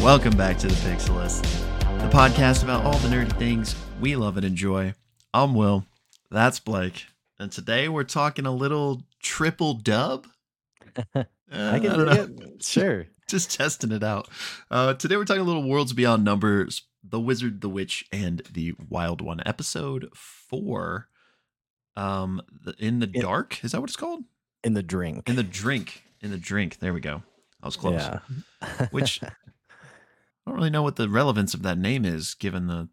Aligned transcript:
Welcome 0.00 0.36
back 0.36 0.58
to 0.58 0.66
the 0.66 0.74
Pixelist, 0.74 1.42
the 2.00 2.08
podcast 2.08 2.62
about 2.62 2.84
all 2.84 2.96
the 2.98 3.08
nerdy 3.08 3.36
things 3.38 3.74
we 4.00 4.16
love 4.16 4.36
and 4.36 4.46
enjoy. 4.46 4.94
I'm 5.32 5.54
Will. 5.54 5.84
That's 6.30 6.60
Blake. 6.60 7.06
And 7.38 7.50
today 7.50 7.88
we're 7.88 8.04
talking 8.04 8.46
a 8.46 8.52
little 8.54 9.02
triple 9.20 9.74
dub. 9.74 10.26
Uh, 11.52 11.70
I 11.74 11.78
can 11.78 11.90
don't 11.90 11.98
do 11.98 12.04
know. 12.06 12.12
it. 12.54 12.64
Sure. 12.64 13.06
Just 13.28 13.52
testing 13.52 13.92
it 13.92 14.02
out. 14.02 14.28
Uh, 14.70 14.94
today 14.94 15.16
we're 15.16 15.26
talking 15.26 15.42
a 15.42 15.44
little 15.44 15.62
Worlds 15.68 15.92
Beyond 15.92 16.24
Numbers, 16.24 16.82
The 17.06 17.20
Wizard, 17.20 17.60
the 17.60 17.68
Witch, 17.68 18.06
and 18.10 18.42
the 18.52 18.74
Wild 18.88 19.20
One. 19.20 19.42
Episode 19.44 20.08
four. 20.14 21.08
Um, 21.96 22.40
in 22.78 23.00
the 23.00 23.10
In- 23.12 23.20
dark. 23.22 23.62
Is 23.62 23.72
that 23.72 23.80
what 23.80 23.90
it's 23.90 23.96
called? 23.96 24.24
In 24.64 24.74
the 24.74 24.82
drink. 24.82 25.28
In 25.28 25.36
the 25.36 25.42
drink. 25.42 26.02
In 26.20 26.30
the 26.30 26.38
drink. 26.38 26.78
There 26.78 26.94
we 26.94 27.00
go. 27.00 27.22
I 27.62 27.66
was 27.66 27.76
close. 27.76 28.00
Yeah. 28.00 28.86
Which 28.90 29.22
I 29.22 29.30
don't 30.46 30.56
really 30.56 30.70
know 30.70 30.82
what 30.82 30.96
the 30.96 31.08
relevance 31.08 31.54
of 31.54 31.62
that 31.62 31.78
name 31.78 32.04
is, 32.04 32.34
given 32.34 32.66
the 32.66 32.88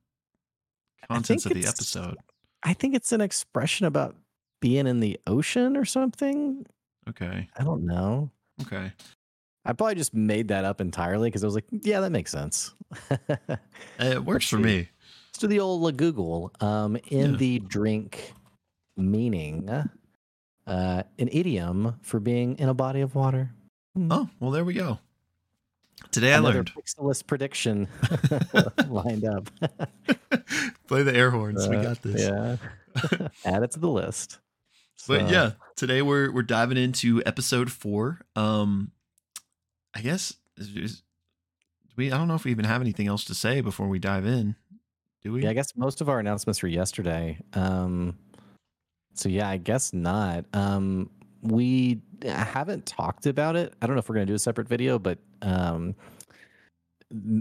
contents 1.10 1.46
of 1.46 1.54
the 1.54 1.66
episode. 1.66 2.18
I 2.64 2.74
think 2.74 2.96
it's 2.96 3.12
an 3.12 3.22
expression 3.22 3.86
about 3.86 4.16
being 4.60 4.88
in 4.88 5.00
the 5.00 5.20
ocean 5.26 5.76
or 5.76 5.86
something. 5.86 6.66
Okay. 7.10 7.50
I 7.58 7.64
don't 7.64 7.86
know. 7.86 8.32
Okay. 8.62 8.94
I 9.66 9.74
probably 9.74 9.96
just 9.96 10.14
made 10.14 10.48
that 10.48 10.66
up 10.66 10.82
entirely 10.82 11.30
because 11.30 11.44
I 11.44 11.48
was 11.48 11.56
like, 11.56 11.66
yeah, 11.72 12.00
that 12.02 12.12
makes 12.12 12.32
sense. 12.32 12.74
It 14.00 14.24
works 14.26 14.48
for 14.48 14.58
me. 14.58 14.90
Let's 15.30 15.38
do 15.40 15.48
the 15.48 15.60
old 15.60 15.82
La 15.82 15.92
Google. 15.92 16.52
Um, 16.60 16.98
in 17.10 17.32
Yeah. 17.32 17.38
the 17.38 17.60
drink 17.60 18.34
meaning, 18.98 19.70
uh, 19.70 19.84
an 20.68 21.30
idiom 21.32 22.00
for 22.02 22.20
being 22.20 22.58
in 22.58 22.68
a 22.70 22.74
body 22.74 23.02
of 23.02 23.14
water. 23.16 23.52
Hmm. 23.96 24.12
Oh, 24.12 24.30
well, 24.40 24.52
there 24.52 24.66
we 24.66 24.74
go. 24.74 25.00
Today 26.12 26.34
I 26.34 26.38
Another 26.40 26.56
learned. 26.56 26.72
pixelist 26.74 27.28
prediction 27.28 27.88
lined 28.90 29.24
up. 29.26 29.50
Play 30.88 31.04
the 31.04 31.16
air 31.16 31.30
horns. 31.32 31.68
we 31.68 31.76
Uh, 31.78 31.84
got 31.84 32.02
this. 32.02 32.22
Yeah. 32.22 32.58
Add 33.46 33.64
it 33.64 33.72
to 33.72 33.80
the 33.80 33.90
list. 33.90 34.40
But 35.08 35.22
So- 35.22 35.28
yeah, 35.28 35.52
today 35.76 36.02
we're 36.02 36.32
we're 36.32 36.42
diving 36.44 36.78
into 36.78 37.22
episode 37.26 37.72
four. 37.72 38.22
Um, 38.36 38.92
I 39.94 40.02
guess 40.02 40.36
is- 40.58 41.04
we. 41.98 42.12
I 42.12 42.18
don't 42.18 42.28
know 42.28 42.36
if 42.36 42.46
we 42.46 42.52
even 42.52 42.66
have 42.66 42.82
anything 42.82 43.08
else 43.08 43.26
to 43.26 43.36
say 43.36 43.62
before 43.62 43.88
we 43.88 44.00
dive 44.00 44.26
in. 44.26 44.56
Do 45.22 45.34
we? 45.34 45.44
Yeah, 45.44 45.50
I 45.50 45.54
guess 45.54 45.76
most 45.76 46.02
of 46.02 46.10
our 46.10 46.20
announcements 46.20 46.62
were 46.64 46.70
yesterday. 46.70 47.38
Um, 47.54 48.18
so 49.14 49.30
yeah, 49.30 49.50
I 49.50 49.58
guess 49.58 49.94
not. 49.94 50.46
Um, 50.54 51.10
we 51.42 52.02
haven't 52.24 52.86
talked 52.86 53.26
about 53.26 53.56
it. 53.56 53.74
I 53.82 53.88
don't 53.88 53.96
know 53.96 54.00
if 54.00 54.10
we're 54.10 54.16
going 54.16 54.28
to 54.28 54.32
do 54.32 54.36
a 54.36 54.40
separate 54.40 54.68
video, 54.68 54.98
but 54.98 55.20
um, 55.42 55.96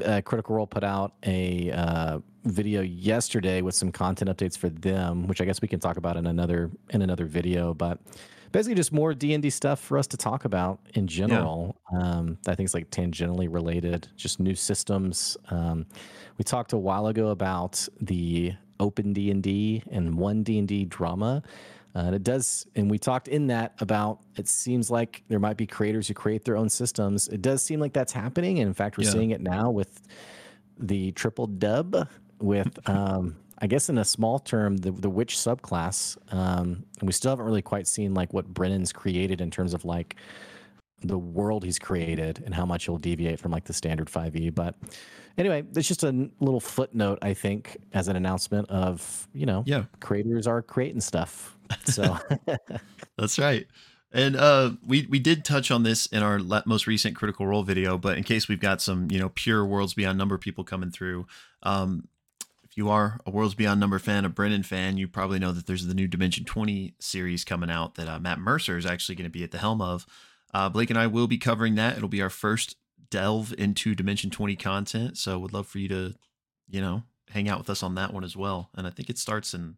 uh, 0.05 0.21
Critical 0.25 0.57
Role 0.57 0.67
put 0.67 0.85
out 0.85 1.15
a 1.25 1.71
uh, 1.71 2.19
video 2.45 2.81
yesterday 2.83 3.63
with 3.63 3.75
some 3.75 3.93
content 3.93 4.31
updates 4.37 4.59
for 4.59 4.69
them, 4.69 5.27
which 5.27 5.41
I 5.41 5.45
guess 5.45 5.63
we 5.63 5.69
can 5.69 5.81
talk 5.81 5.97
about 5.97 6.17
in 6.17 6.27
another 6.27 6.71
in 6.91 7.03
another 7.03 7.25
video. 7.27 7.73
But 7.73 7.99
basically, 8.53 8.75
just 8.75 8.93
more 8.93 9.15
D 9.15 9.35
and 9.35 9.43
D 9.43 9.51
stuff 9.51 9.81
for 9.81 9.99
us 9.99 10.07
to 10.09 10.17
talk 10.17 10.45
about 10.45 10.81
in 10.95 11.07
general. 11.07 11.77
Um, 11.93 12.39
I 12.47 12.55
think 12.55 12.67
it's 12.67 12.75
like 12.75 12.91
tangentially 12.91 13.53
related, 13.53 14.09
just 14.17 14.41
new 14.41 14.55
systems. 14.55 15.37
Um, 15.51 15.87
we 16.39 16.45
talked 16.45 16.73
a 16.73 16.79
while 16.79 17.07
ago 17.09 17.29
about 17.29 17.87
the 18.01 18.55
open 18.79 19.13
d&d 19.13 19.83
and 19.91 20.15
one 20.15 20.43
d&d 20.43 20.87
drama 20.87 21.43
uh, 21.95 21.99
and 21.99 22.15
it 22.15 22.23
does 22.23 22.67
and 22.77 22.91
we 22.91 22.99
talked 22.99 23.29
in 23.29 23.47
that 23.49 23.75
about 23.81 24.21
it 24.37 24.49
seems 24.49 24.91
like 24.91 25.23
there 25.29 25.39
might 25.39 25.59
be 25.59 25.67
creators 25.67 26.09
who 26.09 26.15
create 26.15 26.47
their 26.47 26.57
own 26.57 26.67
systems 26.71 27.29
it 27.29 27.43
does 27.43 27.63
seem 27.63 27.79
like 27.79 27.93
that's 27.93 28.11
happening 28.15 28.59
and 28.59 28.69
in 28.69 28.73
fact 28.73 28.97
we're 28.97 29.05
Yeah. 29.05 29.11
seeing 29.11 29.33
it 29.33 29.43
now 29.43 29.71
with 29.71 30.01
the 30.79 31.13
triple 31.13 31.47
dub 31.47 32.09
with 32.41 32.89
um 32.89 33.37
i 33.61 33.67
guess 33.67 33.89
in 33.89 33.99
a 33.99 34.05
small 34.05 34.39
term 34.39 34.77
the, 34.79 34.91
the 34.91 35.11
witch 35.11 35.37
subclass 35.37 36.17
um 36.33 36.85
and 36.99 37.07
we 37.07 37.13
still 37.13 37.31
haven't 37.31 37.45
really 37.47 37.63
quite 37.63 37.87
seen 37.87 38.15
like 38.15 38.33
what 38.33 38.47
brennan's 38.53 38.93
created 38.93 39.41
in 39.41 39.51
terms 39.51 39.75
of 39.75 39.85
like 39.85 40.17
the 41.03 41.19
world 41.19 41.65
he's 41.65 41.79
created 41.79 42.43
and 42.45 42.55
how 42.55 42.67
much 42.67 42.85
he'll 42.85 42.99
deviate 42.99 43.39
from 43.41 43.51
like 43.51 43.65
the 43.65 43.73
standard 43.73 44.09
5e 44.09 44.55
but 44.55 44.75
anyway 45.39 45.63
it's 45.75 45.89
just 45.89 46.05
a 46.05 46.31
little 46.41 46.61
footnote 46.61 47.19
i 47.23 47.33
think 47.33 47.79
as 47.95 48.09
an 48.09 48.17
announcement 48.17 48.69
of 48.69 49.27
you 49.33 49.47
know 49.47 49.63
Yeah. 49.67 49.85
creators 50.01 50.47
are 50.47 50.61
creating 50.61 51.01
stuff 51.01 51.57
so 51.85 52.19
That's 53.19 53.39
right. 53.39 53.67
And 54.13 54.35
uh, 54.35 54.73
we 54.85 55.07
we 55.09 55.21
did 55.21 55.45
touch 55.45 55.71
on 55.71 55.85
this 55.85 56.07
in 56.07 56.23
our 56.25 56.41
most 56.67 56.89
recent 56.89 57.15
Critical 57.15 57.47
Role 57.47 57.63
video, 57.63 57.97
but 57.97 58.19
in 58.19 58.25
case 58.25 58.49
we've 58.49 58.59
got 58.59 58.81
some 58.81 59.09
you 59.09 59.21
know 59.21 59.29
pure 59.29 59.65
Worlds 59.65 59.95
Beyond 59.95 60.19
Number 60.19 60.37
people 60.37 60.65
coming 60.65 60.91
through, 60.91 61.27
um, 61.63 62.09
if 62.71 62.77
you 62.77 62.89
are 62.89 63.19
a 63.27 63.31
Worlds 63.31 63.55
Beyond 63.55 63.81
Number 63.81 63.99
fan, 63.99 64.25
a 64.25 64.29
Brennan 64.29 64.63
fan, 64.63 64.97
you 64.97 65.09
probably 65.09 65.41
know 65.41 65.51
that 65.51 65.67
there's 65.67 65.87
the 65.87 65.95
new 65.95 66.07
Dimension 66.07 66.45
20 66.45 66.95
series 67.01 67.45
coming 67.45 67.69
out 67.71 67.97
that 67.97 68.09
uh, 68.09 68.21
Matt 68.21 68.39
Mercer 68.39 68.79
is 68.79 68.87
actually 68.87 69.17
going 69.17 69.25
to 69.25 69.31
be 69.31 69.43
at 69.43 69.51
the 69.51 69.59
helm 69.59 69.83
of. 69.83 70.07
Uh, 70.55 70.69
Blake 70.69 70.89
and 70.89 70.99
I 70.99 71.09
will 71.09 71.27
be 71.27 71.37
covering 71.39 71.75
that. 71.75 71.97
It'll 71.97 72.09
be 72.09 72.23
our 72.23 72.31
first 72.31 72.77
delve 73.11 73.53
into 73.59 73.97
Dimension 73.97 74.31
20 74.31 74.55
content, 74.55 75.19
so 75.19 75.37
would 75.41 75.53
love 75.53 75.67
for 75.67 75.79
you 75.79 75.89
to, 75.89 76.15
you 76.69 76.81
know, 76.81 77.03
hang 77.31 77.49
out 77.49 77.59
with 77.59 77.71
us 77.71 77.83
on 77.83 77.97
that 77.97 78.15
one 78.15 78.23
as 78.23 78.37
well. 78.37 78.71
And 78.77 78.87
I 78.87 78.91
think 78.91 79.11
it 79.11 79.19
starts 79.19 79.53
in 79.53 79.77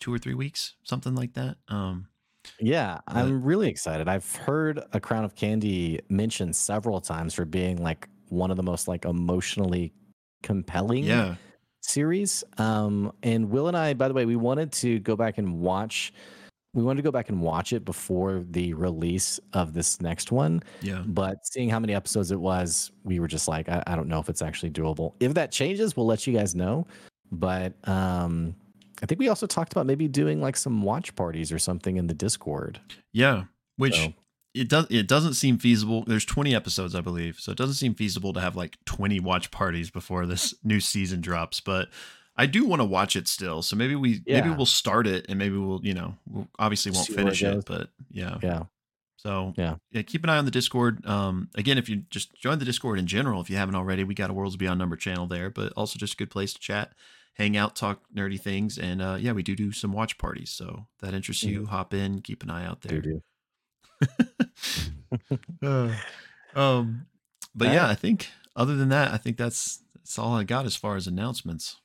two 0.00 0.12
or 0.12 0.18
three 0.18 0.34
weeks, 0.34 0.74
something 0.84 1.14
like 1.14 1.34
that. 1.34 1.58
Um, 1.68 2.08
yeah 2.60 3.00
But- 3.08 3.16
i'm 3.16 3.42
really 3.42 3.68
excited 3.68 4.06
i've 4.06 4.36
heard 4.36 4.80
a 4.92 5.00
crown 5.00 5.24
of 5.24 5.34
candy 5.34 5.98
mentioned 6.08 6.54
several 6.54 7.00
times 7.00 7.34
for 7.34 7.44
being 7.44 7.82
like 7.82 8.08
one 8.28 8.52
of 8.52 8.56
the 8.56 8.62
most 8.62 8.86
like 8.86 9.04
emotionally 9.04 9.92
compelling 10.44 11.02
yeah. 11.02 11.34
Series. 11.88 12.44
Um, 12.58 13.12
and 13.22 13.50
Will 13.50 13.68
and 13.68 13.76
I, 13.76 13.94
by 13.94 14.08
the 14.08 14.14
way, 14.14 14.26
we 14.26 14.36
wanted 14.36 14.72
to 14.72 14.98
go 15.00 15.16
back 15.16 15.38
and 15.38 15.60
watch. 15.60 16.12
We 16.74 16.82
wanted 16.82 16.98
to 16.98 17.02
go 17.04 17.10
back 17.10 17.30
and 17.30 17.40
watch 17.40 17.72
it 17.72 17.84
before 17.86 18.44
the 18.50 18.74
release 18.74 19.40
of 19.54 19.72
this 19.72 20.00
next 20.02 20.30
one. 20.30 20.62
Yeah. 20.82 21.02
But 21.06 21.38
seeing 21.46 21.70
how 21.70 21.78
many 21.80 21.94
episodes 21.94 22.30
it 22.30 22.38
was, 22.40 22.90
we 23.02 23.18
were 23.18 23.28
just 23.28 23.48
like, 23.48 23.68
I, 23.68 23.82
I 23.86 23.96
don't 23.96 24.08
know 24.08 24.18
if 24.20 24.28
it's 24.28 24.42
actually 24.42 24.70
doable. 24.72 25.14
If 25.20 25.32
that 25.34 25.50
changes, 25.50 25.96
we'll 25.96 26.06
let 26.06 26.26
you 26.26 26.34
guys 26.36 26.54
know. 26.54 26.86
But 27.32 27.72
um, 27.88 28.54
I 29.02 29.06
think 29.06 29.18
we 29.18 29.28
also 29.28 29.46
talked 29.46 29.72
about 29.72 29.86
maybe 29.86 30.06
doing 30.06 30.40
like 30.42 30.56
some 30.56 30.82
watch 30.82 31.14
parties 31.16 31.50
or 31.50 31.58
something 31.58 31.96
in 31.96 32.06
the 32.08 32.14
Discord. 32.14 32.78
Yeah. 33.12 33.44
Which 33.76 33.96
So- 33.96 34.12
it 34.56 34.68
does 34.68 34.86
it 34.90 35.06
doesn't 35.06 35.34
seem 35.34 35.58
feasible. 35.58 36.04
There's 36.04 36.24
20 36.24 36.54
episodes, 36.54 36.94
I 36.94 37.00
believe. 37.00 37.38
So 37.38 37.52
it 37.52 37.58
doesn't 37.58 37.74
seem 37.74 37.94
feasible 37.94 38.32
to 38.32 38.40
have 38.40 38.56
like 38.56 38.78
20 38.86 39.20
watch 39.20 39.50
parties 39.50 39.90
before 39.90 40.26
this 40.26 40.54
new 40.64 40.80
season 40.80 41.20
drops. 41.20 41.60
But 41.60 41.88
I 42.36 42.46
do 42.46 42.66
want 42.66 42.80
to 42.80 42.84
watch 42.84 43.16
it 43.16 43.28
still. 43.28 43.62
So 43.62 43.76
maybe 43.76 43.94
we 43.94 44.22
maybe 44.26 44.48
we'll 44.56 44.66
start 44.66 45.06
it 45.06 45.26
and 45.28 45.38
maybe 45.38 45.56
we'll, 45.56 45.80
you 45.82 45.94
know, 45.94 46.16
we'll 46.28 46.48
obviously 46.58 46.92
won't 46.92 47.06
See 47.06 47.14
where 47.14 47.22
it 47.22 47.36
finish 47.36 47.42
it, 47.42 47.64
but 47.66 47.88
yeah. 48.10 48.38
Yeah. 48.42 48.62
So 49.16 49.54
Yeah. 49.56 49.76
yeah, 49.90 50.02
keep 50.02 50.22
an 50.24 50.30
eye 50.30 50.36
on 50.38 50.44
the 50.44 50.50
Discord. 50.50 51.04
Um, 51.06 51.48
again, 51.54 51.78
if 51.78 51.88
you 51.88 52.04
just 52.10 52.34
join 52.36 52.58
the 52.58 52.64
Discord 52.64 52.98
in 52.98 53.06
general, 53.06 53.40
if 53.40 53.48
you 53.50 53.56
haven't 53.56 53.74
already, 53.74 54.04
we 54.04 54.14
got 54.14 54.30
a 54.30 54.32
Worlds 54.32 54.56
Beyond 54.56 54.78
Number 54.78 54.96
channel 54.96 55.26
there, 55.26 55.50
but 55.50 55.72
also 55.76 55.98
just 55.98 56.14
a 56.14 56.16
good 56.16 56.30
place 56.30 56.52
to 56.52 56.60
chat, 56.60 56.92
hang 57.34 57.56
out, 57.56 57.74
talk 57.74 58.02
nerdy 58.14 58.38
things, 58.38 58.78
and 58.78 59.00
uh, 59.02 59.16
yeah, 59.18 59.32
we 59.32 59.42
do 59.42 59.56
do 59.56 59.72
some 59.72 59.92
watch 59.92 60.18
parties. 60.18 60.50
So 60.50 60.86
if 60.94 61.00
that 61.00 61.14
interests 61.14 61.42
you, 61.42 61.66
hop 61.66 61.94
in, 61.94 62.20
keep 62.20 62.42
an 62.42 62.50
eye 62.50 62.66
out 62.66 62.82
there. 62.82 63.00
Do-do. 63.00 63.22
Uh, 65.62 65.94
um, 66.54 67.06
but 67.54 67.68
yeah. 67.68 67.88
I 67.88 67.94
think 67.94 68.30
other 68.54 68.76
than 68.76 68.88
that, 68.90 69.12
I 69.12 69.16
think 69.16 69.36
that's 69.36 69.82
that's 69.94 70.18
all 70.18 70.34
I 70.34 70.44
got 70.44 70.66
as 70.66 70.76
far 70.76 70.96
as 70.96 71.06
announcements. 71.06 71.76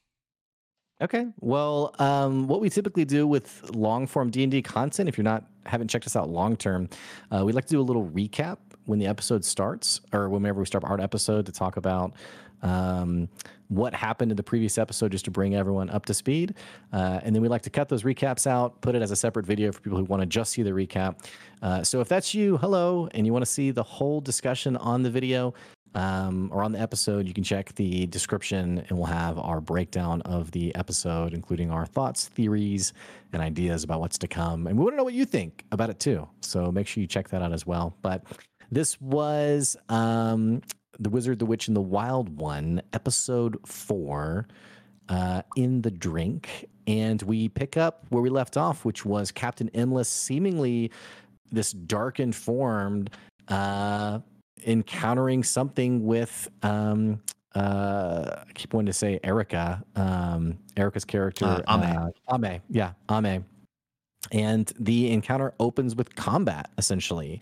Okay. 1.01 1.27
Well, 1.39 1.95
um, 1.97 2.47
what 2.47 2.61
we 2.61 2.69
typically 2.69 3.05
do 3.05 3.25
with 3.25 3.71
long 3.73 4.05
form 4.05 4.29
D 4.29 4.43
and 4.43 4.51
D 4.51 4.61
content, 4.61 5.09
if 5.09 5.17
you're 5.17 5.23
not 5.23 5.45
haven't 5.65 5.87
checked 5.87 6.05
us 6.05 6.15
out 6.15 6.29
long 6.29 6.55
term, 6.55 6.89
uh, 7.31 7.43
we 7.45 7.53
like 7.53 7.65
to 7.65 7.71
do 7.71 7.79
a 7.79 7.83
little 7.83 8.07
recap 8.09 8.57
when 8.85 8.99
the 8.99 9.07
episode 9.07 9.45
starts, 9.45 10.01
or 10.13 10.29
whenever 10.29 10.59
we 10.59 10.65
start 10.65 10.83
our 10.83 10.99
episode 10.99 11.45
to 11.45 11.51
talk 11.51 11.77
about 11.77 12.13
um, 12.61 13.27
what 13.69 13.93
happened 13.93 14.31
in 14.31 14.37
the 14.37 14.43
previous 14.43 14.77
episode, 14.77 15.11
just 15.11 15.25
to 15.25 15.31
bring 15.31 15.55
everyone 15.55 15.89
up 15.89 16.05
to 16.05 16.13
speed. 16.13 16.55
Uh, 16.91 17.19
and 17.23 17.33
then 17.33 17.41
we 17.41 17.47
like 17.47 17.61
to 17.61 17.69
cut 17.69 17.87
those 17.89 18.03
recaps 18.03 18.45
out, 18.45 18.81
put 18.81 18.95
it 18.95 19.01
as 19.01 19.11
a 19.11 19.15
separate 19.15 19.45
video 19.45 19.71
for 19.71 19.79
people 19.81 19.97
who 19.97 20.05
want 20.05 20.21
to 20.21 20.25
just 20.25 20.51
see 20.51 20.61
the 20.61 20.71
recap. 20.71 21.23
Uh, 21.61 21.83
so 21.83 22.01
if 22.01 22.07
that's 22.07 22.33
you, 22.33 22.57
hello, 22.57 23.07
and 23.13 23.25
you 23.25 23.31
want 23.31 23.45
to 23.45 23.51
see 23.51 23.71
the 23.71 23.83
whole 23.83 24.19
discussion 24.19 24.75
on 24.77 25.03
the 25.03 25.09
video, 25.09 25.53
um, 25.93 26.49
or 26.53 26.63
on 26.63 26.71
the 26.71 26.79
episode, 26.79 27.27
you 27.27 27.33
can 27.33 27.43
check 27.43 27.73
the 27.75 28.05
description 28.07 28.83
and 28.87 28.97
we'll 28.97 29.07
have 29.07 29.37
our 29.37 29.59
breakdown 29.59 30.21
of 30.21 30.51
the 30.51 30.73
episode, 30.75 31.33
including 31.33 31.69
our 31.69 31.85
thoughts, 31.85 32.27
theories, 32.27 32.93
and 33.33 33.41
ideas 33.41 33.83
about 33.83 33.99
what's 33.99 34.17
to 34.19 34.27
come. 34.27 34.67
And 34.67 34.77
we 34.77 34.83
want 34.83 34.93
to 34.93 34.97
know 34.97 35.03
what 35.03 35.13
you 35.13 35.25
think 35.25 35.65
about 35.71 35.89
it 35.89 35.99
too. 35.99 36.27
So 36.41 36.71
make 36.71 36.87
sure 36.87 37.01
you 37.01 37.07
check 37.07 37.27
that 37.29 37.41
out 37.41 37.51
as 37.51 37.65
well. 37.65 37.95
But 38.01 38.23
this 38.71 38.99
was 39.01 39.75
um, 39.89 40.61
The 41.01 41.09
Wizard, 41.09 41.39
the 41.39 41.47
Witch, 41.47 41.67
and 41.67 41.75
the 41.75 41.81
Wild 41.81 42.37
One, 42.37 42.79
episode 42.93 43.57
four, 43.65 44.47
uh, 45.09 45.41
in 45.55 45.81
the 45.81 45.89
drink, 45.89 46.67
and 46.85 47.19
we 47.23 47.49
pick 47.49 47.75
up 47.75 48.05
where 48.09 48.21
we 48.21 48.29
left 48.29 48.55
off, 48.55 48.85
which 48.85 49.03
was 49.03 49.31
Captain 49.31 49.69
Endless, 49.73 50.07
seemingly 50.07 50.91
this 51.51 51.71
darkened 51.71 52.35
form, 52.35 53.07
uh, 53.47 54.19
encountering 54.67 55.43
something 55.43 56.05
with. 56.05 56.47
Um, 56.61 57.19
uh, 57.55 58.43
I 58.47 58.51
keep 58.53 58.73
wanting 58.73 58.85
to 58.85 58.93
say 58.93 59.19
Erika, 59.23 59.83
um, 59.95 60.59
Erika's 60.77 61.03
character, 61.03 61.45
Uh, 61.45 61.61
Ame. 61.67 62.11
uh, 62.29 62.35
Ame, 62.35 62.61
yeah, 62.69 62.93
Ame. 63.09 63.43
And 64.31 64.71
the 64.79 65.11
encounter 65.11 65.53
opens 65.59 65.95
with 65.95 66.15
combat, 66.15 66.69
essentially. 66.77 67.41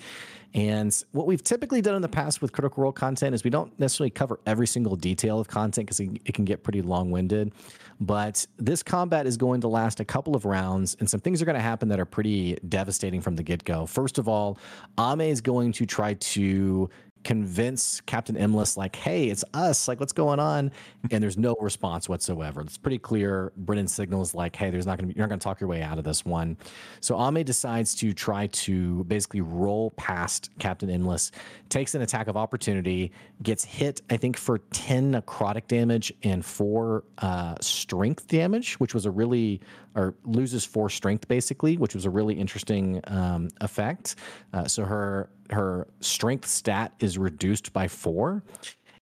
And 0.53 1.03
what 1.11 1.27
we've 1.27 1.43
typically 1.43 1.81
done 1.81 1.95
in 1.95 2.01
the 2.01 2.09
past 2.09 2.41
with 2.41 2.51
Critical 2.51 2.81
Role 2.81 2.91
content 2.91 3.35
is 3.35 3.43
we 3.43 3.51
don't 3.51 3.77
necessarily 3.79 4.09
cover 4.09 4.39
every 4.47 4.65
single 4.65 4.95
detail 4.95 5.39
of 5.39 5.47
content 5.47 5.87
because 5.87 5.99
it, 5.99 6.33
can 6.33 6.43
get 6.43 6.63
pretty 6.63 6.81
long 6.81 7.11
winded. 7.11 7.51
But 7.99 8.47
this 8.57 8.81
combat 8.81 9.27
is 9.27 9.37
going 9.37 9.61
to 9.61 9.67
last 9.67 9.99
a 9.99 10.05
couple 10.05 10.35
of 10.35 10.45
rounds, 10.45 10.95
and 10.99 11.09
some 11.09 11.19
things 11.19 11.41
are 11.41 11.45
going 11.45 11.57
to 11.57 11.61
happen 11.61 11.89
that 11.89 11.99
are 11.99 12.05
pretty 12.05 12.57
devastating 12.67 13.21
from 13.21 13.35
the 13.35 13.43
get 13.43 13.63
go. 13.63 13.85
First 13.85 14.17
of 14.17 14.27
all, 14.27 14.57
Ame 14.99 15.21
is 15.21 15.41
going 15.41 15.73
to 15.73 15.85
try 15.85 16.15
to 16.15 16.89
convince 17.23 18.01
Captain 18.01 18.37
Emless, 18.37 18.77
like, 18.77 18.95
hey, 18.95 19.29
it's 19.29 19.43
us. 19.53 19.87
Like, 19.87 19.99
what's 19.99 20.13
going 20.13 20.39
on? 20.39 20.71
And 21.11 21.21
there's 21.21 21.37
no 21.37 21.55
response 21.59 22.07
whatsoever. 22.07 22.61
It's 22.61 22.77
pretty 22.77 22.97
clear. 22.97 23.51
Brennan 23.57 23.87
signals, 23.87 24.33
like, 24.33 24.55
hey, 24.55 24.69
there's 24.69 24.85
not 24.85 24.97
going 24.97 25.09
to 25.09 25.13
be, 25.13 25.17
you're 25.17 25.25
not 25.25 25.29
going 25.29 25.39
to 25.39 25.43
talk 25.43 25.59
your 25.59 25.69
way 25.69 25.81
out 25.81 25.97
of 25.97 26.03
this 26.03 26.25
one. 26.25 26.57
So 27.01 27.19
Ame 27.19 27.43
decides 27.43 27.95
to 27.95 28.13
try 28.13 28.47
to 28.47 29.03
basically 29.05 29.41
roll 29.41 29.91
past 29.91 30.49
Captain 30.59 30.89
Endless, 30.89 31.31
takes 31.67 31.93
an 31.95 32.01
attack 32.01 32.27
of 32.27 32.37
opportunity, 32.37 33.11
gets 33.43 33.63
hit, 33.63 34.01
I 34.09 34.17
think, 34.17 34.37
for 34.37 34.59
10 34.71 35.13
necrotic 35.13 35.67
damage 35.67 36.13
and 36.23 36.43
four 36.45 37.03
uh, 37.19 37.55
strength 37.61 38.27
damage, 38.27 38.79
which 38.79 38.93
was 38.93 39.05
a 39.05 39.11
really, 39.11 39.61
or 39.95 40.15
loses 40.23 40.63
four 40.63 40.89
strength 40.89 41.27
basically, 41.27 41.77
which 41.77 41.93
was 41.93 42.05
a 42.05 42.09
really 42.09 42.35
interesting 42.35 43.01
um, 43.07 43.49
effect. 43.61 44.15
Uh, 44.53 44.65
so 44.65 44.85
her 44.85 45.29
her 45.51 45.87
strength 45.99 46.47
stat 46.47 46.93
is 46.99 47.17
reduced 47.17 47.73
by 47.73 47.87
four 47.87 48.43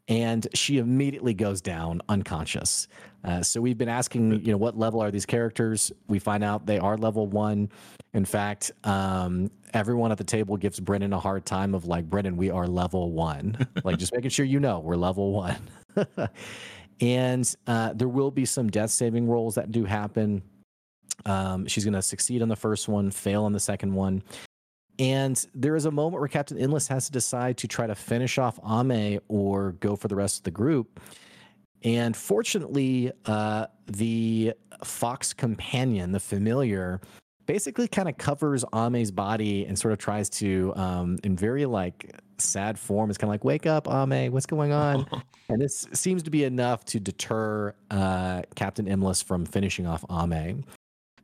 and 0.09 0.47
she 0.55 0.79
immediately 0.79 1.35
goes 1.35 1.61
down 1.61 2.03
unconscious. 2.09 2.89
Uh, 3.25 3.43
so 3.43 3.61
we've 3.61 3.79
been 3.79 3.89
asking, 3.89 4.45
you 4.45 4.51
know, 4.51 4.57
what 4.57 4.77
level 4.77 5.01
are 5.01 5.11
these 5.11 5.25
characters? 5.25 5.93
We 6.09 6.19
find 6.19 6.43
out 6.43 6.67
they 6.67 6.79
are 6.79 6.97
level 6.97 7.27
one. 7.27 7.71
In 8.15 8.25
fact, 8.25 8.73
um, 8.85 9.51
everyone 9.75 10.11
at 10.11 10.19
the 10.19 10.25
table 10.25 10.57
gives 10.57 10.81
Brennan 10.81 11.13
a 11.13 11.21
hard 11.21 11.47
time 11.47 11.75
of 11.75 11.87
like, 11.87 12.11
Brennan, 12.11 12.37
we 12.37 12.51
are 12.51 12.67
level 12.67 13.13
one. 13.13 13.57
like, 13.85 13.99
just 13.99 14.13
making 14.13 14.31
sure 14.31 14.45
you 14.45 14.59
know 14.59 14.81
we're 14.81 14.97
level 14.97 15.33
one. 15.33 15.57
and 17.01 17.55
uh, 17.69 17.93
there 17.95 18.09
will 18.09 18.33
be 18.33 18.45
some 18.45 18.69
death 18.69 18.91
saving 18.91 19.29
rolls 19.29 19.55
that 19.55 19.71
do 19.71 19.85
happen. 19.85 20.43
Um, 21.25 21.67
she's 21.67 21.85
going 21.85 21.95
to 21.95 22.03
succeed 22.03 22.43
on 22.43 22.49
the 22.49 22.57
first 22.57 22.89
one, 22.89 23.11
fail 23.13 23.45
on 23.45 23.53
the 23.53 23.61
second 23.61 23.95
one. 23.95 24.23
And 24.99 25.45
there 25.55 25.75
is 25.75 25.87
a 25.87 25.91
moment 25.91 26.21
where 26.21 26.29
Captain 26.29 26.59
Endless 26.59 26.89
has 26.89 27.07
to 27.07 27.13
decide 27.13 27.57
to 27.59 27.69
try 27.69 27.87
to 27.87 27.95
finish 27.95 28.39
off 28.39 28.59
Ame 28.69 29.21
or 29.29 29.73
go 29.73 29.97
for 29.97 30.09
the 30.09 30.17
rest 30.17 30.39
of 30.39 30.45
the 30.45 30.51
group. 30.51 31.01
And 31.85 32.17
fortunately, 32.17 33.13
uh, 33.27 33.67
the 33.87 34.55
fox 34.85 35.33
companion, 35.33 36.13
the 36.13 36.21
familiar, 36.21 37.01
basically 37.47 37.89
kind 37.89 38.09
of 38.09 38.17
covers 38.19 38.65
Ame's 38.73 39.11
body 39.11 39.67
and 39.67 39.79
sort 39.79 39.93
of 39.93 39.99
tries 39.99 40.29
to, 40.31 40.73
um, 40.77 41.19
in 41.25 41.37
very 41.37 41.67
like 41.67 42.15
sad 42.39 42.79
form, 42.79 43.11
is 43.11 43.19
kind 43.19 43.29
of 43.29 43.35
like, 43.35 43.45
"Wake 43.45 43.67
up, 43.67 43.89
Ame! 43.89 44.33
What's 44.33 44.47
going 44.47 44.73
on?" 44.73 45.07
and 45.49 45.61
this 45.61 45.89
seems 45.93 46.23
to 46.23 46.31
be 46.31 46.45
enough 46.45 46.85
to 46.87 47.01
deter 47.01 47.75
uh, 47.91 48.43
Captain 48.55 48.87
Endless 48.87 49.23
from 49.23 49.45
finishing 49.45 49.87
off 49.87 50.05
Ame. 50.11 50.65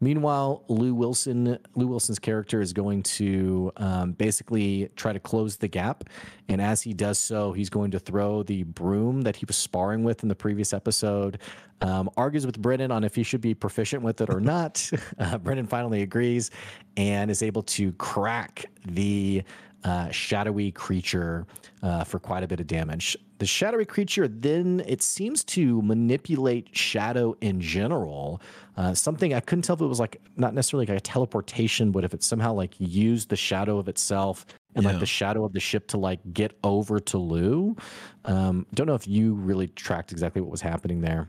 Meanwhile, 0.01 0.65
Lou 0.69 0.95
Wilson, 0.95 1.59
Lou 1.75 1.87
Wilson's 1.89 2.19
character 2.19 2.61
is 2.61 2.73
going 2.73 3.03
to 3.05 3.73
um, 3.77 4.13
basically 4.13 4.91
try 4.95 5.13
to 5.13 5.19
close 5.19 5.57
the 5.57 5.69
gap, 5.69 6.05
and 6.49 6.61
as 6.61 6.83
he 6.83 6.95
does 6.95 7.19
so, 7.19 7.53
he's 7.53 7.69
going 7.69 7.91
to 7.91 7.99
throw 7.99 8.43
the 8.43 8.63
broom 8.63 9.23
that 9.23 9.37
he 9.37 9.45
was 9.45 9.57
sparring 9.57 10.05
with 10.05 10.23
in 10.23 10.29
the 10.29 10.35
previous 10.35 10.73
episode. 10.73 11.39
Um, 11.81 12.11
argues 12.17 12.45
with 12.45 12.61
Brennan 12.61 12.91
on 12.91 13.05
if 13.05 13.15
he 13.15 13.23
should 13.23 13.41
be 13.41 13.55
proficient 13.55 14.03
with 14.03 14.21
it 14.21 14.31
or 14.31 14.41
not. 14.41 14.91
Uh, 15.19 15.37
Brennan 15.37 15.67
finally 15.67 16.03
agrees 16.03 16.51
and 16.97 17.31
is 17.31 17.43
able 17.43 17.63
to 17.63 17.93
crack 17.93 18.67
the 18.85 19.43
uh, 19.85 20.11
shadowy 20.11 20.73
creature 20.73 21.47
uh, 21.83 22.05
for 22.05 22.19
quite 22.19 22.43
a 22.43 22.49
bit 22.49 22.61
of 22.61 22.67
damage. 22.67 23.17
The 23.39 23.47
shadowy 23.47 23.85
creature 23.85 24.27
then 24.27 24.83
it 24.87 25.01
seems 25.03 25.45
to 25.45 25.81
manipulate 25.83 26.77
shadow 26.77 27.37
in 27.41 27.61
general. 27.61 28.41
Uh, 28.77 28.95
something 28.95 29.33
I 29.33 29.41
couldn't 29.41 29.63
tell 29.63 29.75
if 29.77 29.81
it 29.81 29.87
was 29.87 30.01
like 30.01 30.21
not 30.37 30.55
necessarily 30.55 30.87
like 30.87 30.97
a 30.97 31.01
teleportation, 31.01 31.93
but 31.93 32.05
if 32.05 32.13
it 32.15 32.23
somehow 32.23 32.53
like 32.53 32.75
used 32.79 33.29
the 33.29 33.37
shadow 33.37 33.79
of 33.79 33.89
itself 33.89 34.45
and 34.75 34.85
Yeah. 34.85 34.91
like 34.91 35.01
the 35.01 35.07
shadow 35.07 35.45
of 35.45 35.53
the 35.53 35.61
ship 35.61 35.87
to 35.89 35.97
like 35.97 36.21
get 36.33 36.59
over 36.65 36.99
to 37.01 37.19
Lou. 37.19 37.77
Um, 38.25 38.67
don't 38.75 38.87
know 38.89 38.95
if 38.95 39.07
you 39.07 39.35
really 39.35 39.69
tracked 39.69 40.11
exactly 40.11 40.43
what 40.43 40.51
was 40.51 40.61
happening 40.61 41.01
there 41.01 41.29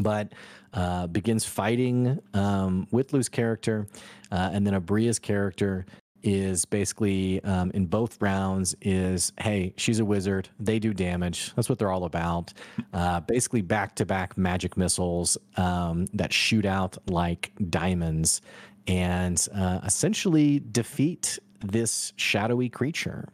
but 0.00 0.32
uh, 0.72 1.06
begins 1.08 1.44
fighting 1.44 2.18
um, 2.32 2.86
with 2.90 3.12
Lou's 3.12 3.28
character, 3.28 3.86
uh, 4.32 4.50
and 4.52 4.66
then 4.66 4.74
Aabria's 4.74 5.18
character 5.18 5.84
is 6.24 6.64
basically 6.64 7.42
um, 7.44 7.70
in 7.72 7.86
both 7.86 8.20
rounds 8.20 8.74
is 8.80 9.32
hey 9.38 9.72
she's 9.76 10.00
a 10.00 10.04
wizard 10.04 10.48
they 10.58 10.78
do 10.78 10.94
damage 10.94 11.52
that's 11.54 11.68
what 11.68 11.78
they're 11.78 11.92
all 11.92 12.04
about. 12.04 12.52
Uh, 12.92 13.20
basically 13.20 13.62
back 13.62 13.94
to 13.96 14.06
back 14.06 14.36
magic 14.36 14.76
missiles 14.76 15.36
um, 15.56 16.06
that 16.14 16.32
shoot 16.32 16.64
out 16.64 16.96
like 17.08 17.52
diamonds 17.70 18.40
and 18.86 19.48
uh, 19.54 19.80
essentially 19.84 20.60
defeat 20.72 21.38
this 21.60 22.12
shadowy 22.16 22.68
creature. 22.68 23.28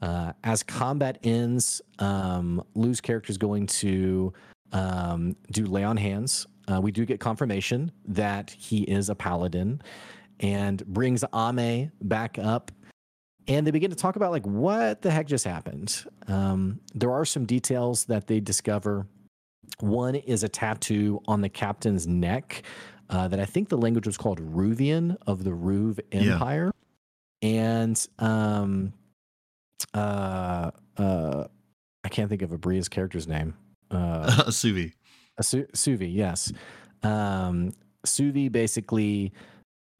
Uh, 0.00 0.32
as 0.44 0.62
combat 0.62 1.18
ends, 1.22 1.80
um, 1.98 2.62
Lou's 2.74 3.00
character 3.00 3.30
is 3.30 3.38
going 3.38 3.66
to 3.66 4.32
um, 4.72 5.36
do 5.50 5.66
lay 5.66 5.84
on 5.84 5.96
hands. 5.96 6.46
Uh, 6.68 6.80
we 6.80 6.92
do 6.92 7.04
get 7.04 7.20
confirmation 7.20 7.90
that 8.06 8.50
he 8.50 8.82
is 8.82 9.08
a 9.08 9.14
paladin 9.14 9.80
and 10.42 10.84
brings 10.86 11.24
Ame 11.34 11.90
back 12.02 12.38
up. 12.38 12.70
And 13.48 13.66
they 13.66 13.70
begin 13.72 13.90
to 13.90 13.96
talk 13.96 14.16
about 14.16 14.30
like 14.30 14.46
what 14.46 15.02
the 15.02 15.10
heck 15.10 15.26
just 15.26 15.44
happened. 15.44 16.04
Um, 16.28 16.80
there 16.94 17.10
are 17.10 17.24
some 17.24 17.44
details 17.46 18.04
that 18.04 18.26
they 18.26 18.38
discover. 18.40 19.06
One 19.80 20.14
is 20.14 20.42
a 20.44 20.48
tattoo 20.48 21.20
on 21.26 21.40
the 21.40 21.48
captain's 21.48 22.06
neck 22.06 22.62
uh, 23.10 23.26
that 23.28 23.40
I 23.40 23.44
think 23.44 23.68
the 23.68 23.78
language 23.78 24.06
was 24.06 24.16
called 24.16 24.38
Ruvian 24.40 25.16
of 25.26 25.42
the 25.44 25.50
Ruv 25.50 25.98
Yeah. 26.12 26.34
Empire. 26.34 26.72
And 27.42 28.06
um, 28.20 28.92
uh, 29.94 30.70
uh, 30.96 31.44
I 32.04 32.08
can't 32.08 32.28
think 32.28 32.42
of 32.42 32.50
Aabria's 32.50 32.88
character's 32.88 33.26
name. 33.26 33.54
Uh, 33.90 34.26
Suvi. 34.48 34.92
Su- 35.40 35.66
Suvi, 35.74 36.14
yes. 36.14 36.52
Um, 37.02 37.72
Suvi 38.06 38.50
basically 38.52 39.32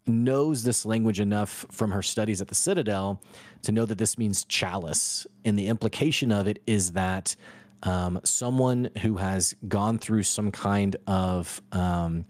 knows 0.06 0.64
this 0.64 0.84
language 0.84 1.20
enough 1.20 1.64
from 1.70 1.90
her 1.90 2.02
studies 2.02 2.40
at 2.40 2.48
the 2.48 2.54
Citadel 2.54 3.20
to 3.62 3.72
know 3.72 3.84
that 3.84 3.98
this 3.98 4.18
means 4.18 4.44
chalice. 4.44 5.26
And 5.44 5.58
the 5.58 5.68
implication 5.68 6.32
of 6.32 6.46
it 6.46 6.60
is 6.66 6.92
that 6.92 7.36
um, 7.84 8.20
someone 8.24 8.90
who 9.00 9.16
has 9.16 9.54
gone 9.68 9.98
through 9.98 10.22
some 10.24 10.50
kind 10.50 10.96
of 11.06 11.60
um, 11.72 12.24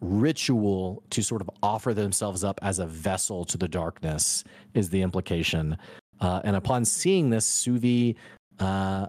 ritual 0.00 1.02
to 1.10 1.22
sort 1.22 1.40
of 1.40 1.50
offer 1.62 1.94
themselves 1.94 2.44
up 2.44 2.58
as 2.62 2.78
a 2.78 2.86
vessel 2.86 3.44
to 3.46 3.58
the 3.58 3.68
darkness 3.68 4.44
is 4.74 4.90
the 4.90 5.02
implication. 5.02 5.76
Uh, 6.20 6.40
and 6.44 6.56
upon 6.56 6.84
seeing 6.84 7.30
this, 7.30 7.46
Suvi 7.46 8.14
uh, 8.58 9.06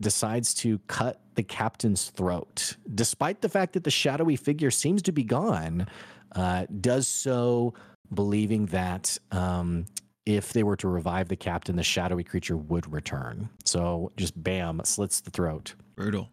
decides 0.00 0.54
to 0.54 0.78
cut 0.86 1.20
the 1.34 1.42
captain's 1.42 2.10
throat, 2.10 2.76
despite 2.94 3.40
the 3.40 3.48
fact 3.48 3.72
that 3.74 3.84
the 3.84 3.90
shadowy 3.90 4.36
figure 4.36 4.70
seems 4.70 5.02
to 5.02 5.12
be 5.12 5.22
gone. 5.24 5.86
Uh, 6.36 6.66
does 6.80 7.08
so 7.08 7.74
believing 8.12 8.66
that 8.66 9.18
um, 9.32 9.86
if 10.26 10.52
they 10.52 10.62
were 10.62 10.76
to 10.76 10.88
revive 10.88 11.28
the 11.28 11.36
captain, 11.36 11.76
the 11.76 11.82
shadowy 11.82 12.24
creature 12.24 12.56
would 12.56 12.92
return. 12.92 13.48
So 13.64 14.12
just 14.16 14.40
bam, 14.42 14.80
slits 14.84 15.20
the 15.20 15.30
throat. 15.30 15.74
Brutal. 15.96 16.30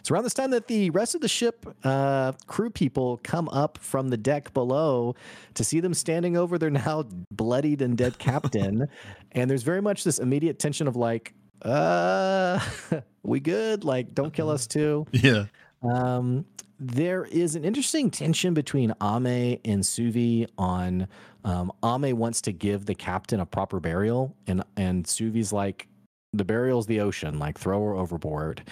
It's 0.00 0.10
around 0.10 0.24
this 0.24 0.34
time 0.34 0.50
that 0.50 0.68
the 0.68 0.90
rest 0.90 1.14
of 1.14 1.20
the 1.20 1.28
ship 1.28 1.66
uh, 1.82 2.32
crew 2.46 2.70
people 2.70 3.20
come 3.22 3.48
up 3.48 3.78
from 3.78 4.08
the 4.08 4.16
deck 4.16 4.52
below 4.52 5.14
to 5.54 5.64
see 5.64 5.80
them 5.80 5.94
standing 5.94 6.36
over 6.36 6.58
their 6.58 6.70
now 6.70 7.04
bloodied 7.30 7.80
and 7.80 7.96
dead 7.96 8.18
captain. 8.18 8.86
and 9.32 9.50
there's 9.50 9.62
very 9.62 9.80
much 9.80 10.04
this 10.04 10.18
immediate 10.18 10.58
tension 10.58 10.86
of 10.86 10.96
like, 10.96 11.32
uh, 11.62 12.60
we 13.22 13.40
good? 13.40 13.84
Like, 13.84 14.14
don't 14.14 14.32
kill 14.32 14.50
us 14.50 14.66
too. 14.68 15.06
Yeah. 15.12 15.46
Um, 15.82 16.44
there 16.82 17.24
is 17.24 17.54
an 17.54 17.64
interesting 17.64 18.10
tension 18.10 18.54
between 18.54 18.92
Ame 19.02 19.58
and 19.64 19.82
Suvi 19.82 20.48
on 20.58 21.06
um, 21.44 21.72
Ame 21.84 22.16
wants 22.16 22.40
to 22.42 22.52
give 22.52 22.86
the 22.86 22.94
captain 22.94 23.40
a 23.40 23.46
proper 23.46 23.80
burial, 23.80 24.34
and 24.46 24.64
and 24.76 25.04
Suvi's 25.04 25.52
like, 25.52 25.88
the 26.32 26.44
burial's 26.44 26.86
the 26.86 27.00
ocean, 27.00 27.38
like 27.38 27.58
throw 27.58 27.84
her 27.84 27.94
overboard. 27.94 28.62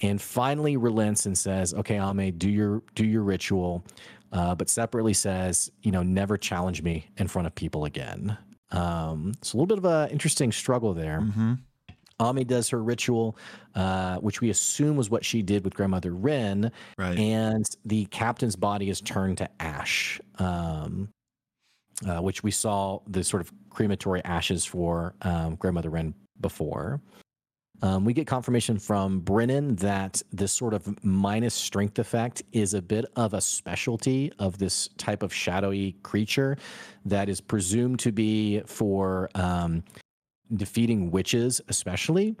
And 0.00 0.20
finally 0.20 0.76
relents 0.76 1.26
and 1.26 1.36
says, 1.36 1.74
"Okay, 1.74 1.98
Ame, 1.98 2.36
do 2.36 2.50
your 2.50 2.82
do 2.94 3.04
your 3.04 3.22
ritual." 3.22 3.84
Uh, 4.32 4.54
but 4.54 4.70
separately 4.70 5.12
says, 5.12 5.70
you 5.82 5.92
know, 5.92 6.02
never 6.02 6.38
challenge 6.38 6.82
me 6.82 7.06
in 7.18 7.28
front 7.28 7.46
of 7.46 7.54
people 7.54 7.84
again. 7.84 8.38
Um, 8.70 9.32
it's 9.36 9.52
a 9.52 9.56
little 9.58 9.66
bit 9.66 9.76
of 9.76 9.84
an 9.84 10.08
interesting 10.08 10.50
struggle 10.52 10.94
there. 10.94 11.20
Mm-hmm. 11.20 11.54
Ame 12.20 12.44
does 12.44 12.68
her 12.70 12.82
ritual, 12.82 13.36
uh, 13.74 14.16
which 14.18 14.40
we 14.40 14.50
assume 14.50 14.96
was 14.96 15.10
what 15.10 15.24
she 15.24 15.42
did 15.42 15.64
with 15.64 15.74
grandmother 15.74 16.12
Rin, 16.14 16.70
Right. 16.98 17.18
and 17.18 17.64
the 17.84 18.04
captain's 18.06 18.56
body 18.56 18.90
is 18.90 19.00
turned 19.00 19.38
to 19.38 19.48
ash, 19.60 20.20
um, 20.38 21.08
uh, 22.06 22.20
which 22.20 22.42
we 22.42 22.50
saw 22.50 23.00
the 23.06 23.22
sort 23.24 23.42
of 23.42 23.52
crematory 23.70 24.22
ashes 24.24 24.64
for 24.64 25.14
um, 25.22 25.56
grandmother 25.56 25.90
Rin 25.90 26.14
before. 26.40 27.00
Um, 27.84 28.04
we 28.04 28.12
get 28.12 28.28
confirmation 28.28 28.78
from 28.78 29.18
Brennan 29.20 29.74
that 29.76 30.22
this 30.32 30.52
sort 30.52 30.72
of 30.72 31.04
minus 31.04 31.52
strength 31.52 31.98
effect 31.98 32.40
is 32.52 32.74
a 32.74 32.82
bit 32.82 33.06
of 33.16 33.34
a 33.34 33.40
specialty 33.40 34.32
of 34.38 34.58
this 34.58 34.88
type 34.98 35.24
of 35.24 35.34
shadowy 35.34 35.96
creature 36.04 36.56
that 37.04 37.28
is 37.28 37.40
presumed 37.40 37.98
to 38.00 38.12
be 38.12 38.60
for 38.66 39.30
um, 39.34 39.82
defeating 40.54 41.10
witches, 41.10 41.60
especially. 41.68 42.36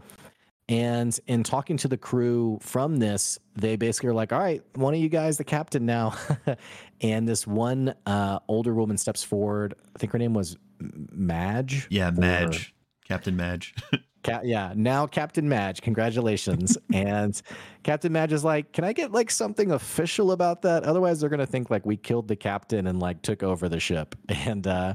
And 0.68 1.18
in 1.26 1.42
talking 1.42 1.76
to 1.78 1.88
the 1.88 1.96
crew 1.96 2.58
from 2.62 2.96
this, 2.98 3.38
they 3.56 3.76
basically 3.76 4.10
are 4.10 4.14
like, 4.14 4.32
all 4.32 4.38
right, 4.38 4.62
one 4.74 4.94
of 4.94 5.00
you 5.00 5.08
guys, 5.08 5.36
the 5.36 5.44
captain 5.44 5.84
now. 5.84 6.14
and 7.00 7.28
this 7.28 7.46
one 7.46 7.94
uh, 8.06 8.38
older 8.48 8.74
woman 8.74 8.96
steps 8.96 9.22
forward. 9.24 9.74
I 9.94 9.98
think 9.98 10.12
her 10.12 10.18
name 10.18 10.34
was 10.34 10.56
Madge. 10.78 11.88
yeah, 11.90 12.08
or- 12.08 12.12
Madge. 12.12 12.74
Captain 13.06 13.36
Madge. 13.36 13.74
Yeah, 14.44 14.72
now 14.76 15.06
Captain 15.08 15.48
Madge. 15.48 15.82
Congratulations. 15.82 16.78
and 16.92 17.42
Captain 17.82 18.12
Madge 18.12 18.32
is 18.32 18.44
like, 18.44 18.72
can 18.72 18.84
I 18.84 18.92
get 18.92 19.10
like 19.10 19.30
something 19.32 19.72
official 19.72 20.30
about 20.30 20.62
that? 20.62 20.84
Otherwise, 20.84 21.20
they're 21.20 21.28
gonna 21.28 21.44
think 21.44 21.70
like 21.70 21.84
we 21.84 21.96
killed 21.96 22.28
the 22.28 22.36
captain 22.36 22.86
and 22.86 23.00
like 23.00 23.22
took 23.22 23.42
over 23.42 23.68
the 23.68 23.80
ship. 23.80 24.14
And 24.28 24.66
uh, 24.66 24.94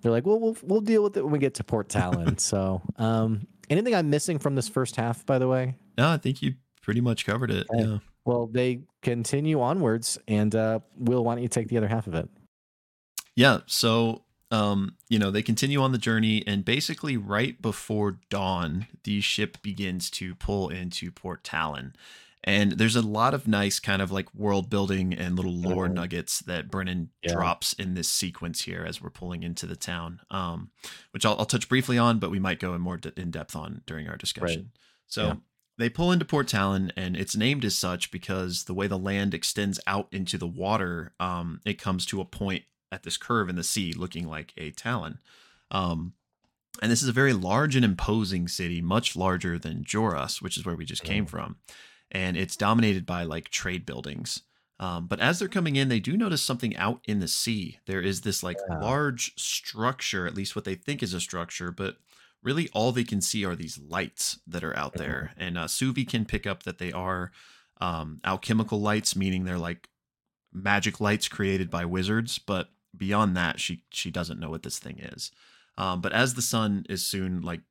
they're 0.00 0.12
like, 0.12 0.26
well, 0.26 0.38
we'll 0.38 0.56
we'll 0.62 0.80
deal 0.80 1.02
with 1.02 1.16
it 1.16 1.22
when 1.22 1.32
we 1.32 1.38
get 1.38 1.54
to 1.54 1.64
Port 1.64 1.88
Talon. 1.88 2.38
so, 2.38 2.82
um, 2.96 3.46
anything 3.70 3.94
I'm 3.94 4.10
missing 4.10 4.38
from 4.38 4.54
this 4.54 4.68
first 4.68 4.96
half, 4.96 5.24
by 5.26 5.38
the 5.38 5.48
way? 5.48 5.76
no, 5.98 6.08
I 6.08 6.16
think 6.16 6.40
you 6.40 6.54
pretty 6.80 7.00
much 7.00 7.26
covered 7.26 7.50
it. 7.50 7.66
Okay. 7.74 7.84
Yeah. 7.84 7.98
Well, 8.24 8.46
they 8.46 8.82
continue 9.02 9.60
onwards, 9.60 10.18
and 10.28 10.54
uh, 10.54 10.80
Will, 10.96 11.24
why 11.24 11.34
don't 11.34 11.42
you 11.42 11.48
take 11.48 11.68
the 11.68 11.76
other 11.76 11.88
half 11.88 12.06
of 12.06 12.14
it? 12.14 12.28
Yeah. 13.34 13.60
So, 13.66 14.22
um, 14.50 14.94
you 15.08 15.18
know, 15.18 15.30
they 15.30 15.42
continue 15.42 15.82
on 15.82 15.92
the 15.92 15.98
journey, 15.98 16.44
and 16.46 16.64
basically, 16.64 17.16
right 17.16 17.60
before 17.60 18.20
dawn, 18.30 18.86
the 19.04 19.20
ship 19.20 19.58
begins 19.62 20.10
to 20.12 20.34
pull 20.34 20.68
into 20.68 21.10
Port 21.10 21.42
Talon. 21.42 21.94
And 22.48 22.72
there's 22.72 22.96
a 22.96 23.02
lot 23.02 23.34
of 23.34 23.46
nice 23.46 23.78
kind 23.78 24.00
of 24.00 24.10
like 24.10 24.34
world 24.34 24.70
building 24.70 25.12
and 25.12 25.36
little 25.36 25.54
lore 25.54 25.86
Mhm. 25.86 25.92
nuggets 25.92 26.38
that 26.40 26.70
Brennan 26.70 27.10
Yeah. 27.22 27.34
drops 27.34 27.74
in 27.74 27.92
this 27.92 28.08
sequence 28.08 28.62
here 28.62 28.84
as 28.88 29.02
we're 29.02 29.10
pulling 29.10 29.42
into 29.42 29.66
the 29.66 29.76
town, 29.76 30.20
um, 30.30 30.70
which 31.10 31.26
I'll, 31.26 31.36
I'll 31.38 31.44
touch 31.44 31.68
briefly 31.68 31.98
on, 31.98 32.18
but 32.18 32.30
we 32.30 32.38
might 32.38 32.58
go 32.58 32.74
in 32.74 32.80
more 32.80 32.96
de- 32.96 33.12
in 33.20 33.30
depth 33.30 33.54
on 33.54 33.82
during 33.86 34.08
our 34.08 34.16
discussion. 34.16 34.70
So 35.06 35.26
Yeah. 35.26 35.34
they 35.76 35.90
pull 35.90 36.10
into 36.10 36.24
Port 36.24 36.48
Talon, 36.48 36.90
and 36.96 37.18
it's 37.18 37.36
named 37.36 37.66
as 37.66 37.76
such 37.76 38.10
because 38.10 38.64
the 38.64 38.72
way 38.74 38.86
the 38.86 38.98
land 38.98 39.34
extends 39.34 39.78
out 39.86 40.08
into 40.10 40.38
the 40.38 40.46
water, 40.48 41.12
um, 41.20 41.60
it 41.66 41.74
comes 41.78 42.06
to 42.06 42.20
a 42.22 42.24
point 42.24 42.64
at 42.90 43.02
this 43.02 43.18
curve 43.18 43.50
in 43.50 43.56
the 43.56 43.62
sea, 43.62 43.92
looking 43.92 44.26
like 44.26 44.54
a 44.56 44.70
talon. 44.70 45.18
Um, 45.70 46.14
and 46.80 46.90
this 46.90 47.02
is 47.02 47.08
a 47.08 47.12
very 47.12 47.34
large 47.34 47.76
and 47.76 47.84
imposing 47.84 48.48
city, 48.48 48.80
much 48.80 49.16
larger 49.16 49.58
than 49.58 49.84
Joras, 49.84 50.40
which 50.40 50.56
is 50.56 50.64
where 50.64 50.76
we 50.76 50.86
just 50.86 51.04
came 51.04 51.26
Mm. 51.26 51.30
from. 51.30 51.56
And 52.10 52.36
it's 52.36 52.56
dominated 52.56 53.04
by 53.06 53.24
like 53.24 53.48
trade 53.50 53.84
buildings. 53.86 54.42
Um, 54.80 55.06
but 55.08 55.20
as 55.20 55.38
they're 55.38 55.48
coming 55.48 55.76
in, 55.76 55.88
they 55.88 56.00
do 56.00 56.16
notice 56.16 56.42
something 56.42 56.76
out 56.76 57.00
in 57.06 57.18
the 57.18 57.28
sea. 57.28 57.80
There 57.86 58.00
is 58.00 58.20
this 58.20 58.42
like 58.42 58.60
Yeah. 58.68 58.68
large 58.68 59.34
structure, 59.38 60.26
at 60.26 60.34
least 60.34 60.54
what 60.54 60.64
they 60.64 60.76
think 60.76 61.02
is 61.02 61.12
a 61.14 61.20
structure, 61.20 61.72
but 61.72 61.98
really 62.42 62.68
all 62.72 62.92
they 62.92 63.04
can 63.04 63.20
see 63.20 63.44
are 63.44 63.56
these 63.56 63.78
lights 63.78 64.38
that 64.46 64.62
are 64.62 64.76
out 64.76 64.96
there. 64.96 65.32
And 65.36 65.58
uh, 65.58 65.64
Suvi 65.66 66.08
can 66.08 66.24
pick 66.24 66.46
up 66.46 66.62
that 66.62 66.78
they 66.78 66.92
are 66.92 67.32
um, 67.80 68.20
alchemical 68.24 68.80
lights, 68.80 69.16
meaning 69.16 69.44
they're 69.44 69.58
like 69.58 69.88
magic 70.52 71.00
lights 71.00 71.28
created 71.28 71.70
by 71.70 71.84
wizards. 71.84 72.38
But 72.38 72.70
beyond 72.96 73.36
that, 73.36 73.60
she 73.60 73.84
she 73.90 74.10
doesn't 74.10 74.40
know 74.40 74.50
what 74.50 74.62
this 74.62 74.78
thing 74.78 74.98
is. 74.98 75.30
Um, 75.76 76.00
but 76.00 76.12
as 76.12 76.34
the 76.34 76.42
sun 76.42 76.84
is 76.88 77.04
soon 77.04 77.40
like 77.42 77.62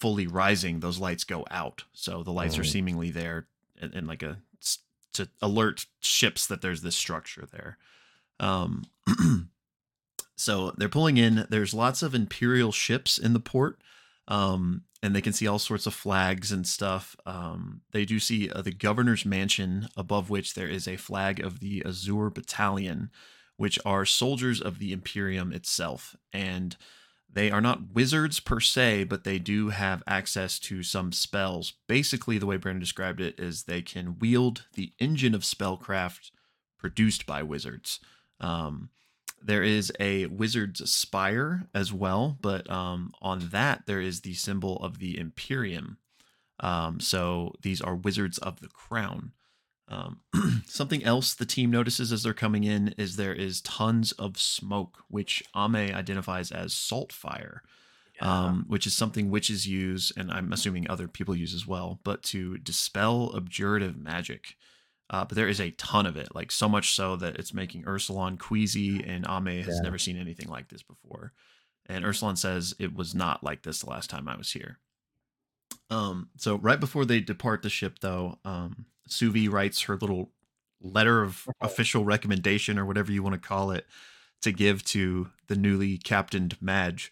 fully 0.00 0.26
rising, 0.26 0.80
those 0.80 0.98
lights 0.98 1.24
go 1.24 1.44
out. 1.50 1.84
So 1.92 2.22
the 2.22 2.32
lights 2.32 2.58
are 2.58 2.64
Mhm. 2.64 2.76
seemingly 2.76 3.10
there 3.10 3.48
in, 3.80 3.92
in 3.92 4.06
like 4.06 4.22
a 4.22 4.38
to 5.16 5.28
alert 5.42 5.86
ships 6.00 6.46
that 6.46 6.62
there's 6.62 6.82
this 6.82 6.96
structure 6.96 7.48
there. 7.50 7.78
Um, 8.38 8.84
so 10.36 10.72
they're 10.76 10.88
pulling 10.88 11.16
in. 11.16 11.46
There's 11.50 11.74
lots 11.74 12.02
of 12.02 12.14
imperial 12.14 12.70
ships 12.70 13.18
in 13.18 13.32
the 13.32 13.40
port, 13.40 13.80
um, 14.28 14.82
and 15.02 15.14
they 15.14 15.22
can 15.22 15.32
see 15.32 15.46
all 15.46 15.58
sorts 15.58 15.86
of 15.86 15.94
flags 15.94 16.52
and 16.52 16.66
stuff. 16.66 17.16
Um, 17.24 17.80
they 17.92 18.04
do 18.04 18.18
see 18.20 18.50
uh, 18.50 18.62
the 18.62 18.72
governor's 18.72 19.24
mansion, 19.24 19.88
above 19.96 20.30
which 20.30 20.54
there 20.54 20.68
is 20.68 20.86
a 20.86 20.96
flag 20.96 21.40
of 21.40 21.60
the 21.60 21.82
Azure 21.84 22.30
Battalion, 22.30 23.10
which 23.56 23.78
are 23.86 24.04
soldiers 24.04 24.60
of 24.60 24.78
the 24.78 24.92
Imperium 24.92 25.52
itself, 25.52 26.14
and 26.32 26.76
they 27.36 27.50
are 27.50 27.60
not 27.60 27.92
wizards 27.92 28.40
per 28.40 28.60
se, 28.60 29.04
but 29.04 29.24
they 29.24 29.38
do 29.38 29.68
have 29.68 30.02
access 30.06 30.58
to 30.60 30.82
some 30.82 31.12
spells. 31.12 31.74
Basically, 31.86 32.38
the 32.38 32.46
way 32.46 32.56
Brandon 32.56 32.80
described 32.80 33.20
it 33.20 33.38
is 33.38 33.64
they 33.64 33.82
can 33.82 34.18
wield 34.18 34.64
the 34.72 34.94
engine 34.98 35.34
of 35.34 35.42
spellcraft 35.42 36.30
produced 36.78 37.26
by 37.26 37.42
wizards. 37.42 38.00
Um, 38.40 38.88
there 39.42 39.62
is 39.62 39.92
a 40.00 40.24
wizard's 40.26 40.90
spire 40.90 41.68
as 41.74 41.92
well, 41.92 42.38
but 42.40 42.70
um, 42.70 43.12
on 43.20 43.50
that 43.50 43.82
there 43.86 44.00
is 44.00 44.22
the 44.22 44.32
symbol 44.32 44.78
of 44.78 44.98
the 44.98 45.18
Imperium. 45.18 45.98
Um, 46.60 47.00
so 47.00 47.52
these 47.60 47.82
are 47.82 47.94
wizards 47.94 48.38
of 48.38 48.60
the 48.60 48.68
crown. 48.68 49.32
Um, 49.88 50.20
something 50.66 51.04
else 51.04 51.34
the 51.34 51.46
team 51.46 51.70
notices 51.70 52.10
as 52.12 52.22
they're 52.24 52.34
coming 52.34 52.64
in 52.64 52.88
is 52.98 53.16
there 53.16 53.34
is 53.34 53.60
tons 53.60 54.12
of 54.12 54.36
smoke, 54.38 55.04
which 55.08 55.42
Ame 55.54 55.76
identifies 55.94 56.50
as 56.50 56.74
salt 56.74 57.12
fire, 57.12 57.62
um, 58.20 58.64
which 58.66 58.86
is 58.86 58.94
something 58.96 59.30
witches 59.30 59.66
use, 59.66 60.10
and 60.16 60.32
I'm 60.32 60.52
assuming 60.52 60.90
other 60.90 61.06
people 61.06 61.36
use 61.36 61.54
as 61.54 61.66
well, 61.66 62.00
but 62.02 62.22
to 62.24 62.58
dispel 62.58 63.30
abjurative 63.34 63.96
magic. 63.96 64.56
Uh, 65.08 65.24
but 65.24 65.36
there 65.36 65.46
is 65.48 65.60
a 65.60 65.70
ton 65.72 66.04
of 66.04 66.16
it, 66.16 66.34
like 66.34 66.50
so 66.50 66.68
much 66.68 66.92
so 66.92 67.14
that 67.14 67.36
it's 67.36 67.54
making 67.54 67.84
Ursulon 67.84 68.38
queasy, 68.40 69.04
and 69.04 69.24
Ame 69.28 69.62
has 69.62 69.76
Yeah. 69.76 69.82
never 69.82 69.98
seen 69.98 70.16
anything 70.16 70.48
like 70.48 70.68
this 70.68 70.82
before. 70.82 71.32
And 71.88 72.04
Ursulon 72.04 72.36
says 72.36 72.74
it 72.80 72.92
was 72.92 73.14
not 73.14 73.44
like 73.44 73.62
this 73.62 73.78
the 73.78 73.88
last 73.90 74.10
time 74.10 74.26
I 74.28 74.36
was 74.36 74.50
here. 74.50 74.80
Um, 75.90 76.30
so 76.36 76.56
right 76.56 76.80
before 76.80 77.04
they 77.04 77.20
depart 77.20 77.62
the 77.62 77.70
ship, 77.70 78.00
though, 78.00 78.40
um, 78.44 78.86
Suvi 79.08 79.50
writes 79.50 79.82
her 79.82 79.96
little 79.96 80.30
letter 80.80 81.22
of 81.22 81.48
official 81.60 82.04
recommendation 82.04 82.78
or 82.78 82.84
whatever 82.84 83.12
you 83.12 83.22
want 83.22 83.40
to 83.40 83.48
call 83.48 83.70
it 83.70 83.86
to 84.42 84.52
give 84.52 84.84
to 84.84 85.28
the 85.48 85.56
newly 85.56 85.98
captained 85.98 86.56
Madge. 86.60 87.10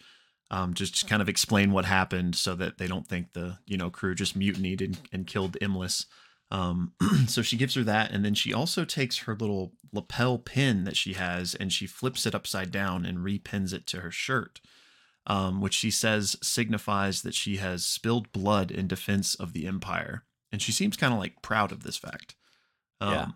Um, 0.51 0.75
just 0.75 1.01
to 1.01 1.07
kind 1.07 1.23
of 1.23 1.29
explain 1.29 1.73
what 1.73 1.87
happened 1.87 2.37
so 2.37 2.55
that 2.55 2.79
they 2.79 2.87
don't 2.87 3.09
think 3.09 3.33
the 3.33 3.59
you 3.67 3.77
know 3.77 3.91
crew 3.91 4.15
just 4.15 4.37
mutinied 4.37 4.83
and, 4.83 4.99
and 5.13 5.27
killed 5.27 5.57
Imlis. 5.61 6.07
Um, 6.51 6.93
so 7.27 7.43
she 7.43 7.57
gives 7.57 7.75
her 7.75 7.83
that, 7.85 8.13
and 8.13 8.25
then 8.25 8.35
she 8.35 8.53
also 8.53 8.85
takes 8.85 9.19
her 9.19 9.35
little 9.35 9.73
lapel 9.93 10.39
pin 10.39 10.85
that 10.85 10.97
she 10.97 11.15
has 11.15 11.55
and 11.55 11.73
she 11.73 11.87
flips 11.87 12.27
it 12.27 12.35
upside 12.35 12.71
down 12.71 13.05
and 13.07 13.19
repins 13.19 13.73
it 13.73 13.87
to 13.89 14.01
her 14.01 14.11
shirt, 14.11 14.61
um, 15.27 15.61
which 15.61 15.75
she 15.75 15.91
says 15.91 16.37
signifies 16.43 17.23
that 17.23 17.35
she 17.35 17.57
has 17.57 17.85
spilled 17.85 18.31
blood 18.31 18.71
in 18.71 18.87
defense 18.87 19.35
of 19.35 19.55
the 19.55 19.67
Empire. 19.67 20.25
And 20.55 20.63
she 20.63 20.71
seems 20.71 20.97
kind 20.97 21.13
of 21.13 21.19
like 21.19 21.43
proud 21.43 21.73
of 21.73 21.83
this 21.83 21.97
fact. 21.97 22.37
Um, 23.01 23.13
Yeah. 23.13 23.27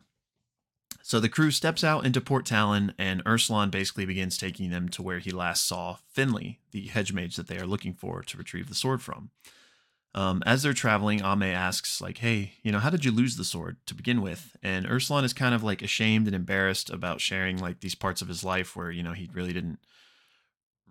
So 1.02 1.18
the 1.18 1.28
crew 1.28 1.50
steps 1.50 1.82
out 1.82 2.06
into 2.06 2.20
Port 2.20 2.46
Talon, 2.46 2.94
and 2.96 3.25
Ursulon 3.25 3.70
basically 3.70 4.04
begins 4.04 4.38
taking 4.38 4.70
them 4.70 4.88
to 4.90 5.02
where 5.02 5.18
he 5.18 5.30
last 5.30 5.66
saw 5.66 5.96
Finley, 6.12 6.60
the 6.70 6.87
hedge 6.87 7.12
mage 7.12 7.34
that 7.37 7.48
they 7.48 7.58
are 7.58 7.66
looking 7.66 7.94
for 7.94 8.22
to 8.22 8.38
retrieve 8.38 8.68
the 8.68 8.75
sword 8.75 9.02
from. 9.02 9.30
Um, 10.14 10.42
as 10.46 10.62
they're 10.62 10.72
traveling, 10.72 11.20
Ame 11.20 11.42
asks, 11.44 12.00
like, 12.00 12.18
hey, 12.18 12.52
you 12.62 12.70
know, 12.70 12.78
how 12.78 12.90
did 12.90 13.04
you 13.04 13.10
lose 13.10 13.37
the 13.37 13.44
sword 13.44 13.78
to 13.87 13.94
begin 13.94 14.22
with? 14.22 14.56
And 14.62 14.87
Ursulon 14.87 15.25
is 15.25 15.32
kind 15.32 15.54
of 15.54 15.64
like 15.64 15.82
ashamed 15.82 16.26
and 16.26 16.37
embarrassed 16.37 16.88
about 16.88 17.20
sharing 17.20 17.58
like 17.58 17.80
these 17.80 17.94
parts 17.94 18.22
of 18.22 18.28
his 18.28 18.44
life 18.44 18.76
where, 18.76 18.90
you 18.90 19.02
know, 19.02 19.12
he 19.12 19.28
really 19.32 19.52
didn't 19.52 19.80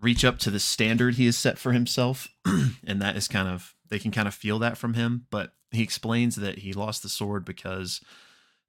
reach 0.01 0.23
up 0.23 0.37
to 0.39 0.51
the 0.51 0.59
standard 0.59 1.15
he 1.15 1.25
has 1.25 1.37
set 1.37 1.57
for 1.57 1.71
himself. 1.71 2.27
and 2.85 3.01
that 3.01 3.15
is 3.15 3.27
kind 3.27 3.47
of, 3.47 3.75
they 3.89 3.99
can 3.99 4.11
kind 4.11 4.27
of 4.27 4.33
feel 4.33 4.59
that 4.59 4.77
from 4.77 4.93
him. 4.93 5.25
But 5.29 5.53
he 5.71 5.83
explains 5.83 6.35
that 6.35 6.59
he 6.59 6.73
lost 6.73 7.03
the 7.03 7.09
sword 7.09 7.45
because 7.45 8.01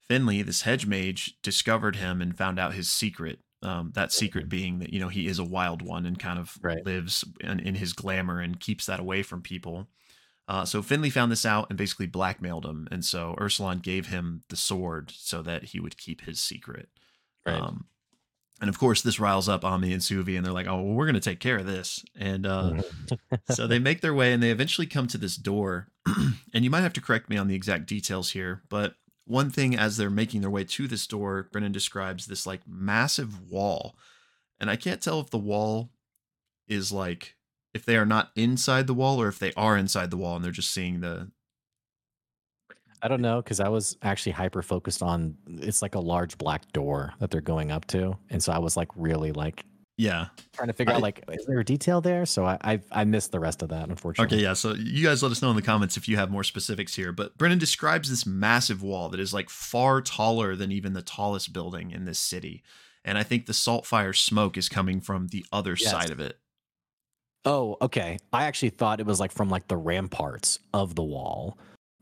Finley, 0.07 0.41
this 0.41 0.63
hedge 0.63 0.85
mage, 0.85 1.35
discovered 1.41 1.95
him 1.97 2.21
and 2.21 2.37
found 2.37 2.59
out 2.59 2.73
his 2.73 2.91
secret. 2.91 3.39
Um, 3.61 3.91
that 3.93 4.13
secret 4.13 4.47
being 4.47 4.79
that, 4.79 4.93
you 4.93 4.99
know, 5.01 5.09
he 5.09 5.27
is 5.27 5.37
a 5.37 5.43
wild 5.43 5.81
one 5.81 6.05
and 6.05 6.17
kind 6.17 6.39
of 6.39 6.57
Right. 6.61 6.85
lives 6.85 7.25
in, 7.41 7.59
in 7.59 7.75
his 7.75 7.91
glamour 7.93 8.39
and 8.39 8.59
keeps 8.59 8.85
that 8.85 9.01
away 9.01 9.21
from 9.21 9.41
people. 9.41 9.87
Uh, 10.47 10.65
so 10.65 10.81
Finley 10.81 11.09
found 11.11 11.31
this 11.31 11.45
out 11.45 11.67
and 11.69 11.77
basically 11.77 12.07
blackmailed 12.07 12.65
him, 12.65 12.87
and 12.89 13.05
so 13.05 13.35
Ursulon 13.37 13.83
gave 13.83 14.07
him 14.07 14.43
the 14.49 14.55
sword 14.55 15.11
so 15.15 15.43
that 15.43 15.65
he 15.65 15.79
would 15.79 15.95
keep 15.97 16.21
his 16.21 16.39
secret. 16.39 16.89
Right. 17.45 17.61
Um, 17.61 17.85
and 18.61 18.69
of 18.69 18.77
course, 18.77 19.01
this 19.01 19.19
riles 19.19 19.47
up 19.47 19.63
Ame 19.63 19.85
and 19.85 20.01
Suvi, 20.01 20.35
and 20.35 20.45
they're 20.45 20.53
like, 20.53 20.67
"Oh, 20.67 20.81
well, 20.81 20.93
we're 20.93 21.05
going 21.05 21.13
to 21.15 21.21
take 21.21 21.39
care 21.39 21.57
of 21.57 21.65
this." 21.65 22.03
And 22.17 22.45
uh, 22.45 22.71
Mm-hmm. 22.73 23.35
so 23.53 23.67
they 23.67 23.79
make 23.79 24.01
their 24.01 24.13
way, 24.13 24.33
and 24.33 24.41
they 24.41 24.51
eventually 24.51 24.87
come 24.87 25.07
to 25.07 25.17
this 25.17 25.35
door. 25.35 25.87
and 26.53 26.63
you 26.63 26.69
might 26.69 26.81
have 26.81 26.93
to 26.93 27.01
correct 27.01 27.29
me 27.29 27.37
on 27.37 27.47
the 27.47 27.55
exact 27.55 27.85
details 27.85 28.31
here, 28.31 28.63
but 28.69 28.95
one 29.25 29.49
thing 29.51 29.77
as 29.77 29.95
they're 29.95 30.09
making 30.09 30.41
their 30.41 30.49
way 30.49 30.63
to 30.63 30.87
this 30.87 31.05
door, 31.05 31.47
Brennan 31.51 31.71
describes 31.71 32.25
this 32.25 32.47
like 32.47 32.61
massive 32.67 33.49
wall, 33.49 33.95
and 34.59 34.69
I 34.69 34.75
can't 34.75 35.01
tell 35.01 35.19
if 35.19 35.29
the 35.29 35.37
wall 35.37 35.91
is 36.67 36.91
like 36.91 37.35
if 37.73 37.85
they 37.85 37.95
are 37.95 38.05
not 38.05 38.31
inside 38.35 38.87
the 38.87 38.93
wall 38.93 39.21
or 39.21 39.27
if 39.27 39.39
they 39.39 39.53
are 39.55 39.77
inside 39.77 40.09
the 40.09 40.17
wall 40.17 40.35
and 40.35 40.43
they're 40.43 40.51
just 40.51 40.71
seeing 40.71 41.01
the 41.01 41.29
I 43.01 43.07
don't 43.07 43.21
know 43.21 43.41
because 43.41 43.59
I 43.59 43.69
was 43.69 43.97
actually 44.01 44.33
hyper 44.33 44.61
focused 44.61 45.01
on 45.03 45.37
it's 45.47 45.81
like 45.81 45.95
a 45.95 45.99
large 45.99 46.37
black 46.37 46.71
door 46.73 47.13
that 47.19 47.31
they're 47.31 47.41
going 47.41 47.71
up 47.71 47.85
to, 47.87 48.17
and 48.29 48.41
so 48.43 48.51
I 48.51 48.59
was 48.59 48.75
like 48.77 48.89
really 48.95 49.31
like 49.31 49.65
yeah 49.97 50.27
trying 50.53 50.67
to 50.67 50.73
figure 50.73 50.93
I- 50.93 50.95
out 50.97 51.01
like 51.01 51.23
is 51.29 51.45
there 51.45 51.59
a 51.59 51.65
detail 51.65 51.99
there? 52.01 52.25
So 52.25 52.45
I 52.45 52.57
I, 52.61 52.79
I 52.91 53.03
missed 53.05 53.31
the 53.31 53.39
rest 53.39 53.61
of 53.61 53.69
that 53.69 53.89
unfortunately. 53.89 54.37
Okay, 54.37 54.43
yeah. 54.43 54.53
So 54.53 54.73
you 54.73 55.03
guys 55.05 55.21
let 55.23 55.31
us 55.31 55.41
know 55.41 55.49
in 55.49 55.55
the 55.55 55.61
comments 55.61 55.97
if 55.97 56.07
you 56.07 56.17
have 56.17 56.29
more 56.31 56.43
specifics 56.43 56.95
here. 56.95 57.11
But 57.11 57.37
Brennan 57.37 57.59
describes 57.59 58.09
this 58.09 58.25
massive 58.25 58.81
wall 58.81 59.09
that 59.09 59.19
is 59.19 59.33
like 59.33 59.49
far 59.49 60.01
taller 60.01 60.55
than 60.55 60.71
even 60.71 60.93
the 60.93 61.01
tallest 61.01 61.51
building 61.53 61.91
in 61.91 62.05
this 62.05 62.19
city. 62.19 62.63
And 63.05 63.17
I 63.17 63.23
think 63.23 63.45
the 63.45 63.53
salt 63.53 63.85
fire 63.85 64.13
smoke 64.13 64.57
is 64.57 64.67
coming 64.69 64.99
from 65.01 65.27
the 65.27 65.45
other 65.51 65.71
Yes. 65.79 65.89
side 65.91 66.11
of 66.11 66.19
it. 66.19 66.37
Oh, 67.45 67.77
okay. 67.81 68.17
I 68.33 68.43
actually 68.45 68.69
thought 68.71 68.99
it 68.99 69.05
was 69.05 69.19
like 69.19 69.31
from 69.31 69.49
like 69.49 69.67
the 69.69 69.77
ramparts 69.77 70.59
of 70.73 70.95
the 70.95 71.03
wall. 71.03 71.57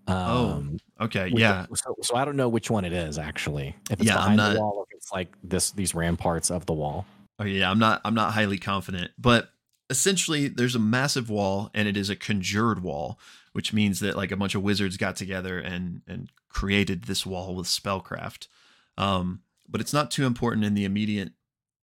Oh, 0.07 0.49
Um, 0.51 0.77
Okay, 0.99 1.29
which- 1.29 1.41
yeah. 1.41 1.65
So, 1.75 1.95
so 2.01 2.15
I 2.15 2.25
don't 2.25 2.35
know 2.37 2.49
which 2.49 2.71
one 2.71 2.83
it 2.85 2.93
is 2.93 3.17
actually. 3.19 3.75
If 3.91 3.99
it's 3.99 4.07
Yeah, 4.07 4.15
I'm 4.17 4.21
behind 4.35 4.37
not- 4.37 4.53
the 4.53 4.59
wall, 4.61 4.73
or 4.77 4.85
if 4.89 4.97
it's 4.97 5.11
like 5.11 5.35
this 5.43 5.71
these 5.71 5.93
ramparts 5.93 6.49
of 6.49 6.65
the 6.65 6.73
wall. 6.73 7.05
Oh 7.39 7.43
yeah, 7.45 7.69
I'm 7.69 7.77
not 7.79 8.01
I'm 8.03 8.15
not 8.15 8.33
highly 8.33 8.57
confident, 8.57 9.11
but 9.19 9.51
essentially 9.89 10.47
there's 10.47 10.75
a 10.75 10.79
massive 10.79 11.29
wall 11.29 11.69
and 11.73 11.87
it 11.87 11.95
is 11.95 12.09
a 12.09 12.15
conjured 12.15 12.81
wall, 12.81 13.19
which 13.53 13.73
means 13.73 13.99
that 13.99 14.17
like 14.17 14.31
a 14.31 14.37
bunch 14.37 14.55
of 14.55 14.63
wizards 14.63 14.97
got 14.97 15.15
together 15.15 15.59
and 15.59 16.01
and 16.07 16.31
created 16.49 17.03
this 17.03 17.25
wall 17.25 17.53
with 17.55 17.67
spellcraft. 17.67 18.47
Um, 18.97 19.41
but 19.69 19.81
it's 19.81 19.93
not 19.93 20.09
too 20.09 20.25
important 20.25 20.65
in 20.65 20.73
the 20.73 20.85
immediate 20.85 21.33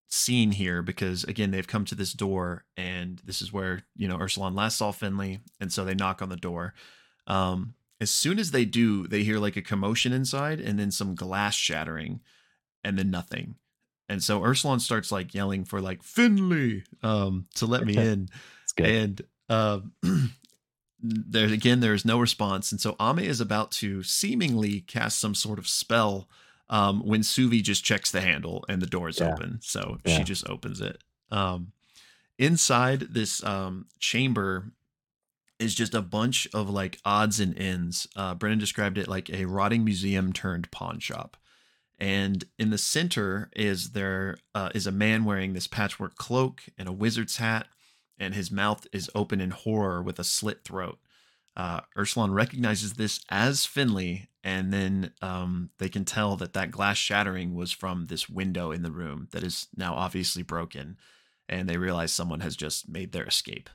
scene 0.09 0.53
here 0.53 0.83
because 0.83 1.23
again 1.25 1.51
they've 1.53 1.67
come 1.69 1.85
to 1.85 1.95
this 1.95 2.13
door 2.13 2.65
and 2.77 3.21
this 3.25 3.41
is 3.41 3.53
where 3.53 3.83
you 3.97 4.09
know 4.09 4.19
Ursulon 4.19 4.57
last 4.57 4.77
saw 4.79 4.91
Finley, 4.91 5.39
and 5.61 5.73
so 5.73 5.85
they 5.85 5.95
knock 5.95 6.21
on 6.21 6.31
the 6.31 6.37
door. 6.37 6.75
Um, 7.29 7.75
as 8.05 8.11
soon 8.11 8.39
as 8.39 8.51
they 8.51 8.67
do, 8.67 9.07
they 9.09 9.23
hear 9.25 9.39
like 9.39 9.57
a 9.57 9.63
commotion 9.63 10.13
inside 10.13 10.61
and 10.61 10.79
then 10.79 10.91
some 10.91 11.15
glass 11.15 11.55
shattering, 11.55 12.21
and 12.85 12.99
then 12.99 13.11
nothing. 13.11 13.55
And 14.11 14.23
so 14.23 14.41
Ursulon 14.43 14.79
starts 14.83 15.11
like 15.11 15.35
yelling 15.35 15.65
for 15.65 15.81
like 15.81 16.03
Finley 16.03 16.85
um, 17.03 17.47
to 17.55 17.65
let 17.65 17.87
me 17.87 17.97
in, 18.13 18.29
and 18.85 19.23
um, 19.49 19.93
there 21.01 21.49
again 21.49 21.81
there 21.81 21.95
is 21.95 22.05
no 22.05 22.19
response. 22.19 22.73
And 22.73 22.81
so 22.81 22.95
Ame 23.01 23.21
is 23.21 23.41
about 23.41 23.71
to 23.81 24.03
seemingly 24.03 24.83
cast 24.83 25.19
some 25.19 25.35
sort 25.35 25.59
of 25.59 25.67
spell 25.67 26.29
um, 26.69 27.01
when 27.07 27.23
Suvi 27.23 27.63
just 27.63 27.85
checks 27.85 28.11
the 28.11 28.21
handle 28.21 28.67
and 28.69 28.83
the 28.83 28.87
door 28.87 29.09
is 29.09 29.19
Yeah. 29.19 29.33
open. 29.33 29.61
So 29.63 29.99
Yeah. 30.05 30.19
she 30.19 30.25
just 30.25 30.47
opens 30.47 30.83
it. 30.83 30.99
Um, 31.31 31.73
inside 32.39 33.01
this 33.01 33.43
um, 33.45 33.87
chamber 33.99 34.73
is 35.59 35.75
just 35.75 35.95
a 35.95 36.03
bunch 36.03 36.49
of 36.53 36.69
like 36.69 36.99
odds 37.05 37.41
and 37.41 37.59
ends. 37.59 38.09
Uh, 38.17 38.35
Brennan 38.35 38.59
described 38.59 38.99
it 38.99 39.09
like 39.09 39.31
a 39.31 39.45
rotting 39.45 39.85
museum 39.85 40.33
turned 40.33 40.71
pawn 40.71 40.99
shop. 40.99 41.37
And 41.99 42.45
in 42.59 42.71
the 42.71 42.79
center 42.79 43.51
is 43.55 43.91
there 43.91 44.37
uh, 44.55 44.71
is 44.75 44.87
a 44.87 44.93
man 44.93 45.25
wearing 45.25 45.53
this 45.53 45.69
patchwork 45.69 46.17
cloak 46.17 46.63
and 46.77 46.89
a 46.89 46.93
wizard's 46.93 47.37
hat, 47.37 47.69
and 48.19 48.35
his 48.35 48.51
mouth 48.51 48.87
is 48.93 49.11
open 49.15 49.41
in 49.41 49.51
horror 49.51 50.03
with 50.03 50.19
a 50.19 50.25
slit 50.25 50.65
throat. 50.65 50.99
Uh, 51.57 51.83
Ursulon 51.97 52.35
recognizes 52.35 52.95
this 52.95 53.21
as 53.31 53.65
Finley, 53.65 54.29
and 54.43 54.73
then 54.73 55.13
um, 55.23 55.71
they 55.79 55.89
can 55.89 56.05
tell 56.05 56.35
that 56.37 56.53
that 56.53 56.73
glass 56.73 56.97
shattering 56.97 57.55
was 57.55 57.71
from 57.71 58.07
this 58.07 58.29
window 58.29 58.73
in 58.73 58.83
the 58.83 58.91
room 58.91 59.29
that 59.31 59.45
is 59.45 59.69
now 59.77 59.95
obviously 59.95 60.43
broken, 60.43 60.97
and 61.49 61.69
they 61.69 61.77
realize 61.77 62.13
someone 62.13 62.41
has 62.41 62.57
just 62.57 62.89
made 62.89 63.13
their 63.13 63.25
escape. 63.25 63.71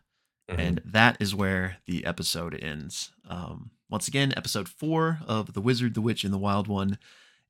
Mhm. 0.50 0.60
And 0.60 0.82
that 0.86 1.18
is 1.20 1.36
where 1.36 1.78
the 1.86 2.06
episode 2.06 2.56
ends. 2.62 3.12
Um, 3.28 3.72
once 3.90 4.08
again, 4.08 4.34
episode 4.36 4.68
four 4.68 5.20
of 5.28 5.54
The 5.54 5.62
Wizard, 5.62 5.94
the 5.94 6.02
Witch, 6.02 6.24
and 6.24 6.34
the 6.34 6.38
Wild 6.38 6.68
One 6.68 6.98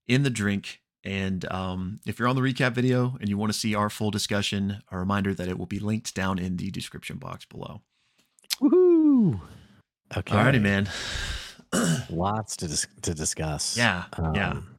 in 0.08 0.24
the 0.24 0.30
drink. 0.30 0.82
And 1.04 1.50
um, 1.52 2.02
if 2.06 2.20
you're 2.20 2.28
on 2.28 2.36
the 2.36 2.42
recap 2.42 2.74
video 2.74 3.18
and 3.22 3.30
you 3.30 3.38
want 3.38 3.54
to 3.54 3.58
see 3.58 3.74
our 3.74 3.90
full 3.90 4.12
discussion, 4.12 4.82
a 4.92 4.98
reminder 4.98 5.34
that 5.34 5.48
it 5.48 5.58
will 5.58 5.66
be 5.66 5.80
linked 5.80 6.14
down 6.14 6.38
in 6.40 6.58
the 6.58 6.70
description 6.72 7.18
box 7.18 7.46
below. 7.46 7.82
Woohoo! 8.62 9.40
Okay. 10.18 10.36
Alrighty, 10.36 10.62
man. 10.62 10.90
Lots 12.10 12.58
to 12.58 12.68
dis- 12.68 12.88
to 13.04 13.14
discuss. 13.14 13.78
yeah, 13.78 14.06
yeah. 14.34 14.50
Um, 14.52 14.76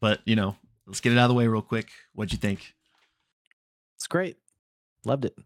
But, 0.00 0.20
you 0.26 0.36
know, 0.36 0.56
let's 0.86 1.00
get 1.00 1.12
it 1.12 1.18
out 1.18 1.24
of 1.24 1.28
the 1.28 1.34
way 1.34 1.46
real 1.46 1.62
quick. 1.62 1.88
What'd 2.12 2.32
you 2.32 2.38
think? 2.38 2.74
It's 3.96 4.06
great. 4.06 4.36
Loved 5.06 5.24
it. 5.24 5.38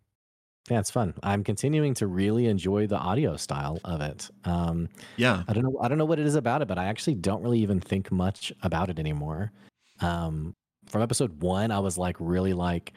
Yeah, 0.70 0.80
it's 0.80 0.90
fun. 0.90 1.14
I'm 1.22 1.44
continuing 1.44 1.94
to 1.94 2.06
really 2.06 2.46
enjoy 2.46 2.86
the 2.86 2.98
audio 2.98 3.36
style 3.36 3.78
of 3.84 4.00
it. 4.00 4.28
Um, 4.44 4.88
Yeah. 5.16 5.42
I 5.48 5.52
don't 5.52 5.62
know. 5.64 5.78
I 5.80 5.88
don't 5.88 5.98
know 5.98 6.04
what 6.04 6.18
it 6.18 6.26
is 6.26 6.34
about 6.34 6.62
it, 6.62 6.68
but 6.68 6.78
I 6.78 6.86
actually 6.86 7.14
don't 7.14 7.42
really 7.42 7.60
even 7.60 7.80
think 7.80 8.10
much 8.12 8.52
about 8.62 8.90
it 8.90 8.98
anymore. 8.98 9.52
Um, 10.00 10.54
from 10.86 11.02
episode 11.02 11.42
one, 11.42 11.70
I 11.70 11.78
was 11.80 11.98
like 11.98 12.16
really 12.18 12.52
like, 12.52 12.92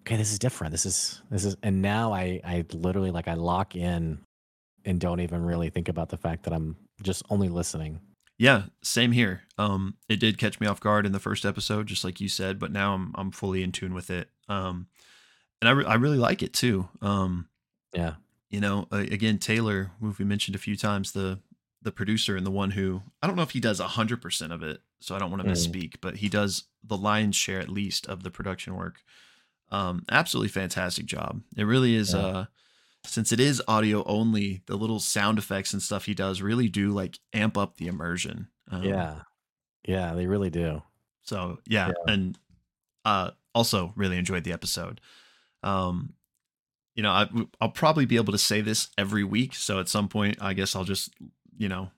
okay, 0.00 0.16
this 0.16 0.32
is 0.32 0.38
different. 0.38 0.72
This 0.72 0.86
is 0.86 1.22
this 1.30 1.44
is, 1.44 1.56
and 1.62 1.82
now 1.82 2.12
I 2.12 2.40
I 2.44 2.64
literally 2.72 3.10
like 3.10 3.28
I 3.28 3.34
lock 3.34 3.76
in 3.76 4.18
and 4.84 5.00
don't 5.00 5.20
even 5.20 5.44
really 5.44 5.70
think 5.70 5.88
about 5.88 6.08
the 6.08 6.16
fact 6.16 6.44
that 6.44 6.52
I'm 6.52 6.76
just 7.02 7.22
only 7.30 7.48
listening. 7.48 8.00
Yeah, 8.38 8.64
same 8.82 9.12
here. 9.12 9.42
Um, 9.58 9.94
it 10.08 10.18
did 10.18 10.38
catch 10.38 10.58
me 10.58 10.66
off 10.66 10.80
guard 10.80 11.06
in 11.06 11.12
the 11.12 11.20
first 11.20 11.44
episode, 11.44 11.86
just 11.86 12.02
like 12.02 12.20
you 12.20 12.28
said, 12.28 12.58
but 12.58 12.72
now 12.72 12.94
I'm 12.94 13.12
I'm 13.14 13.30
fully 13.30 13.62
in 13.62 13.70
tune 13.70 13.94
with 13.94 14.10
it. 14.10 14.28
Um, 14.48 14.88
and 15.62 15.68
I 15.68 15.72
re- 15.72 15.84
I 15.86 15.94
really 15.94 16.18
like 16.18 16.42
it 16.42 16.52
too. 16.52 16.88
Um, 17.00 17.48
Yeah. 17.94 18.16
you 18.50 18.60
know, 18.60 18.88
again, 18.90 19.38
Taylor, 19.38 19.92
who 20.00 20.14
we 20.18 20.24
mentioned 20.24 20.56
a 20.56 20.58
few 20.58 20.76
times, 20.76 21.12
the 21.12 21.38
the 21.82 21.92
producer 21.92 22.36
and 22.36 22.44
the 22.46 22.50
one 22.50 22.72
who 22.72 23.02
I 23.22 23.26
don't 23.26 23.36
know 23.36 23.42
if 23.42 23.52
he 23.52 23.60
does 23.60 23.78
hundred 23.80 24.20
percent 24.20 24.52
of 24.52 24.62
it, 24.62 24.82
so 25.00 25.14
I 25.14 25.18
don't 25.20 25.30
want 25.30 25.42
to 25.44 25.48
Mm. 25.48 25.52
misspeak, 25.52 25.94
but 26.00 26.16
he 26.16 26.28
does 26.28 26.64
the 26.84 26.96
lion's 26.96 27.36
share 27.36 27.60
at 27.60 27.68
least 27.68 28.06
of 28.08 28.22
the 28.24 28.30
production 28.30 28.74
work. 28.76 29.02
Um, 29.70 30.04
absolutely 30.10 30.48
fantastic 30.50 31.06
job. 31.06 31.42
It 31.56 31.64
really 31.64 31.94
is. 31.94 32.12
Yeah. 32.12 32.20
Uh, 32.20 32.44
since 33.04 33.32
it 33.32 33.40
is 33.40 33.60
audio 33.66 34.04
only, 34.04 34.62
the 34.66 34.76
little 34.76 35.00
sound 35.00 35.38
effects 35.38 35.72
and 35.72 35.82
stuff 35.82 36.04
he 36.06 36.14
does 36.14 36.40
really 36.42 36.68
do 36.68 36.90
like 36.90 37.18
amp 37.32 37.56
up 37.56 37.76
the 37.76 37.86
immersion. 37.88 38.48
Um, 38.70 38.82
Yeah. 38.84 39.22
Yeah, 39.86 40.14
they 40.14 40.26
really 40.26 40.50
do. 40.50 40.82
So 41.22 41.58
yeah, 41.66 41.88
Yeah. 41.88 42.12
and 42.12 42.38
uh, 43.04 43.32
also 43.54 43.92
really 43.96 44.18
enjoyed 44.18 44.44
the 44.44 44.52
episode. 44.52 45.00
Um, 45.62 46.14
you 46.94 47.02
know, 47.02 47.10
I, 47.10 47.28
I'll 47.60 47.70
probably 47.70 48.04
be 48.04 48.16
able 48.16 48.32
to 48.32 48.38
say 48.38 48.60
this 48.60 48.88
every 48.98 49.24
week. 49.24 49.54
So 49.54 49.80
at 49.80 49.88
some 49.88 50.08
point, 50.08 50.36
I 50.40 50.52
guess 50.52 50.76
I'll 50.76 50.84
just, 50.84 51.14
you 51.56 51.68
know, 51.68 51.90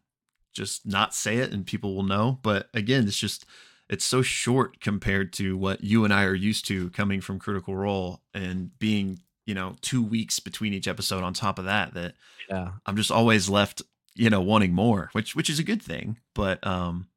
just 0.53 0.87
not 0.87 1.15
say 1.15 1.39
it 1.39 1.53
and 1.53 1.67
people 1.67 1.97
will 1.97 2.05
know. 2.05 2.39
But 2.43 2.69
again, 2.75 3.09
it's 3.09 3.19
just, 3.19 3.45
it's 3.89 4.05
so 4.05 4.23
short 4.23 4.81
compared 4.81 5.33
to 5.35 5.57
what 5.57 5.83
you 5.83 6.05
and 6.05 6.15
I 6.15 6.25
are 6.25 6.35
used 6.35 6.67
to 6.69 6.91
coming 6.91 7.21
from 7.21 7.41
Critical 7.41 7.75
Role 7.75 8.21
and 8.33 8.71
being, 8.79 9.21
you 9.47 9.55
know, 9.55 9.75
two 9.81 10.03
weeks 10.03 10.39
between 10.39 10.73
each 10.73 10.87
episode 10.89 11.25
on 11.25 11.35
top 11.35 11.59
of 11.59 11.65
that, 11.65 11.95
that 11.95 12.15
Yeah. 12.49 12.73
I'm 12.87 12.97
just 12.97 13.11
always 13.11 13.49
left, 13.49 13.83
you 14.15 14.31
know, 14.31 14.41
wanting 14.41 14.73
more, 14.73 15.11
which, 15.13 15.35
which 15.35 15.51
is 15.51 15.59
a 15.59 15.65
good 15.65 15.83
thing. 15.83 16.19
But, 16.35 16.65
um, 16.65 17.09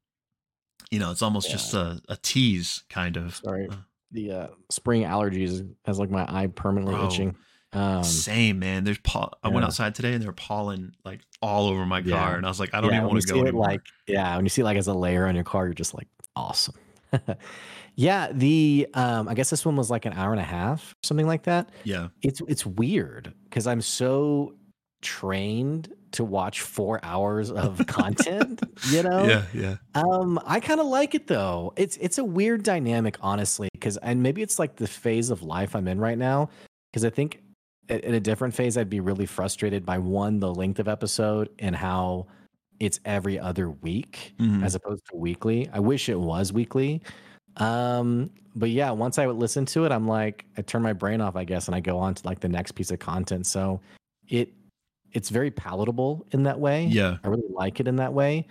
you 0.90 0.98
know, 0.98 1.10
it's 1.12 1.22
almost 1.22 1.48
Yeah. 1.48 1.54
just 1.54 1.74
a, 1.74 2.00
a 2.08 2.16
tease 2.16 2.82
kind 2.90 3.16
of. 3.16 3.36
Sorry. 3.36 3.68
Uh, 3.68 3.76
The 4.12 4.32
uh, 4.32 4.46
spring 4.70 5.02
allergies 5.02 5.68
has 5.84 5.98
like 5.98 6.10
my 6.10 6.24
eye 6.28 6.46
permanently 6.46 6.94
Bro, 6.94 7.06
itching. 7.08 7.36
Um, 7.74 8.02
Same 8.02 8.58
man. 8.58 8.84
There's 8.84 8.98
paw. 8.98 9.28
I 9.42 9.48
went 9.48 9.66
outside 9.66 9.94
today 9.94 10.14
and 10.14 10.22
there 10.22 10.30
were 10.30 10.34
pollen 10.34 10.92
like 11.04 11.20
all 11.42 11.66
over 11.68 11.84
my 11.84 12.00
car, 12.00 12.10
Yeah. 12.10 12.36
and 12.36 12.46
I 12.46 12.48
was 12.48 12.58
like, 12.58 12.72
I 12.72 12.80
don't 12.80 12.90
yeah, 12.90 12.98
even 12.98 13.08
want 13.10 13.20
to 13.22 13.34
go 13.34 13.44
it. 13.44 13.54
Like, 13.54 13.82
yeah, 14.06 14.34
when 14.36 14.44
you 14.44 14.48
see 14.48 14.62
it 14.62 14.64
like 14.64 14.78
as 14.78 14.86
a 14.86 14.94
layer 14.94 15.26
on 15.26 15.34
your 15.34 15.44
car, 15.44 15.66
you're 15.66 15.74
just 15.74 15.92
like, 15.94 16.08
awesome. 16.34 16.74
yeah, 17.94 18.28
the 18.32 18.86
um, 18.94 19.28
I 19.28 19.34
guess 19.34 19.50
this 19.50 19.64
one 19.66 19.76
was 19.76 19.90
like 19.90 20.04
an 20.06 20.12
hour 20.12 20.30
and 20.32 20.40
a 20.40 20.44
half, 20.44 20.94
something 21.02 21.26
like 21.26 21.44
that. 21.44 21.70
yeah, 21.84 22.08
It's 22.22 22.40
it's 22.48 22.64
weird 22.64 23.34
because 23.44 23.66
I'm 23.66 23.80
so 23.80 24.54
trained 25.02 25.92
to 26.12 26.24
watch 26.24 26.62
four 26.62 27.00
hours 27.02 27.50
of 27.50 27.84
content. 27.86 28.62
you 28.90 29.02
know, 29.02 29.24
yeah, 29.26 29.44
yeah, 29.52 29.76
um, 29.94 30.40
I 30.46 30.60
kind 30.60 30.80
of 30.80 30.86
like 30.86 31.14
it 31.14 31.26
though. 31.26 31.72
It's 31.76 31.96
it's 31.98 32.18
a 32.18 32.24
weird 32.24 32.62
dynamic, 32.62 33.16
honestly, 33.20 33.68
because 33.72 33.96
and 33.98 34.22
maybe 34.22 34.42
it's 34.42 34.58
like 34.58 34.76
the 34.76 34.86
phase 34.86 35.30
of 35.30 35.42
life 35.42 35.74
I'm 35.76 35.88
in 35.88 35.98
right 36.00 36.18
now. 36.18 36.50
Because 36.92 37.04
I 37.04 37.10
think 37.10 37.42
at 37.90 38.04
a 38.04 38.20
different 38.20 38.54
phase, 38.54 38.76
I'd 38.76 38.90
be 38.90 39.00
really 39.00 39.26
frustrated 39.26 39.84
by 39.86 39.98
one, 39.98 40.40
the 40.40 40.54
length 40.54 40.78
of 40.78 40.88
episode 40.88 41.48
and 41.58 41.74
how 41.76 42.26
it's 42.80 43.00
every 43.04 43.38
other 43.38 43.70
week 43.70 44.34
Mhm. 44.38 44.62
as 44.64 44.74
opposed 44.74 45.02
to 45.10 45.16
weekly. 45.16 45.68
I 45.72 45.80
wish 45.80 46.08
it 46.08 46.18
was 46.18 46.52
weekly. 46.52 47.02
Um, 47.56 48.30
but 48.54 48.70
yeah, 48.70 48.90
once 48.90 49.18
I 49.18 49.26
would 49.26 49.36
listen 49.36 49.64
to 49.66 49.84
it, 49.84 49.92
I'm 49.92 50.06
like, 50.06 50.44
I 50.56 50.62
turn 50.62 50.82
my 50.82 50.92
brain 50.92 51.20
off, 51.20 51.34
I 51.36 51.44
guess, 51.44 51.66
and 51.66 51.74
I 51.74 51.80
go 51.80 51.98
on 51.98 52.14
to 52.14 52.26
like 52.26 52.40
the 52.40 52.48
next 52.48 52.72
piece 52.72 52.90
of 52.90 52.98
content. 52.98 53.46
So 53.46 53.80
it 54.28 54.52
it's 55.12 55.30
very 55.30 55.50
palatable 55.50 56.26
in 56.32 56.42
that 56.44 56.58
way. 56.60 56.84
Yeah. 56.86 57.16
I 57.24 57.28
really 57.28 57.48
like 57.50 57.80
it 57.80 57.88
in 57.88 57.96
that 57.96 58.12
way. 58.12 58.46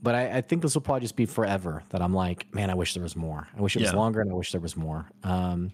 But 0.00 0.14
I, 0.16 0.38
I 0.38 0.40
think 0.40 0.62
this 0.62 0.74
will 0.74 0.82
probably 0.82 1.02
just 1.02 1.14
be 1.16 1.26
forever 1.26 1.82
that 1.90 2.02
I'm 2.02 2.12
like, 2.12 2.52
man, 2.52 2.70
I 2.70 2.74
wish 2.74 2.94
there 2.94 3.02
was 3.02 3.14
more. 3.14 3.46
I 3.56 3.60
wish 3.60 3.76
it 3.76 3.82
was 3.82 3.94
longer 3.94 4.20
and 4.20 4.30
I 4.30 4.34
wish 4.34 4.50
there 4.50 4.60
was 4.60 4.76
more. 4.76 5.08
Um, 5.22 5.70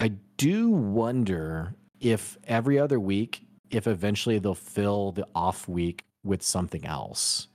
I 0.00 0.08
do 0.36 0.70
wonder 0.70 1.72
if 2.00 2.36
every 2.44 2.78
other 2.78 2.98
week, 2.98 3.42
if 3.70 3.86
eventually 3.86 4.38
they'll 4.40 4.54
fill 4.54 5.12
the 5.12 5.26
off 5.34 5.68
week 5.68 6.04
with 6.24 6.42
something 6.42 6.84
else, 6.84 7.46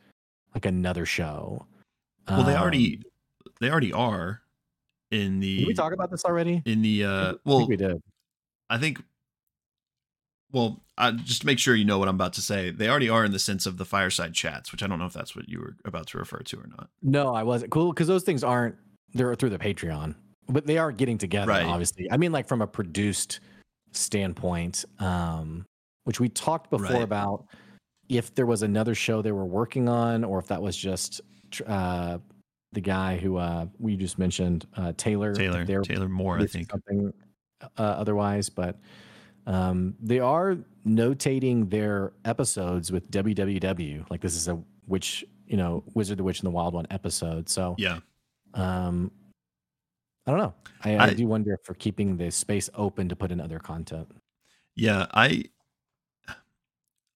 like 0.56 0.66
another 0.66 1.06
show. 1.06 1.66
Well, 2.30 2.44
they 2.44 2.56
Um, 2.56 2.62
already 2.62 3.02
they 3.60 3.70
already 3.70 3.92
are 3.92 4.42
in 5.12 5.40
the 5.42 5.58
Did 5.60 5.68
we 5.68 5.74
talk 5.74 5.92
about 5.92 6.10
this 6.10 6.24
already? 6.24 6.62
in 6.66 6.82
the 6.82 7.04
I 7.06 7.08
uh 7.08 7.30
think 7.32 7.42
well 7.44 7.68
we 7.68 7.76
did. 7.76 8.02
I 8.70 8.78
think 8.78 9.04
well, 10.52 10.82
I, 10.98 11.12
just 11.12 11.42
to 11.42 11.48
make 11.48 11.60
sure 11.60 11.76
you 11.76 11.86
know 11.86 11.98
what 11.98 12.08
I'm 12.08 12.16
about 12.16 12.34
to 12.34 12.42
say, 12.42 12.72
they 12.72 12.90
already 12.90 13.10
are 13.10 13.26
in 13.26 13.32
the 13.32 13.40
sense 13.40 13.66
of 13.66 13.78
the 13.78 13.86
fireside 13.86 14.34
chats, 14.34 14.72
which 14.72 14.84
I 14.84 14.88
don't 14.88 15.00
know 15.00 15.06
if 15.06 15.14
that's 15.14 15.36
what 15.36 15.48
you 15.50 15.60
were 15.60 15.76
about 15.86 16.08
to 16.08 16.18
refer 16.18 16.40
to 16.40 16.58
or 16.58 16.68
not. 16.68 16.90
No, 17.02 17.34
I 17.34 17.44
wasn't 17.44 17.72
cool 17.72 17.92
because 17.92 18.08
those 18.08 18.24
things 18.24 18.44
aren't. 18.44 18.76
They're 19.14 19.36
through 19.36 19.50
the 19.50 19.60
Patreon, 19.60 20.16
but 20.48 20.66
they 20.66 20.78
are 20.78 20.92
getting 20.92 21.18
together. 21.18 21.50
Right. 21.52 21.66
Obviously, 21.66 22.10
I 22.12 22.18
mean, 22.18 22.32
like 22.32 22.48
from 22.48 22.62
a 22.62 22.68
produced 22.68 23.40
standpoint, 23.92 24.86
um, 25.00 25.66
which 26.06 26.20
we 26.20 26.30
talked 26.30 26.70
before 26.70 26.88
Right. 26.88 27.04
about 27.04 27.46
if 28.10 28.34
there 28.36 28.46
was 28.46 28.62
another 28.62 28.96
show 28.96 29.22
they 29.22 29.32
were 29.32 29.46
working 29.46 29.90
on, 29.90 30.24
or 30.24 30.40
if 30.40 30.48
that 30.48 30.62
was 30.62 30.76
just 30.78 31.22
uh, 31.68 32.18
the 32.74 32.82
guy 32.82 33.18
who 33.18 33.38
uh, 33.38 33.66
we 33.80 33.98
just 33.98 34.18
mentioned, 34.18 34.66
uh, 34.78 34.94
Taylor. 34.98 35.34
Taylor 35.34 35.66
Taylor 35.66 36.10
Moore, 36.10 36.40
I 36.40 36.46
think. 36.46 36.72
something 36.72 37.14
uh, 37.62 37.82
otherwise, 37.82 38.50
but 38.50 38.80
um, 39.52 39.96
they 40.02 40.20
are 40.20 40.58
notating 40.88 41.70
their 41.70 42.14
episodes 42.26 42.92
with 42.92 43.10
www. 43.12 44.10
Like 44.10 44.22
this 44.22 44.36
is 44.36 44.48
a 44.48 44.62
witch, 44.88 45.26
you 45.46 45.58
know, 45.58 45.84
Wizard 45.94 46.18
the 46.20 46.24
Witch 46.24 46.40
and 46.40 46.48
the 46.48 46.52
Wild 46.52 46.74
One 46.74 46.88
episode. 46.90 47.50
So 47.50 47.76
Yeah. 47.78 48.00
um, 48.54 49.12
I 50.26 50.32
don't 50.32 50.40
know. 50.40 50.54
I, 50.84 50.96
I, 50.96 51.04
I- 51.08 51.14
do 51.14 51.28
wonder 51.28 51.54
if 51.54 51.62
we're 51.68 51.76
keeping 51.76 52.18
the 52.18 52.32
space 52.32 52.70
open 52.76 53.10
to 53.10 53.16
put 53.16 53.32
in 53.32 53.40
other 53.42 53.60
content. 53.60 54.08
Yeah, 54.76 55.08
I 55.14 55.46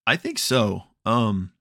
I 0.06 0.16
think 0.18 0.40
so. 0.40 0.84
Um 1.06 1.52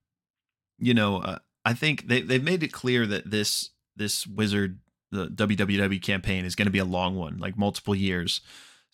you 0.79 0.93
know, 0.95 1.19
uh, 1.19 1.39
I 1.65 1.73
think 1.75 2.09
they 2.09 2.21
they've 2.21 2.43
made 2.43 2.63
it 2.63 2.73
clear 2.73 3.07
that 3.07 3.31
this 3.31 3.71
this 3.97 4.27
wizard 4.27 4.81
the 5.13 5.29
WWW 5.29 6.03
campaign 6.03 6.45
is 6.45 6.57
going 6.57 6.67
to 6.67 6.73
be 6.73 6.81
a 6.81 6.85
long 6.85 7.15
one, 7.15 7.39
like 7.39 7.57
multiple 7.57 7.95
years. 7.95 8.41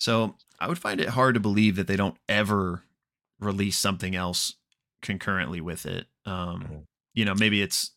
So, 0.00 0.36
I 0.58 0.68
would 0.68 0.78
find 0.78 1.00
it 1.00 1.10
hard 1.10 1.34
to 1.34 1.40
believe 1.40 1.76
that 1.76 1.86
they 1.86 1.96
don't 1.96 2.16
ever 2.28 2.82
release 3.38 3.78
something 3.78 4.14
else 4.16 4.54
concurrently 5.02 5.60
with 5.60 5.86
it. 5.86 6.06
Um 6.26 6.62
Mhm. 6.64 6.84
you 7.14 7.24
know, 7.24 7.34
maybe 7.34 7.62
it's 7.62 7.92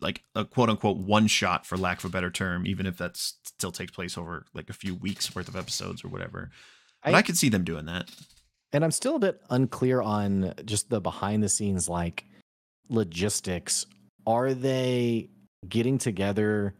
like 0.00 0.22
a 0.34 0.44
quote 0.44 0.70
unquote 0.70 0.96
one 0.98 1.26
shot 1.26 1.66
for 1.66 1.76
lack 1.76 1.98
of 1.98 2.04
a 2.04 2.08
better 2.08 2.30
term, 2.30 2.66
even 2.66 2.86
if 2.86 2.96
that 2.98 3.16
still 3.16 3.72
takes 3.72 3.90
place 3.92 4.16
over 4.18 4.44
like 4.54 4.68
a 4.70 4.72
few 4.74 4.94
weeks 4.94 5.34
worth 5.34 5.48
of 5.48 5.56
episodes 5.56 6.04
or 6.04 6.08
whatever. 6.08 6.50
But 7.02 7.14
I, 7.14 7.18
I- 7.18 7.22
could 7.22 7.36
see 7.38 7.48
them 7.48 7.64
doing 7.64 7.86
that. 7.86 8.10
And 8.72 8.84
I'm 8.84 8.90
still 8.90 9.14
a 9.16 9.20
bit 9.20 9.40
unclear 9.50 10.02
on 10.02 10.52
just 10.64 10.90
the 10.90 11.00
behind 11.00 11.42
the 11.44 11.48
scenes 11.48 11.88
like 11.88 12.24
logistics. 12.88 13.86
Are 14.26 14.52
they 14.54 15.30
getting 15.68 15.98
together? 15.98 16.74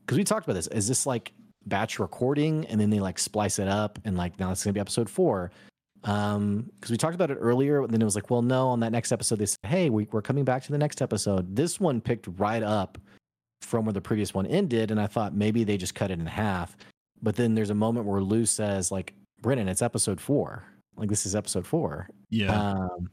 Because 0.00 0.18
we 0.18 0.24
talked 0.24 0.44
about 0.46 0.54
this. 0.54 0.66
Is 0.68 0.88
this 0.88 1.06
like 1.06 1.32
batch 1.66 1.98
recording 1.98 2.66
and 2.66 2.80
then 2.80 2.90
they 2.90 3.00
like 3.00 3.18
splice 3.18 3.58
it 3.58 3.68
up 3.68 3.98
and 4.04 4.16
like 4.16 4.38
now 4.38 4.50
it's 4.50 4.64
gonna 4.64 4.74
be 4.74 4.80
episode 4.80 5.08
four? 5.08 5.50
Um, 6.04 6.70
because 6.74 6.90
we 6.90 6.96
talked 6.96 7.14
about 7.14 7.30
it 7.30 7.38
earlier, 7.40 7.82
and 7.82 7.92
then 7.92 8.02
it 8.02 8.04
was 8.04 8.16
like, 8.16 8.28
well, 8.28 8.42
no, 8.42 8.66
on 8.66 8.80
that 8.80 8.90
next 8.90 9.12
episode, 9.12 9.38
they 9.38 9.46
said, 9.46 9.58
Hey, 9.64 9.88
we, 9.88 10.08
we're 10.10 10.20
coming 10.20 10.44
back 10.44 10.64
to 10.64 10.72
the 10.72 10.78
next 10.78 11.00
episode. 11.00 11.54
This 11.54 11.78
one 11.78 12.00
picked 12.00 12.26
right 12.38 12.62
up 12.62 12.98
from 13.60 13.84
where 13.84 13.92
the 13.92 14.00
previous 14.00 14.34
one 14.34 14.46
ended, 14.46 14.90
and 14.90 15.00
I 15.00 15.06
thought 15.06 15.32
maybe 15.32 15.62
they 15.62 15.76
just 15.76 15.94
cut 15.94 16.10
it 16.10 16.18
in 16.18 16.26
half. 16.26 16.76
But 17.22 17.36
then 17.36 17.54
there's 17.54 17.70
a 17.70 17.74
moment 17.74 18.06
where 18.06 18.20
Lou 18.20 18.46
says, 18.46 18.90
like, 18.90 19.14
Brennan, 19.40 19.68
it's 19.68 19.80
episode 19.80 20.20
four. 20.20 20.64
Like 20.96 21.08
this 21.08 21.26
is 21.26 21.34
episode 21.34 21.66
four. 21.66 22.08
Yeah. 22.30 22.54
Um, 22.54 23.10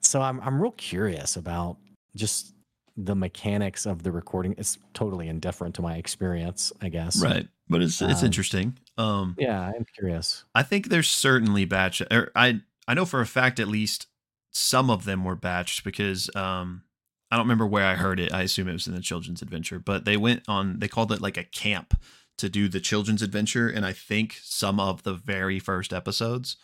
so 0.00 0.20
I'm 0.20 0.40
I'm 0.40 0.60
real 0.60 0.72
curious 0.72 1.36
about 1.36 1.76
just 2.16 2.54
the 2.96 3.14
mechanics 3.14 3.86
of 3.86 4.02
the 4.02 4.12
recording. 4.12 4.52
is 4.54 4.78
totally 4.94 5.28
indifferent 5.28 5.74
to 5.76 5.82
my 5.82 5.96
experience, 5.96 6.72
I 6.80 6.88
guess. 6.88 7.22
right. 7.22 7.48
But 7.68 7.82
it's 7.82 8.02
it's 8.02 8.20
um, 8.20 8.26
interesting. 8.26 8.78
Um 8.98 9.34
Yeah, 9.38 9.60
I'm 9.60 9.86
curious. 9.96 10.44
I 10.54 10.62
think 10.62 10.88
there's 10.88 11.08
certainly 11.08 11.64
batch 11.64 12.02
or 12.10 12.30
I 12.34 12.60
I 12.86 12.94
know 12.94 13.04
for 13.04 13.20
a 13.20 13.26
fact 13.26 13.60
at 13.60 13.68
least 13.68 14.06
some 14.50 14.90
of 14.90 15.04
them 15.04 15.24
were 15.24 15.36
batched 15.36 15.84
because 15.84 16.34
um 16.36 16.82
I 17.30 17.36
don't 17.36 17.46
remember 17.46 17.66
where 17.66 17.86
I 17.86 17.94
heard 17.94 18.20
it. 18.20 18.32
I 18.32 18.42
assume 18.42 18.68
it 18.68 18.74
was 18.74 18.86
in 18.86 18.94
the 18.94 19.00
children's 19.00 19.40
adventure, 19.40 19.78
but 19.78 20.04
they 20.04 20.18
went 20.18 20.42
on 20.48 20.80
they 20.80 20.88
called 20.88 21.12
it 21.12 21.22
like 21.22 21.38
a 21.38 21.44
camp 21.44 21.98
to 22.38 22.48
do 22.48 22.68
the 22.68 22.80
children's 22.80 23.22
adventure 23.22 23.68
and 23.68 23.86
I 23.86 23.92
think 23.92 24.38
some 24.42 24.78
of 24.80 25.02
the 25.02 25.14
very 25.14 25.58
first 25.58 25.92
episodes 25.92 26.56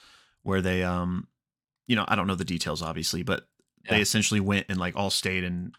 where 0.43 0.61
they 0.61 0.83
um 0.83 1.29
you 1.87 1.97
know, 1.97 2.05
I 2.07 2.17
don't 2.17 2.27
know 2.27 2.35
the 2.35 2.45
details 2.45 2.83
obviously, 2.83 3.23
but 3.23 3.49
they 3.89 4.03
essentially 4.03 4.41
went 4.41 4.67
and 4.69 4.79
like 4.79 4.95
all 4.97 5.09
stayed 5.09 5.45
in 5.45 5.73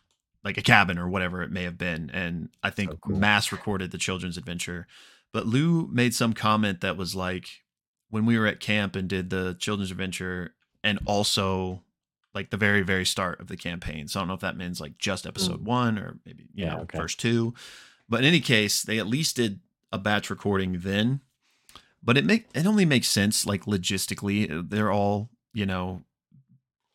like 0.43 0.58
a 0.58 0.62
cabin 0.62 0.97
or 0.97 1.10
whatever 1.10 1.41
it 1.41 1.52
may 1.52 1.63
have 1.63 1.78
been 1.78 2.10
and 2.12 2.49
I 2.63 2.69
think 2.69 2.91
So 2.91 2.97
cool. 2.97 3.17
mass 3.17 3.52
recorded 3.52 3.91
the 3.91 3.97
children's 3.97 4.38
adventure. 4.38 4.88
But 5.32 5.45
Lou 5.45 5.88
made 5.88 6.15
some 6.15 6.34
comment 6.34 6.82
that 6.82 6.97
was 6.97 7.13
like 7.15 7.47
when 8.10 8.25
we 8.25 8.38
were 8.39 8.47
at 8.47 8.60
camp 8.60 8.95
and 8.95 9.08
did 9.08 9.30
the 9.30 9.56
children's 9.60 9.91
adventure 9.91 10.56
and 10.84 10.99
also 11.06 11.84
like 12.34 12.49
the 12.52 12.58
very 12.58 12.82
very 12.82 13.06
start 13.06 13.39
of 13.39 13.47
the 13.47 13.58
campaign. 13.58 14.08
So 14.08 14.19
I 14.19 14.21
don't 14.21 14.30
know 14.30 14.34
if 14.36 14.39
that 14.41 14.58
means 14.58 14.80
like 14.80 14.97
just 14.97 15.25
mm. 15.25 15.30
episode 15.30 15.63
1 15.65 15.97
or 15.97 16.19
maybe 16.25 16.43
you 16.54 16.65
Yeah, 16.65 16.75
know 16.75 16.82
okay. 16.82 16.97
first 16.97 17.19
two. 17.19 17.54
But 18.08 18.21
in 18.21 18.25
any 18.25 18.39
case, 18.39 18.82
they 18.82 18.97
at 18.97 19.08
least 19.08 19.36
did 19.36 19.60
a 19.91 19.97
batch 19.99 20.30
recording 20.30 20.80
then. 20.80 21.21
But 22.02 22.17
it 22.17 22.25
make 22.25 22.47
it 22.56 22.65
only 22.65 22.86
makes 22.86 23.10
sense 23.10 23.45
like 23.45 23.65
logistically. 23.65 24.49
Uh, 24.49 24.63
they're 24.65 24.91
all, 24.91 25.30
you 25.54 25.65
know, 25.65 26.04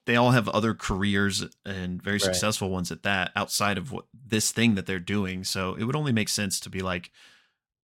they 0.06 0.16
all 0.16 0.32
have 0.32 0.48
other 0.50 0.74
careers 0.74 1.44
and 1.64 2.02
very 2.02 2.14
Right. 2.16 2.22
successful 2.22 2.70
ones 2.70 2.90
at 2.92 3.02
that 3.04 3.32
outside 3.34 3.78
of 3.78 3.90
what 3.92 4.04
this 4.12 4.52
thing 4.52 4.74
that 4.74 4.86
they're 4.86 4.98
doing. 5.00 5.44
So 5.44 5.74
it 5.74 5.84
would 5.84 5.96
only 5.96 6.12
make 6.12 6.28
sense 6.28 6.60
to 6.60 6.70
be 6.70 6.80
like, 6.80 7.10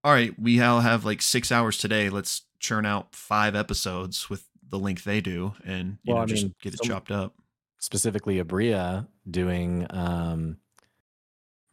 all 0.04 0.14
right, 0.14 0.38
we 0.40 0.62
all 0.62 0.82
have 0.82 1.04
like 1.04 1.22
six 1.22 1.52
hours 1.52 1.78
today. 1.78 2.10
Let's 2.10 2.44
churn 2.60 2.86
out 2.86 3.14
five 3.16 3.56
episodes 3.56 4.30
with 4.30 4.48
the 4.68 4.80
length 4.80 5.04
they 5.04 5.20
do 5.22 5.54
and 5.66 5.98
you 6.04 6.14
Well, 6.14 6.18
know 6.18 6.24
I 6.24 6.26
just 6.26 6.44
mean, 6.44 6.54
get 6.62 6.74
it 6.74 6.78
some- 6.78 6.88
chopped 6.88 7.12
up. 7.12 7.36
Specifically, 7.80 8.42
Aabria 8.42 9.08
doing 9.30 9.86
um, 9.90 10.58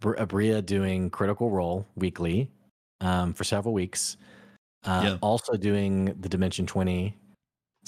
Aabria 0.02 0.64
doing 0.64 1.10
Critical 1.10 1.50
Role 1.50 1.86
weekly 1.94 2.50
um, 3.00 3.32
for 3.32 3.44
several 3.44 3.72
weeks. 3.72 4.16
Uh, 4.84 5.00
Yeah. 5.04 5.18
Also 5.20 5.54
doing 5.56 6.06
the 6.20 6.28
Dimension 6.28 6.66
Twenty 6.66 7.16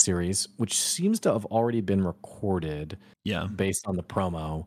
series, 0.04 0.46
which 0.58 0.74
seems 0.78 1.18
to 1.20 1.32
have 1.32 1.44
already 1.46 1.80
been 1.80 2.04
recorded. 2.04 2.98
Yeah. 3.24 3.46
based 3.46 3.86
on 3.86 3.96
the 3.96 4.02
promo. 4.02 4.66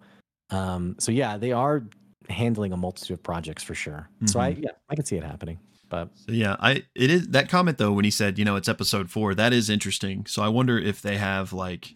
Um, 0.50 0.96
so 1.00 1.12
yeah, 1.12 1.38
they 1.38 1.52
are 1.52 1.84
handling 2.30 2.74
a 2.74 2.78
multitude 2.78 3.14
of 3.18 3.24
projects 3.24 3.62
for 3.64 3.76
sure. 3.76 4.10
So 4.26 4.40
I 4.40 4.54
Mhm. 4.54 4.64
yeah, 4.64 4.72
I 4.90 4.96
can 4.96 5.06
see 5.06 5.16
it 5.16 5.24
happening. 5.24 5.60
But 5.90 6.10
So 6.18 6.32
yeah, 6.34 6.56
I 6.60 6.84
it 6.96 7.10
is 7.12 7.28
that 7.30 7.48
comment 7.50 7.78
though 7.78 7.94
when 7.94 8.04
he 8.04 8.12
said, 8.12 8.38
you 8.40 8.44
know, 8.46 8.56
it's 8.58 8.68
episode 8.68 9.10
4, 9.12 9.36
that 9.36 9.54
is 9.54 9.70
interesting. 9.70 10.26
So 10.26 10.42
I 10.42 10.50
wonder 10.50 10.78
if 10.78 11.02
they 11.02 11.18
have 11.18 11.54
like 11.54 11.96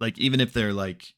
like 0.00 0.18
even 0.18 0.40
if 0.40 0.52
they're 0.52 0.72
like 0.72 1.14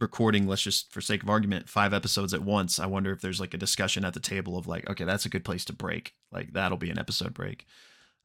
recording 0.00 0.46
let's 0.46 0.62
just 0.62 0.92
for 0.92 1.00
sake 1.00 1.22
of 1.22 1.30
argument 1.30 1.68
5 1.68 1.92
episodes 1.94 2.34
at 2.34 2.42
once, 2.42 2.78
I 2.78 2.86
wonder 2.86 3.12
if 3.12 3.20
there's 3.20 3.40
like 3.40 3.54
a 3.54 3.58
discussion 3.58 4.04
at 4.04 4.14
the 4.14 4.20
table 4.20 4.56
of 4.58 4.66
like, 4.66 4.88
okay, 4.90 5.04
that's 5.04 5.26
a 5.26 5.30
good 5.30 5.44
place 5.44 5.64
to 5.66 5.72
break. 5.72 6.12
Like 6.32 6.52
that'll 6.52 6.76
be 6.78 6.90
an 6.90 6.98
episode 6.98 7.34
break. 7.34 7.66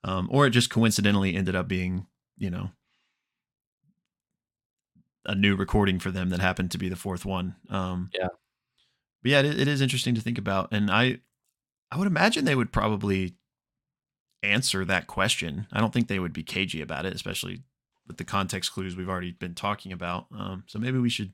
Um 0.03 0.27
or 0.31 0.45
it 0.47 0.51
just 0.51 0.69
coincidentally 0.69 1.35
ended 1.35 1.55
up 1.55 1.67
being, 1.67 2.07
you 2.37 2.49
know, 2.49 2.71
a 5.25 5.35
new 5.35 5.55
recording 5.55 5.99
for 5.99 6.11
them 6.11 6.29
that 6.29 6.39
happened 6.39 6.71
to 6.71 6.77
be 6.77 6.89
the 6.89 6.95
fourth 6.95 7.25
one. 7.25 7.55
Um 7.69 8.09
Yeah. 8.13 8.27
But 9.21 9.31
yeah, 9.31 9.39
it, 9.39 9.59
it 9.59 9.67
is 9.67 9.81
interesting 9.81 10.15
to 10.15 10.21
think 10.21 10.37
about 10.37 10.69
and 10.71 10.91
I 10.91 11.19
I 11.91 11.97
would 11.97 12.07
imagine 12.07 12.45
they 12.45 12.55
would 12.55 12.71
probably 12.71 13.35
answer 14.41 14.83
that 14.83 15.07
question. 15.07 15.67
I 15.71 15.79
don't 15.79 15.93
think 15.93 16.07
they 16.07 16.19
would 16.19 16.33
be 16.33 16.43
cagey 16.43 16.81
about 16.81 17.05
it, 17.05 17.13
especially 17.13 17.61
with 18.07 18.17
the 18.17 18.25
context 18.25 18.73
clues 18.73 18.95
we've 18.97 19.07
already 19.07 19.31
been 19.31 19.55
talking 19.55 19.93
about. 19.93 20.25
Um, 20.37 20.63
so 20.67 20.79
maybe 20.79 20.99
we 20.99 21.09
should 21.09 21.31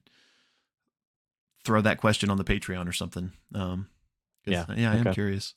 throw 1.63 1.82
that 1.82 1.97
question 1.97 2.29
on 2.29 2.38
the 2.38 2.43
Patreon 2.43 2.88
or 2.88 2.93
something. 2.93 3.32
Um, 3.55 3.89
Yeah, 4.45 4.65
yeah, 4.75 4.91
I 4.91 4.97
am 4.97 5.13
curious. 5.13 5.55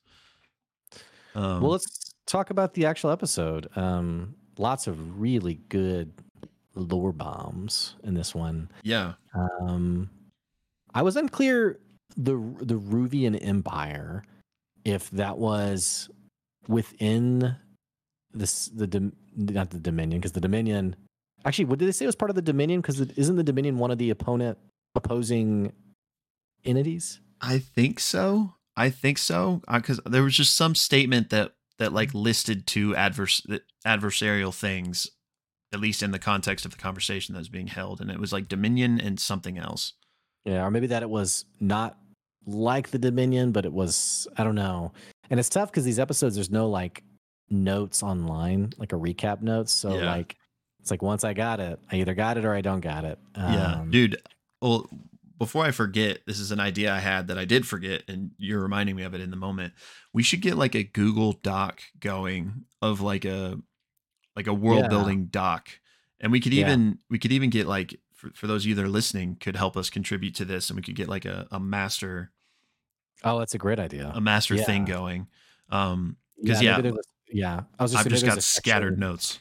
Um, 1.34 1.62
well, 1.62 1.72
let's 1.72 2.01
talk 2.32 2.50
about 2.50 2.74
the 2.74 2.86
actual 2.86 3.10
episode. 3.10 3.68
Um, 3.76 4.34
lots 4.58 4.86
of 4.86 5.20
really 5.20 5.60
good 5.68 6.12
lore 6.74 7.12
bombs 7.12 7.96
in 8.02 8.14
this 8.14 8.34
one. 8.34 8.70
Yeah. 8.82 9.12
Um, 9.34 10.08
I 10.94 11.02
was 11.02 11.16
unclear 11.16 11.78
the 12.16 12.34
the 12.60 12.74
Ruvian 12.74 13.38
Empire 13.40 14.24
if 14.84 15.10
that 15.10 15.38
was 15.38 16.10
within 16.68 17.54
this 18.32 18.66
the 18.66 19.12
not 19.36 19.70
the 19.70 19.78
Dominion 19.78 20.20
because 20.20 20.32
the 20.32 20.40
Dominion 20.40 20.96
actually 21.44 21.66
what 21.66 21.78
did 21.78 21.86
they 21.86 21.92
say 21.92 22.06
was 22.06 22.16
part 22.16 22.30
of 22.30 22.34
the 22.34 22.42
Dominion 22.42 22.80
because 22.80 23.00
isn't 23.00 23.36
the 23.36 23.42
Dominion 23.42 23.78
one 23.78 23.90
of 23.90 23.98
the 23.98 24.10
opponent 24.10 24.58
opposing 24.94 25.72
entities? 26.64 27.20
I 27.40 27.58
think 27.58 28.00
so. 28.00 28.54
I 28.76 28.88
think 28.88 29.18
so 29.18 29.60
because 29.70 30.00
there 30.06 30.22
was 30.22 30.34
just 30.34 30.56
some 30.56 30.74
statement 30.74 31.30
that 31.30 31.52
that 31.82 31.92
like 31.92 32.14
listed 32.14 32.66
two 32.66 32.94
adverse 32.94 33.44
adversarial 33.84 34.54
things, 34.54 35.10
at 35.72 35.80
least 35.80 36.02
in 36.02 36.12
the 36.12 36.18
context 36.18 36.64
of 36.64 36.70
the 36.70 36.78
conversation 36.78 37.34
that 37.34 37.40
was 37.40 37.48
being 37.48 37.66
held, 37.66 38.00
and 38.00 38.10
it 38.10 38.20
was 38.20 38.32
like 38.32 38.48
Dominion 38.48 39.00
and 39.00 39.18
something 39.18 39.58
else. 39.58 39.94
Yeah, 40.44 40.64
or 40.64 40.70
maybe 40.70 40.86
that 40.88 41.02
it 41.02 41.10
was 41.10 41.44
not 41.60 41.98
like 42.46 42.90
the 42.90 42.98
Dominion, 42.98 43.50
but 43.52 43.64
it 43.64 43.72
was 43.72 44.28
I 44.36 44.44
don't 44.44 44.54
know. 44.54 44.92
And 45.30 45.40
it's 45.40 45.48
tough 45.48 45.70
because 45.70 45.84
these 45.84 45.98
episodes 45.98 46.36
there's 46.36 46.50
no 46.50 46.68
like 46.68 47.02
notes 47.50 48.02
online, 48.02 48.72
like 48.78 48.92
a 48.92 48.96
recap 48.96 49.42
notes. 49.42 49.72
So 49.72 49.96
yeah. 49.96 50.06
like 50.06 50.36
it's 50.80 50.90
like 50.90 51.02
once 51.02 51.24
I 51.24 51.32
got 51.32 51.58
it, 51.58 51.80
I 51.90 51.96
either 51.96 52.14
got 52.14 52.38
it 52.38 52.44
or 52.44 52.54
I 52.54 52.60
don't 52.60 52.80
got 52.80 53.04
it. 53.04 53.18
Um, 53.34 53.52
yeah, 53.52 53.84
dude. 53.90 54.22
Well, 54.60 54.88
before 55.42 55.64
I 55.64 55.72
forget, 55.72 56.20
this 56.24 56.38
is 56.38 56.52
an 56.52 56.60
idea 56.60 56.94
I 56.94 57.00
had 57.00 57.26
that 57.26 57.36
I 57.36 57.44
did 57.44 57.66
forget, 57.66 58.04
and 58.06 58.30
you're 58.38 58.60
reminding 58.60 58.94
me 58.94 59.02
of 59.02 59.12
it 59.12 59.20
in 59.20 59.32
the 59.32 59.36
moment. 59.36 59.72
We 60.12 60.22
should 60.22 60.40
get 60.40 60.56
like 60.56 60.76
a 60.76 60.84
Google 60.84 61.32
Doc 61.32 61.80
going 61.98 62.62
of 62.80 63.00
like 63.00 63.24
a 63.24 63.58
like 64.36 64.46
a 64.46 64.54
world 64.54 64.82
yeah. 64.82 64.88
building 64.88 65.24
doc, 65.26 65.68
and 66.20 66.30
we 66.30 66.38
could 66.38 66.54
even 66.54 66.86
yeah. 66.86 66.94
we 67.10 67.18
could 67.18 67.32
even 67.32 67.50
get 67.50 67.66
like 67.66 67.98
for, 68.14 68.30
for 68.34 68.46
those 68.46 68.62
of 68.62 68.68
you 68.68 68.76
that 68.76 68.84
are 68.84 68.88
listening 68.88 69.36
could 69.40 69.56
help 69.56 69.76
us 69.76 69.90
contribute 69.90 70.36
to 70.36 70.44
this, 70.44 70.70
and 70.70 70.76
we 70.76 70.82
could 70.82 70.94
get 70.94 71.08
like 71.08 71.24
a, 71.24 71.48
a 71.50 71.58
master. 71.58 72.30
Oh, 73.24 73.40
that's 73.40 73.56
a 73.56 73.58
great 73.58 73.80
idea. 73.80 74.12
A 74.14 74.20
master 74.20 74.54
yeah. 74.54 74.62
thing 74.62 74.84
going. 74.84 75.26
Um, 75.70 76.18
because 76.40 76.62
yeah, 76.62 76.80
yeah, 76.80 76.92
yeah, 77.32 77.60
I 77.80 77.82
was 77.82 77.90
just 77.90 78.06
I've 78.06 78.12
just 78.12 78.24
got 78.24 78.40
scattered 78.44 78.96
notes. 78.96 79.40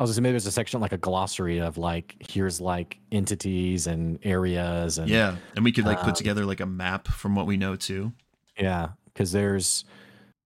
I 0.00 0.02
was 0.02 0.12
just 0.12 0.22
maybe 0.22 0.32
there's 0.32 0.46
a 0.46 0.50
section 0.50 0.80
like 0.80 0.92
a 0.92 0.98
glossary 0.98 1.58
of 1.58 1.76
like 1.76 2.16
here's 2.26 2.58
like 2.58 2.98
entities 3.12 3.86
and 3.86 4.18
areas 4.22 4.96
and 4.96 5.10
yeah, 5.10 5.36
and 5.54 5.62
we 5.62 5.72
could 5.72 5.84
like 5.84 5.98
um, 5.98 6.06
put 6.06 6.14
together 6.14 6.46
like 6.46 6.60
a 6.60 6.66
map 6.66 7.06
from 7.06 7.34
what 7.34 7.46
we 7.46 7.58
know 7.58 7.76
too. 7.76 8.10
Yeah, 8.58 8.92
because 9.04 9.30
there's 9.32 9.84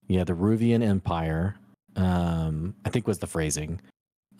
yeah 0.09 0.25
the 0.25 0.33
Ruvian 0.33 0.83
Empire. 0.83 1.55
Um, 1.95 2.75
I 2.85 2.89
think 2.91 3.07
was 3.07 3.21
the 3.21 3.29
phrasing. 3.29 3.81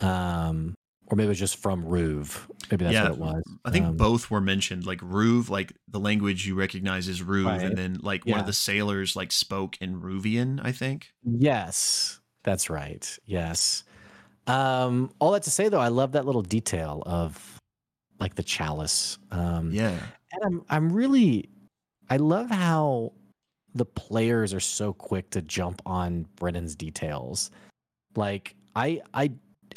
Um, 0.01 0.75
or 1.07 1.15
maybe 1.15 1.27
it 1.27 1.29
was 1.29 1.39
just 1.39 1.59
from 1.59 1.85
Ruv. 1.85 2.37
Maybe 2.69 2.83
that's 2.83 2.93
yeah, 2.93 3.03
what 3.03 3.11
it 3.13 3.17
was. 3.17 3.43
I 3.63 3.71
think 3.71 3.85
um, 3.85 3.95
both 3.95 4.29
were 4.29 4.41
mentioned. 4.41 4.85
Like 4.85 4.99
Ruv, 4.99 5.49
like 5.49 5.71
the 5.87 5.99
language 5.99 6.45
you 6.45 6.55
recognize 6.55 7.07
is 7.07 7.21
Ruv, 7.21 7.45
right. 7.45 7.61
and 7.61 7.77
then 7.77 7.99
like 8.03 8.25
yeah. 8.25 8.33
one 8.33 8.41
of 8.41 8.47
the 8.47 8.53
sailors 8.53 9.15
like 9.15 9.31
spoke 9.31 9.77
in 9.79 10.01
Ruvian. 10.01 10.59
I 10.61 10.73
think. 10.73 11.13
Yes, 11.23 12.19
that's 12.43 12.69
right. 12.69 13.17
Yes. 13.25 13.84
Um, 14.47 15.11
all 15.19 15.31
that 15.31 15.43
to 15.43 15.51
say 15.51 15.69
though, 15.69 15.79
I 15.79 15.87
love 15.87 16.11
that 16.13 16.25
little 16.25 16.41
detail 16.41 17.03
of 17.05 17.59
like 18.19 18.35
the 18.35 18.43
chalice. 18.43 19.17
Um, 19.31 19.71
yeah, 19.71 19.97
and 20.31 20.43
I'm 20.43 20.65
I'm 20.69 20.93
really, 20.93 21.49
I 22.09 22.17
love 22.17 22.49
how 22.49 23.13
the 23.73 23.85
players 23.85 24.53
are 24.53 24.59
so 24.59 24.93
quick 24.93 25.29
to 25.31 25.41
jump 25.41 25.81
on 25.85 26.25
Brennan's 26.35 26.75
details. 26.75 27.51
Like 28.15 28.55
I 28.75 29.01
I 29.13 29.31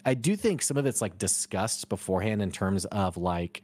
I 0.05 0.15
do 0.15 0.37
think 0.37 0.63
some 0.63 0.77
of 0.77 0.87
it's 0.87 1.03
like 1.03 1.19
discussed 1.19 1.89
beforehand 1.89 2.43
in 2.43 2.53
terms 2.53 2.85
of 2.87 3.17
like 3.17 3.63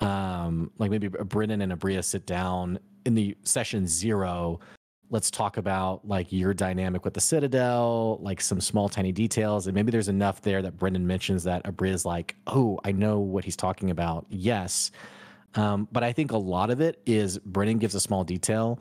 um 0.00 0.70
like 0.78 0.90
maybe 0.90 1.08
Brennan 1.08 1.60
and 1.60 1.72
Aabria 1.72 2.04
sit 2.04 2.26
down 2.26 2.78
in 3.04 3.14
the 3.14 3.36
session 3.42 3.86
zero 3.86 4.60
let's 5.10 5.30
talk 5.30 5.56
about 5.56 6.06
like 6.06 6.32
your 6.32 6.52
dynamic 6.54 7.04
with 7.04 7.14
the 7.14 7.20
Citadel, 7.20 8.18
like 8.20 8.40
some 8.40 8.60
small 8.60 8.88
tiny 8.88 9.12
details, 9.12 9.66
and 9.66 9.74
maybe 9.74 9.90
there's 9.90 10.08
enough 10.08 10.40
there 10.42 10.62
that 10.62 10.76
Brendan 10.76 11.06
mentions 11.06 11.44
that 11.44 11.64
Aabria's 11.64 12.04
like, 12.04 12.36
oh, 12.46 12.80
I 12.84 12.92
know 12.92 13.18
what 13.18 13.44
he's 13.44 13.56
talking 13.56 13.90
about. 13.90 14.26
Yes, 14.28 14.90
um, 15.54 15.88
but 15.92 16.02
I 16.02 16.12
think 16.12 16.32
a 16.32 16.38
lot 16.38 16.70
of 16.70 16.80
it 16.80 17.00
is 17.06 17.38
Brendan 17.38 17.78
gives 17.78 17.94
a 17.94 18.00
small 18.00 18.24
detail, 18.24 18.80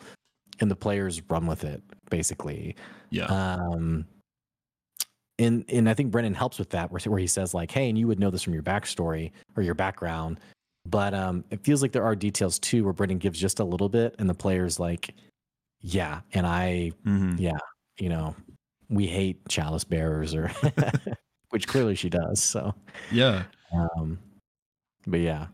and 0.59 0.69
the 0.69 0.75
players 0.75 1.21
run 1.29 1.47
with 1.47 1.63
it 1.63 1.81
basically. 2.09 2.75
Yeah. 3.09 3.25
Um, 3.25 4.05
and 5.37 5.65
and 5.69 5.89
I 5.89 5.93
think 5.93 6.11
Brendan 6.11 6.33
helps 6.33 6.59
with 6.59 6.69
that, 6.69 6.91
where 6.91 7.01
where 7.01 7.19
he 7.19 7.27
says 7.27 7.53
like, 7.53 7.71
hey, 7.71 7.89
and 7.89 7.97
you 7.97 8.07
would 8.07 8.19
know 8.19 8.29
this 8.29 8.41
from 8.41 8.53
your 8.53 8.63
backstory 8.63 9.31
or 9.55 9.63
your 9.63 9.75
background. 9.75 10.39
But 10.87 11.13
um, 11.13 11.43
it 11.49 11.63
feels 11.63 11.81
like 11.81 11.91
there 11.91 12.03
are 12.03 12.15
details 12.15 12.59
too 12.59 12.83
where 12.83 12.93
Brendan 12.93 13.17
gives 13.17 13.39
just 13.39 13.59
a 13.59 13.63
little 13.63 13.89
bit, 13.89 14.15
and 14.19 14.29
the 14.29 14.33
players 14.33 14.79
like 14.79 15.13
yeah, 15.85 16.21
and 16.33 16.47
I, 16.47 16.93
mm-hmm. 17.05 17.35
yeah, 17.37 17.59
you 17.99 18.09
know, 18.09 18.35
we 18.89 19.05
hate 19.05 19.47
chalice 19.47 19.83
bearers, 19.83 20.33
or 20.33 20.51
which 21.49 21.67
clearly 21.67 21.93
she 21.93 22.09
does. 22.09 22.41
So 22.41 22.73
yeah, 23.11 23.43
um, 23.71 24.17
but 25.05 25.19
yeah, 25.19 25.47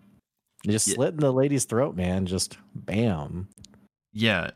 just 0.65 0.87
yeah. 0.87 0.93
slit 0.95 1.15
in 1.15 1.19
the 1.19 1.33
lady's 1.33 1.65
throat, 1.65 1.97
man. 1.97 2.25
Just 2.25 2.57
bam. 2.73 3.49
Yeah, 4.13 4.51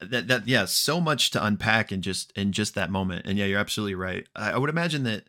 that 0.00 0.28
that 0.28 0.46
yeah, 0.46 0.66
so 0.66 1.00
much 1.00 1.32
to 1.32 1.44
unpack 1.44 1.90
in 1.90 2.00
just 2.00 2.30
in 2.36 2.52
just 2.52 2.76
that 2.76 2.90
moment. 2.90 3.26
And 3.26 3.36
yeah, 3.36 3.46
you're 3.46 3.58
absolutely 3.58 3.96
right. 3.96 4.24
I, 4.36 4.52
I 4.52 4.56
would 4.56 4.70
imagine 4.70 5.02
that 5.02 5.24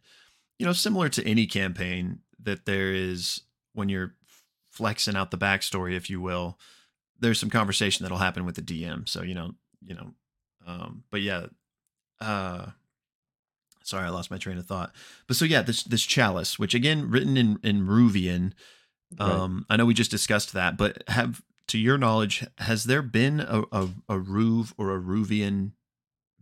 you 0.60 0.68
know, 0.68 0.74
similar 0.74 1.10
to 1.10 1.28
any 1.28 1.48
campaign, 1.48 2.20
that 2.44 2.68
there 2.68 2.94
is 2.94 3.42
when 3.74 3.90
you're 3.90 4.14
flexing 4.70 5.16
out 5.16 5.32
the 5.32 5.38
backstory, 5.38 5.96
if 5.96 6.12
you 6.12 6.22
will 6.22 6.60
there's 7.22 7.40
some 7.40 7.50
conversation 7.50 8.04
that'll 8.04 8.18
happen 8.18 8.46
with 8.46 8.56
the 8.56 8.62
DM. 8.62 9.08
So 9.08 9.22
you 9.22 9.34
know, 9.34 9.52
you 9.82 9.96
know, 9.96 10.12
um, 10.68 11.04
but 11.12 11.22
yeah, 11.22 11.48
uh, 12.20 12.68
sorry, 13.84 14.06
I 14.06 14.10
lost 14.10 14.32
my 14.32 14.38
train 14.38 14.58
of 14.58 14.66
thought. 14.66 14.92
But 15.28 15.38
so 15.38 15.46
yeah, 15.46 15.62
this 15.62 15.84
this 15.84 16.04
chalice, 16.04 16.60
which 16.60 16.74
again 16.74 17.10
written 17.10 17.38
in 17.38 17.60
in 17.64 17.88
Ruvian, 17.88 18.54
um, 19.20 19.66
right. 19.70 19.74
I 19.74 19.78
know 19.78 19.86
we 19.86 19.94
just 19.94 20.12
discussed 20.12 20.54
that, 20.54 20.78
but 20.78 21.04
have 21.08 21.42
to 21.68 21.78
your 21.78 21.98
knowledge, 21.98 22.46
has 22.58 22.86
there 22.86 23.02
been 23.02 23.40
a 23.40 23.64
a, 23.72 23.90
a 24.10 24.20
Ruv 24.20 24.74
or 24.78 24.96
a 24.96 25.00
Ruvian 25.00 25.72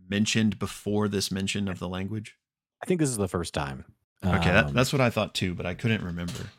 mentioned 0.08 0.58
before 0.58 1.08
this 1.08 1.30
mention 1.30 1.68
of 1.68 1.78
the 1.78 1.88
language? 1.88 2.36
I 2.82 2.86
think 2.86 3.00
this 3.00 3.10
is 3.10 3.16
the 3.16 3.28
first 3.28 3.54
time. 3.54 3.84
Okay, 4.24 4.50
um, 4.50 4.54
that, 4.54 4.74
that's 4.74 4.92
what 4.92 5.00
I 5.00 5.10
thought 5.10 5.34
too, 5.34 5.54
but 5.54 5.66
I 5.66 5.74
couldn't 5.74 6.02
remember. 6.02 6.50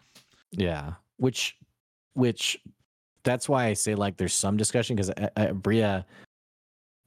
Yeah, 0.52 0.94
which 1.18 1.58
which 2.14 2.60
that's 3.24 3.48
why 3.48 3.66
I 3.66 3.74
say 3.74 3.96
like 3.96 4.18
there's 4.18 4.34
some 4.34 4.58
discussion 4.58 4.96
because 4.96 5.10
uh, 5.12 5.30
uh, 5.36 5.54
Bria, 5.54 6.06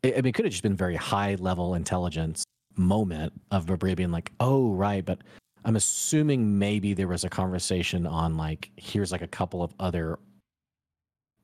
I 0.04 0.08
mean, 0.08 0.26
it 0.26 0.34
could 0.34 0.44
have 0.44 0.52
just 0.52 0.62
been 0.62 0.76
very 0.76 0.96
high 0.96 1.36
level 1.36 1.74
intelligence 1.74 2.44
moment 2.76 3.32
of 3.50 3.66
Bria 3.66 3.96
being 3.96 4.10
like, 4.10 4.32
oh 4.40 4.72
right, 4.72 5.04
but 5.04 5.18
I'm 5.64 5.76
assuming 5.76 6.58
maybe 6.58 6.94
there 6.94 7.08
was 7.08 7.24
a 7.24 7.30
conversation 7.30 8.06
on 8.06 8.36
like 8.36 8.70
here's 8.76 9.12
like 9.12 9.22
a 9.22 9.26
couple 9.26 9.62
of 9.62 9.74
other 9.80 10.18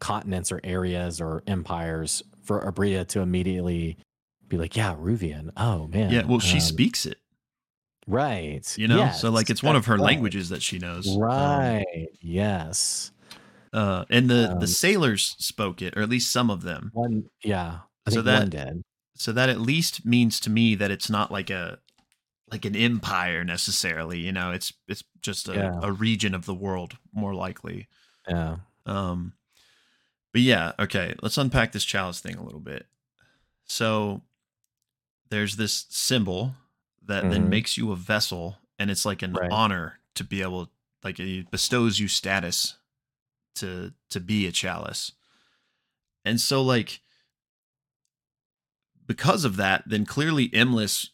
continents 0.00 0.50
or 0.50 0.60
areas 0.64 1.20
or 1.20 1.42
empires 1.46 2.22
for 2.42 2.60
Aabria 2.60 3.06
to 3.08 3.20
immediately 3.20 3.96
be 4.48 4.58
like, 4.58 4.76
yeah, 4.76 4.94
Ruvian. 4.94 5.50
Oh 5.56 5.86
man. 5.88 6.10
Yeah, 6.10 6.24
well, 6.26 6.40
she 6.40 6.54
um, 6.54 6.60
speaks 6.60 7.06
it. 7.06 7.18
Right. 8.06 8.66
You 8.76 8.88
know, 8.88 8.98
yes, 8.98 9.20
so 9.20 9.30
like 9.30 9.50
it's 9.50 9.62
one 9.62 9.76
of 9.76 9.86
her 9.86 9.94
right. 9.94 10.02
languages 10.02 10.48
that 10.48 10.62
she 10.62 10.78
knows. 10.78 11.08
Um, 11.08 11.18
right. 11.18 11.86
Um, 11.96 12.06
yes. 12.20 13.12
Uh, 13.72 14.04
and 14.10 14.28
the 14.28 14.52
um, 14.52 14.60
the 14.60 14.66
sailors 14.66 15.36
spoke 15.38 15.80
it, 15.80 15.96
or 15.96 16.02
at 16.02 16.08
least 16.08 16.32
some 16.32 16.50
of 16.50 16.62
them. 16.62 16.90
One, 16.92 17.30
yeah. 17.44 17.78
I 18.06 18.10
so 18.10 18.22
that 18.22 18.50
did. 18.50 18.82
So 19.14 19.32
that 19.32 19.48
at 19.48 19.60
least 19.60 20.04
means 20.04 20.40
to 20.40 20.50
me 20.50 20.74
that 20.74 20.90
it's 20.90 21.10
not 21.10 21.30
like 21.30 21.50
a 21.50 21.78
like 22.50 22.64
an 22.64 22.74
empire 22.74 23.44
necessarily. 23.44 24.18
You 24.18 24.32
know, 24.32 24.50
it's 24.50 24.72
it's 24.88 25.04
just 25.22 25.48
a, 25.48 25.54
yeah. 25.54 25.80
a 25.82 25.92
region 25.92 26.34
of 26.34 26.46
the 26.46 26.54
world, 26.54 26.96
more 27.12 27.34
likely. 27.34 27.88
Yeah. 28.28 28.56
Um. 28.86 29.34
But 30.32 30.42
yeah, 30.42 30.72
okay. 30.78 31.14
Let's 31.22 31.38
unpack 31.38 31.72
this 31.72 31.84
chalice 31.84 32.20
thing 32.20 32.36
a 32.36 32.44
little 32.44 32.60
bit. 32.60 32.86
So 33.66 34.22
there's 35.28 35.56
this 35.56 35.86
symbol 35.90 36.54
that 37.06 37.22
mm-hmm. 37.22 37.32
then 37.32 37.48
makes 37.48 37.76
you 37.76 37.92
a 37.92 37.96
vessel, 37.96 38.58
and 38.78 38.90
it's 38.90 39.04
like 39.04 39.22
an 39.22 39.32
right. 39.32 39.50
honor 39.50 40.00
to 40.16 40.24
be 40.24 40.42
able, 40.42 40.70
like, 41.04 41.20
it 41.20 41.50
bestows 41.50 41.98
you 41.98 42.08
status 42.08 42.76
to 43.56 43.92
to 44.10 44.20
be 44.20 44.46
a 44.46 44.52
chalice. 44.52 45.12
And 46.24 46.40
so 46.40 46.62
like 46.62 47.00
because 49.06 49.44
of 49.44 49.56
that, 49.56 49.82
then 49.86 50.04
clearly 50.04 50.48
Imlis 50.50 51.08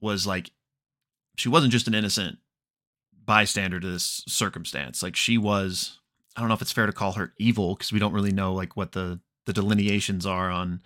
was 0.00 0.26
like 0.26 0.50
she 1.36 1.48
wasn't 1.48 1.72
just 1.72 1.88
an 1.88 1.94
innocent 1.94 2.38
bystander 3.24 3.80
to 3.80 3.86
this 3.86 4.22
circumstance. 4.26 5.02
Like 5.02 5.16
she 5.16 5.38
was 5.38 5.98
I 6.36 6.40
don't 6.40 6.48
know 6.48 6.54
if 6.54 6.62
it's 6.62 6.72
fair 6.72 6.86
to 6.86 6.92
call 6.92 7.12
her 7.12 7.32
evil 7.38 7.74
because 7.74 7.92
we 7.92 7.98
don't 7.98 8.12
really 8.12 8.32
know 8.32 8.52
like 8.54 8.76
what 8.76 8.92
the 8.92 9.20
the 9.46 9.52
delineations 9.52 10.26
are 10.26 10.50
on 10.50 10.80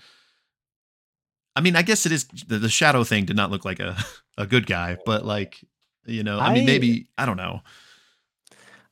I 1.56 1.60
mean, 1.60 1.76
I 1.76 1.82
guess 1.82 2.06
it 2.06 2.12
is 2.12 2.26
the, 2.46 2.58
the 2.58 2.68
shadow 2.68 3.04
thing 3.04 3.24
did 3.24 3.36
not 3.36 3.50
look 3.50 3.64
like 3.64 3.80
a 3.80 3.96
a 4.38 4.46
good 4.46 4.66
guy, 4.66 4.96
but 5.04 5.24
like 5.24 5.62
you 6.06 6.22
know, 6.22 6.38
I, 6.38 6.46
I 6.46 6.54
mean, 6.54 6.66
maybe 6.66 7.08
I 7.18 7.26
don't 7.26 7.36
know. 7.36 7.60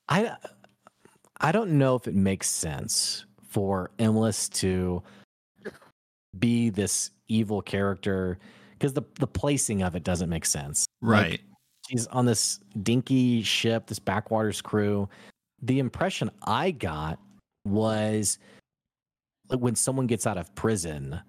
I 0.08 0.36
I 1.40 1.52
don't 1.52 1.72
know 1.78 1.94
if 1.94 2.08
it 2.08 2.14
makes 2.14 2.48
sense 2.48 3.26
for 3.48 3.90
Emless 3.98 4.48
to 4.48 5.02
be 6.38 6.70
this 6.70 7.10
evil 7.28 7.62
character 7.62 8.38
because 8.72 8.92
the 8.92 9.02
the 9.18 9.26
placing 9.26 9.82
of 9.82 9.96
it 9.96 10.04
doesn't 10.04 10.28
make 10.28 10.44
sense. 10.44 10.86
Right. 11.00 11.32
Like, 11.32 11.40
she's 11.88 12.06
on 12.08 12.26
this 12.26 12.60
dinky 12.82 13.42
ship, 13.42 13.86
this 13.86 13.98
backwaters 13.98 14.60
crew. 14.60 15.08
The 15.62 15.78
impression 15.78 16.30
I 16.42 16.70
got 16.70 17.18
was 17.64 18.38
like 19.48 19.60
when 19.60 19.74
someone 19.74 20.06
gets 20.06 20.26
out 20.26 20.38
of 20.38 20.54
prison 20.54 21.20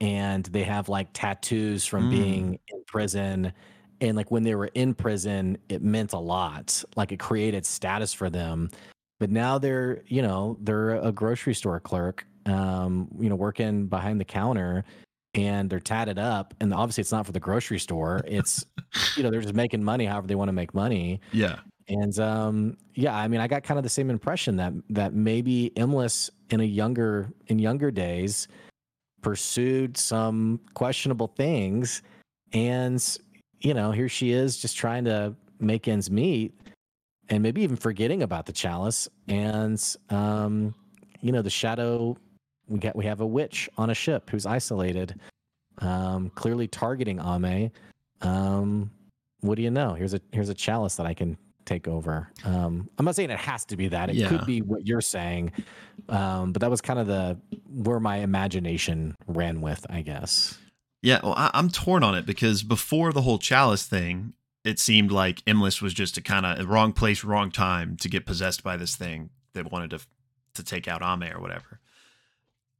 and 0.00 0.44
they 0.46 0.62
have 0.62 0.88
like 0.88 1.08
tattoos 1.12 1.86
from 1.86 2.08
mm. 2.08 2.10
being 2.10 2.58
in 2.68 2.82
prison 2.86 3.52
and 4.00 4.16
like 4.16 4.30
when 4.30 4.42
they 4.42 4.54
were 4.54 4.70
in 4.74 4.94
prison 4.94 5.56
it 5.68 5.82
meant 5.82 6.12
a 6.12 6.18
lot 6.18 6.82
like 6.96 7.12
it 7.12 7.18
created 7.18 7.64
status 7.64 8.12
for 8.12 8.30
them 8.30 8.70
but 9.20 9.30
now 9.30 9.58
they're 9.58 10.02
you 10.08 10.22
know 10.22 10.56
they're 10.60 10.96
a 10.96 11.12
grocery 11.12 11.54
store 11.54 11.78
clerk 11.78 12.26
um 12.46 13.08
you 13.20 13.28
know 13.28 13.36
working 13.36 13.86
behind 13.86 14.18
the 14.20 14.24
counter 14.24 14.84
and 15.34 15.70
they're 15.70 15.78
tatted 15.78 16.18
up 16.18 16.54
and 16.60 16.74
obviously 16.74 17.02
it's 17.02 17.12
not 17.12 17.24
for 17.24 17.30
the 17.30 17.38
grocery 17.38 17.78
store. 17.78 18.20
It's 18.26 18.64
you 19.16 19.22
know 19.22 19.30
they're 19.30 19.40
just 19.40 19.54
making 19.54 19.84
money 19.84 20.04
however 20.06 20.26
they 20.26 20.34
want 20.34 20.48
to 20.48 20.52
make 20.52 20.74
money. 20.74 21.20
Yeah. 21.32 21.60
And 21.88 22.18
um 22.18 22.76
yeah 22.94 23.16
i 23.16 23.26
mean 23.26 23.40
i 23.40 23.48
got 23.48 23.62
kind 23.62 23.78
of 23.78 23.84
the 23.84 23.90
same 23.90 24.10
impression 24.10 24.56
that 24.56 24.72
that 24.90 25.12
maybe 25.12 25.72
Emless 25.76 26.30
in 26.50 26.60
a 26.60 26.64
younger 26.64 27.30
in 27.48 27.58
younger 27.58 27.90
days 27.90 28.48
pursued 29.22 29.96
some 29.96 30.60
questionable 30.74 31.28
things 31.36 32.02
and 32.52 33.18
you 33.60 33.74
know 33.74 33.90
here 33.90 34.08
she 34.08 34.30
is 34.30 34.56
just 34.56 34.76
trying 34.76 35.04
to 35.04 35.34
make 35.58 35.88
ends 35.88 36.10
meet 36.10 36.59
and 37.30 37.42
maybe 37.42 37.62
even 37.62 37.76
forgetting 37.76 38.22
about 38.22 38.44
the 38.44 38.52
chalice 38.52 39.08
and 39.28 39.96
um 40.10 40.74
you 41.22 41.32
know 41.32 41.42
the 41.42 41.50
shadow 41.50 42.16
we 42.70 42.78
get 42.78 42.96
we 42.96 43.04
have 43.04 43.20
a 43.20 43.26
witch 43.26 43.68
on 43.76 43.90
a 43.90 43.94
ship 43.94 44.30
who's 44.30 44.46
isolated, 44.46 45.18
um, 45.78 46.30
clearly 46.30 46.68
targeting 46.68 47.20
Ame. 47.20 47.70
Um, 48.22 48.90
what 49.40 49.56
do 49.56 49.62
you 49.62 49.70
know? 49.70 49.94
Here's 49.94 50.14
a 50.14 50.20
here's 50.32 50.48
a 50.48 50.54
chalice 50.54 50.94
that 50.96 51.04
I 51.04 51.12
can 51.12 51.36
take 51.66 51.88
over. 51.88 52.30
Um, 52.44 52.88
I'm 52.96 53.04
not 53.04 53.16
saying 53.16 53.30
it 53.30 53.38
has 53.38 53.64
to 53.66 53.76
be 53.76 53.88
that. 53.88 54.08
It 54.08 54.16
yeah. 54.16 54.28
could 54.28 54.46
be 54.46 54.62
what 54.62 54.86
you're 54.86 55.00
saying, 55.00 55.52
um, 56.08 56.52
but 56.52 56.60
that 56.60 56.70
was 56.70 56.80
kind 56.80 56.98
of 56.98 57.08
the 57.08 57.38
where 57.68 58.00
my 58.00 58.18
imagination 58.18 59.16
ran 59.26 59.60
with, 59.60 59.84
I 59.90 60.02
guess. 60.02 60.56
Yeah, 61.02 61.20
well, 61.22 61.34
I, 61.36 61.50
am 61.54 61.70
torn 61.70 62.04
on 62.04 62.14
it 62.14 62.24
because 62.26 62.62
before 62.62 63.12
the 63.12 63.22
whole 63.22 63.38
chalice 63.38 63.84
thing, 63.84 64.34
it 64.64 64.78
seemed 64.78 65.10
like 65.10 65.42
Emless 65.46 65.80
was 65.80 65.94
just 65.94 66.16
a 66.16 66.22
kind 66.22 66.44
of 66.44 66.68
wrong 66.68 66.92
place, 66.92 67.24
wrong 67.24 67.50
time 67.50 67.96
to 67.98 68.08
get 68.08 68.26
possessed 68.26 68.62
by 68.62 68.76
this 68.76 68.96
thing 68.96 69.30
that 69.54 69.70
wanted 69.72 69.90
to 69.90 70.00
to 70.54 70.64
take 70.64 70.88
out 70.88 71.02
Ame 71.02 71.32
or 71.34 71.40
whatever. 71.40 71.80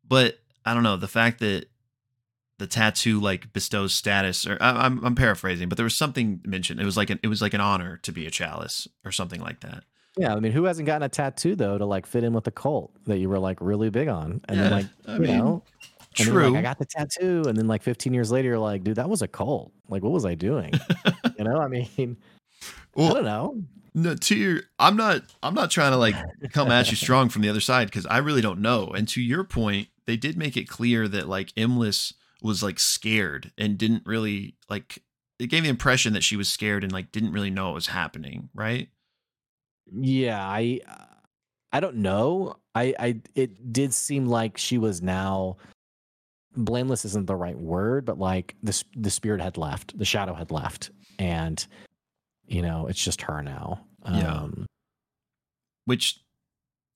But 0.06 0.38
I 0.64 0.74
don't 0.74 0.82
know 0.82 0.96
the 0.96 1.08
fact 1.08 1.38
that 1.40 1.66
the 2.58 2.66
tattoo 2.66 3.20
like 3.20 3.52
bestows 3.52 3.94
status, 3.94 4.46
or 4.46 4.58
I, 4.60 4.86
am 4.86 5.04
I'm 5.04 5.14
paraphrasing, 5.14 5.68
but 5.68 5.76
there 5.76 5.84
was 5.84 5.96
something 5.96 6.40
mentioned. 6.44 6.80
It 6.80 6.84
was 6.84 6.96
like 6.96 7.10
an 7.10 7.18
it 7.22 7.28
was 7.28 7.40
like 7.40 7.54
an 7.54 7.60
honor 7.60 7.98
to 8.02 8.12
be 8.12 8.26
a 8.26 8.30
chalice 8.30 8.86
or 9.04 9.12
something 9.12 9.40
like 9.40 9.60
that. 9.60 9.84
Yeah, 10.18 10.34
I 10.34 10.40
mean, 10.40 10.52
who 10.52 10.64
hasn't 10.64 10.86
gotten 10.86 11.04
a 11.04 11.08
tattoo 11.08 11.54
though 11.54 11.78
to 11.78 11.86
like 11.86 12.04
fit 12.04 12.24
in 12.24 12.34
with 12.34 12.44
the 12.44 12.50
cult 12.50 12.92
that 13.06 13.18
you 13.18 13.28
were 13.28 13.38
like 13.38 13.58
really 13.60 13.88
big 13.88 14.08
on, 14.08 14.42
and 14.48 14.58
yeah, 14.58 14.62
then 14.62 14.70
like 14.72 14.86
I 15.06 15.14
you 15.14 15.20
mean, 15.20 15.38
know, 15.38 15.62
true. 16.14 16.51
Like, 16.51 16.59
I 16.59 16.62
got 16.62 16.79
the 16.79 16.87
tattoo, 16.87 17.44
and 17.46 17.57
then 17.57 17.66
like 17.66 17.83
15 17.83 18.12
years 18.12 18.31
later, 18.31 18.49
you're 18.49 18.59
like, 18.59 18.85
dude, 18.85 18.96
that 18.96 19.09
was 19.09 19.23
a 19.23 19.29
cult. 19.29 19.73
Like, 19.88 20.03
what 20.03 20.12
was 20.12 20.25
I 20.25 20.35
doing? 20.35 20.73
you 21.38 21.44
know, 21.44 21.59
I 21.59 21.68
mean, 21.68 22.16
well, 22.94 23.11
I 23.11 23.14
don't 23.14 23.25
know. 23.25 23.62
No, 23.92 24.14
to 24.14 24.37
your, 24.37 24.61
I'm 24.79 24.96
not, 24.96 25.23
I'm 25.42 25.55
not 25.55 25.70
trying 25.70 25.90
to 25.90 25.96
like 25.96 26.14
come 26.53 26.70
at 26.70 26.90
you 26.90 26.96
strong 26.96 27.29
from 27.29 27.42
the 27.42 27.49
other 27.49 27.61
side 27.61 27.88
because 27.88 28.07
I 28.07 28.18
really 28.18 28.40
don't 28.40 28.61
know. 28.61 28.87
And 28.87 29.09
to 29.09 29.20
your 29.20 29.42
point, 29.42 29.88
they 30.07 30.16
did 30.16 30.37
make 30.37 30.57
it 30.57 30.68
clear 30.68 31.09
that 31.09 31.29
like 31.29 31.53
Emless 31.57 32.14
was 32.42 32.62
like 32.62 32.79
scared 32.79 33.53
and 33.59 33.77
didn't 33.77 34.07
really 34.07 34.55
like 34.68 35.03
it 35.40 35.49
gave 35.49 35.62
the 35.62 35.68
impression 35.68 36.12
that 36.12 36.23
she 36.23 36.37
was 36.37 36.49
scared 36.49 36.85
and 36.85 36.92
like 36.92 37.12
didn't 37.12 37.33
really 37.33 37.51
know 37.51 37.66
what 37.66 37.75
was 37.75 37.87
happening, 37.88 38.49
right? 38.55 38.88
Yeah, 39.92 40.40
I 40.40 40.81
uh, 40.87 41.05
I 41.73 41.81
don't 41.81 41.96
know. 41.96 42.57
I 42.75 42.94
I 42.99 43.20
it 43.35 43.73
did 43.73 43.92
seem 43.94 44.27
like 44.27 44.59
she 44.59 44.79
was 44.79 45.03
now 45.03 45.57
blameless 46.56 47.04
isn't 47.04 47.26
the 47.26 47.36
right 47.36 47.58
word, 47.58 48.04
but 48.04 48.18
like 48.18 48.54
the 48.62 48.82
the 48.96 49.10
spirit 49.10 49.40
had 49.40 49.56
left, 49.56 49.96
the 49.98 50.04
shadow 50.04 50.34
had 50.34 50.50
left, 50.50 50.90
and 51.18 51.64
you 52.46 52.62
know 52.62 52.86
it's 52.86 53.02
just 53.02 53.22
her 53.22 53.42
now. 53.42 53.84
Yeah. 54.04 54.34
Um, 54.34 54.66
Which 55.84 56.20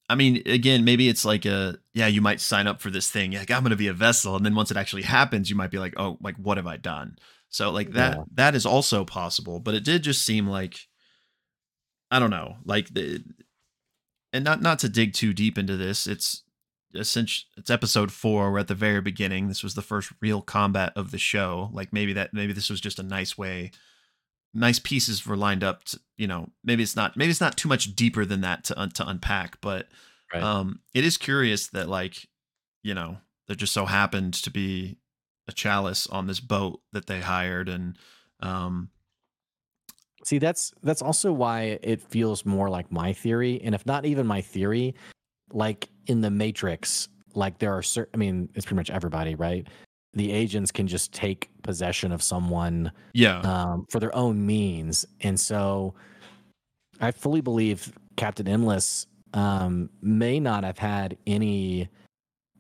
I 0.09 0.15
mean, 0.17 0.43
again, 0.47 0.85
maybe 0.85 1.09
it's 1.09 1.25
like 1.25 1.45
a 1.45 1.79
yeah, 1.95 2.07
you 2.07 2.21
might 2.21 2.41
sign 2.41 2.67
up 2.67 2.81
for 2.81 2.91
this 2.91 3.11
thing. 3.11 3.33
Like 3.33 3.51
I'm 3.51 3.63
going 3.63 3.71
to 3.71 3.77
be 3.77 3.89
a 3.89 3.93
vessel, 3.93 4.37
and 4.37 4.45
then 4.45 4.55
once 4.55 4.71
it 4.71 4.77
actually 4.77 5.03
happens, 5.03 5.49
you 5.51 5.57
might 5.57 5.71
be 5.71 5.79
like, 5.79 5.95
oh, 5.97 6.19
like 6.21 6.37
what 6.37 6.57
have 6.57 6.67
I 6.67 6.77
done? 6.77 7.17
So 7.49 7.71
like 7.71 7.93
that 7.93 8.17
yeah. 8.17 8.25
that 8.35 8.55
is 8.55 8.67
also 8.67 9.05
possible. 9.05 9.61
But 9.61 9.75
it 9.75 9.85
did 9.85 10.03
just 10.03 10.25
seem 10.25 10.47
like 10.47 10.79
I 12.11 12.19
don't 12.19 12.31
know, 12.31 12.57
like 12.65 12.93
the 12.93 13.25
and 14.33 14.45
not 14.45 14.61
not 14.61 14.79
to 14.81 14.89
dig 14.89 15.15
too 15.15 15.33
deep 15.33 15.57
into 15.57 15.77
this. 15.77 16.07
It's 16.07 16.44
essentially 16.95 17.47
it's 17.57 17.71
episode 17.71 18.13
four. 18.13 18.53
We're 18.53 18.61
at 18.61 18.69
the 18.69 18.75
very 18.75 19.01
beginning. 19.01 19.49
This 19.49 19.63
was 19.63 19.75
the 19.75 19.83
first 19.83 20.13
real 20.21 20.43
combat 20.43 20.93
of 20.97 21.11
the 21.11 21.19
show. 21.19 21.71
Like 21.73 21.93
maybe 21.93 22.13
that 22.15 22.33
maybe 22.33 22.53
this 22.53 22.71
was 22.71 22.81
just 22.81 22.99
a 22.99 23.03
nice 23.03 23.37
way 23.37 23.71
nice 24.55 24.79
pieces 24.79 25.27
were 25.27 25.37
lined 25.37 25.65
up 25.65 25.85
to, 25.85 25.99
you 26.17 26.27
know 26.27 26.49
maybe 26.63 26.83
it's 26.83 26.97
not 26.97 27.17
maybe 27.17 27.31
it's 27.31 27.41
not 27.41 27.57
too 27.57 27.69
much 27.69 27.95
deeper 27.97 28.25
than 28.25 28.41
that 28.41 28.65
to 28.65 28.89
to 28.95 29.07
unpack 29.07 29.61
but 29.61 29.89
right. 30.33 30.43
um 30.43 30.81
it 30.95 31.05
is 31.05 31.19
curious 31.19 31.67
that 31.69 31.89
like 31.89 32.29
you 32.83 32.95
know 32.95 33.19
there 33.49 33.57
just 33.57 33.73
so 33.73 33.85
happened 33.85 34.33
to 34.33 34.51
be 34.51 34.97
a 35.49 35.53
chalice 35.53 36.07
on 36.07 36.27
this 36.27 36.41
boat 36.41 36.81
that 36.93 37.07
they 37.07 37.21
hired 37.21 37.69
and 37.69 37.99
um 38.41 38.89
see 40.23 40.39
that's 40.39 40.73
that's 40.83 41.03
also 41.03 41.33
why 41.33 41.79
it 41.83 42.01
feels 42.01 42.47
more 42.47 42.71
like 42.71 42.91
my 42.93 43.13
theory 43.13 43.61
and 43.63 43.75
if 43.75 43.85
not 43.85 44.07
even 44.07 44.27
my 44.27 44.41
theory 44.41 44.95
like 45.53 45.89
in 46.07 46.21
the 46.21 46.31
matrix 46.31 47.09
like 47.35 47.59
there 47.59 47.73
are 47.73 47.83
certain 47.83 48.11
i 48.15 48.17
mean 48.17 48.49
it's 48.55 48.65
pretty 48.65 48.77
much 48.77 48.91
everybody 48.91 49.35
right? 49.35 49.67
The 50.15 50.31
agents 50.31 50.71
can 50.71 50.87
just 50.87 51.13
take 51.13 51.51
possession 51.63 52.13
of 52.13 52.23
someone 52.23 52.93
yeah. 53.15 53.41
um, 53.41 53.85
for 53.91 53.99
their 53.99 54.15
own 54.15 54.45
means. 54.47 55.05
And 55.21 55.39
so 55.39 55.95
i 57.01 57.11
fully 57.11 57.41
believe 57.41 57.93
captain 58.17 58.47
Emless 58.47 59.07
um, 59.33 59.91
may 60.01 60.39
not 60.39 60.63
have 60.63 60.79
had 60.79 61.17
any 61.27 61.89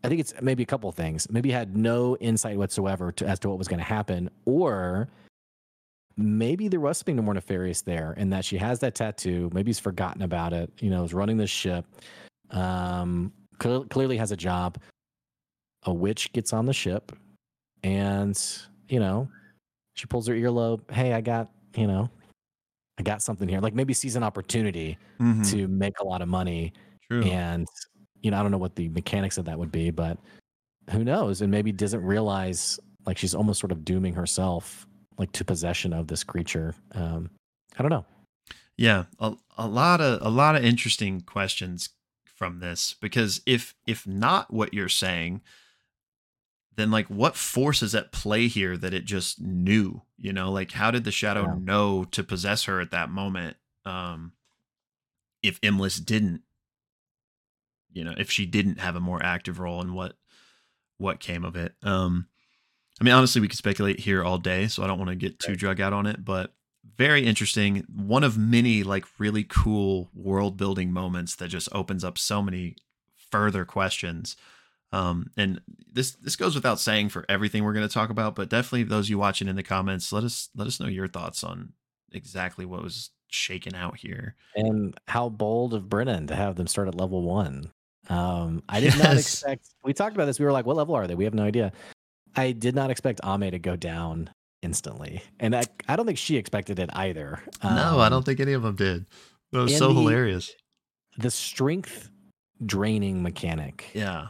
i 0.02 0.08
think 0.08 0.20
it's 0.20 0.34
maybe 0.42 0.62
a 0.62 0.66
couple 0.66 0.90
things. 0.92 1.30
Maybe 1.30 1.50
had 1.50 1.76
no 1.76 2.16
insight 2.16 2.58
whatsoever 2.58 3.12
to, 3.12 3.26
as 3.26 3.38
to 3.40 3.48
what 3.48 3.58
was 3.58 3.68
going 3.68 3.78
to 3.78 3.84
happen 3.84 4.28
or 4.44 5.08
maybe 6.16 6.68
there 6.68 6.80
was 6.80 6.98
something 6.98 7.16
more 7.24 7.34
nefarious 7.34 7.82
there 7.82 8.14
and 8.16 8.32
that 8.32 8.44
she 8.44 8.56
has 8.56 8.80
that 8.80 8.94
tattoo. 8.94 9.50
Maybe 9.52 9.68
he's 9.68 9.78
forgotten 9.78 10.22
about 10.22 10.52
it. 10.52 10.72
You 10.80 10.90
know 10.90 11.04
is 11.04 11.14
running 11.14 11.36
this 11.36 11.50
ship 11.50 11.86
um, 12.50 13.32
cl- 13.62 13.84
clearly 13.84 14.16
has 14.16 14.32
a 14.32 14.36
job. 14.36 14.78
A 15.84 15.92
witch 15.92 16.32
gets 16.32 16.52
on 16.52 16.66
the 16.66 16.72
ship 16.72 17.12
and 17.84 18.40
you 18.88 18.98
know 18.98 19.28
she 19.94 20.06
pulls 20.06 20.26
her 20.26 20.34
earlobe. 20.34 20.90
Hey 20.90 21.12
i 21.12 21.20
got 21.20 21.50
you 21.76 21.86
know 21.86 22.10
i 22.98 23.02
got 23.02 23.22
something 23.22 23.48
here. 23.48 23.60
Like 23.60 23.74
maybe 23.74 23.94
sees 23.94 24.16
an 24.16 24.22
opportunity 24.22 24.98
mm-hmm. 25.20 25.42
to 25.42 25.68
make 25.68 26.00
a 26.00 26.04
lot 26.04 26.22
of 26.22 26.28
money 26.28 26.72
True. 27.08 27.22
and 27.22 27.68
you 28.22 28.30
know 28.30 28.38
i 28.38 28.42
don't 28.42 28.50
know 28.50 28.58
what 28.58 28.74
the 28.74 28.88
mechanics 28.88 29.36
of 29.38 29.44
that 29.44 29.58
would 29.58 29.70
be 29.70 29.90
but 29.90 30.18
who 30.90 31.02
knows? 31.02 31.40
And 31.40 31.50
maybe 31.50 31.72
doesn't 31.72 32.02
realize 32.02 32.78
like 33.06 33.16
she's 33.16 33.34
almost 33.34 33.58
sort 33.60 33.72
of 33.72 33.84
dooming 33.84 34.14
herself 34.14 34.86
like 35.18 35.32
to 35.32 35.44
possession 35.44 35.92
of 35.92 36.08
this 36.08 36.24
creature. 36.24 36.74
Um 36.92 37.30
i 37.78 37.82
don't 37.82 37.90
know. 37.90 38.06
Yeah 38.76 39.04
a, 39.20 39.34
a 39.58 39.66
lot 39.66 40.00
of 40.00 40.22
a 40.22 40.30
lot 40.30 40.56
of 40.56 40.64
interesting 40.64 41.20
questions 41.20 41.90
from 42.44 42.60
this 42.60 42.94
because 43.00 43.40
if 43.46 43.74
if 43.86 44.06
not 44.06 44.52
what 44.52 44.74
you're 44.74 44.86
saying 44.86 45.40
then 46.76 46.90
like 46.90 47.06
what 47.06 47.36
force 47.36 47.82
is 47.82 47.94
at 47.94 48.12
play 48.12 48.48
here 48.48 48.76
that 48.76 48.92
it 48.92 49.06
just 49.06 49.40
knew 49.40 50.02
you 50.18 50.30
know 50.30 50.52
like 50.52 50.72
how 50.72 50.90
did 50.90 51.04
the 51.04 51.10
shadow 51.10 51.44
yeah. 51.44 51.54
know 51.58 52.04
to 52.04 52.22
possess 52.22 52.64
her 52.64 52.82
at 52.82 52.90
that 52.90 53.08
moment 53.08 53.56
um 53.86 54.32
if 55.42 55.58
Emless 55.62 55.96
didn't 55.96 56.42
you 57.94 58.04
know 58.04 58.14
if 58.18 58.30
she 58.30 58.44
didn't 58.44 58.78
have 58.78 58.94
a 58.94 59.00
more 59.00 59.22
active 59.22 59.58
role 59.58 59.80
in 59.80 59.94
what 59.94 60.12
what 60.98 61.20
came 61.20 61.46
of 61.46 61.56
it 61.56 61.72
um 61.82 62.26
i 63.00 63.04
mean 63.04 63.14
honestly 63.14 63.40
we 63.40 63.48
could 63.48 63.56
speculate 63.56 64.00
here 64.00 64.22
all 64.22 64.36
day 64.36 64.68
so 64.68 64.84
i 64.84 64.86
don't 64.86 64.98
want 64.98 65.08
to 65.08 65.16
get 65.16 65.38
too 65.38 65.52
right. 65.52 65.58
drug 65.58 65.80
out 65.80 65.94
on 65.94 66.04
it 66.04 66.22
but 66.22 66.52
very 66.96 67.24
interesting 67.26 67.84
one 67.94 68.22
of 68.24 68.38
many 68.38 68.82
like 68.82 69.04
really 69.18 69.44
cool 69.44 70.10
world 70.14 70.56
building 70.56 70.92
moments 70.92 71.36
that 71.36 71.48
just 71.48 71.68
opens 71.72 72.04
up 72.04 72.18
so 72.18 72.42
many 72.42 72.76
further 73.30 73.64
questions 73.64 74.36
Um, 74.92 75.30
and 75.36 75.60
this 75.92 76.12
this 76.12 76.36
goes 76.36 76.54
without 76.54 76.78
saying 76.78 77.08
for 77.08 77.24
everything 77.28 77.64
we're 77.64 77.72
going 77.72 77.88
to 77.88 77.92
talk 77.92 78.10
about, 78.10 78.36
but 78.36 78.48
definitely 78.48 78.84
those 78.84 79.10
you 79.10 79.18
watching 79.18 79.48
in 79.48 79.56
the 79.56 79.62
comments, 79.64 80.12
let 80.12 80.22
us 80.22 80.50
let 80.54 80.68
us 80.68 80.78
know 80.78 80.86
your 80.86 81.08
thoughts 81.08 81.42
on 81.42 81.72
exactly 82.12 82.64
what 82.64 82.82
was 82.82 83.10
shaken 83.28 83.74
out 83.74 83.96
here. 83.96 84.36
And 84.54 84.96
how 85.08 85.28
bold 85.30 85.74
of 85.74 85.88
Brennan 85.88 86.28
to 86.28 86.36
have 86.36 86.54
them 86.54 86.68
start 86.68 86.86
at 86.86 86.94
level 86.94 87.22
one. 87.22 87.72
Um, 88.08 88.62
I 88.68 88.78
did 88.78 88.96
not 88.96 89.16
expect. 89.18 89.66
We 89.82 89.94
talked 89.94 90.14
about 90.14 90.26
this. 90.26 90.38
We 90.38 90.44
were 90.44 90.52
like, 90.52 90.66
"What 90.66 90.76
level 90.76 90.94
are 90.94 91.08
they?" 91.08 91.16
We 91.16 91.24
have 91.24 91.34
no 91.34 91.42
idea. 91.44 91.72
I 92.36 92.52
did 92.52 92.76
not 92.76 92.90
expect 92.90 93.20
Ame 93.24 93.50
to 93.50 93.58
go 93.58 93.74
down 93.74 94.30
instantly, 94.64 95.22
and 95.38 95.54
I, 95.54 95.62
I 95.86 95.94
don't 95.96 96.06
think 96.06 96.18
she 96.18 96.36
expected 96.36 96.78
it 96.78 96.90
either. 96.94 97.40
no, 97.62 97.98
I 98.00 98.06
Um, 98.06 98.10
don't 98.12 98.24
think 98.24 98.40
any 98.40 98.52
of 98.54 98.62
them 98.62 98.74
did. 98.76 99.06
That 99.52 99.58
was 99.60 99.76
so 99.78 99.88
the- 99.92 100.00
hilarious. 100.00 100.50
The 101.18 101.30
strength 101.30 102.10
draining 102.64 103.22
mechanic 103.22 103.90
Yeah. 103.94 104.28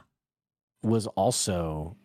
was 0.83 1.07
also 1.07 1.97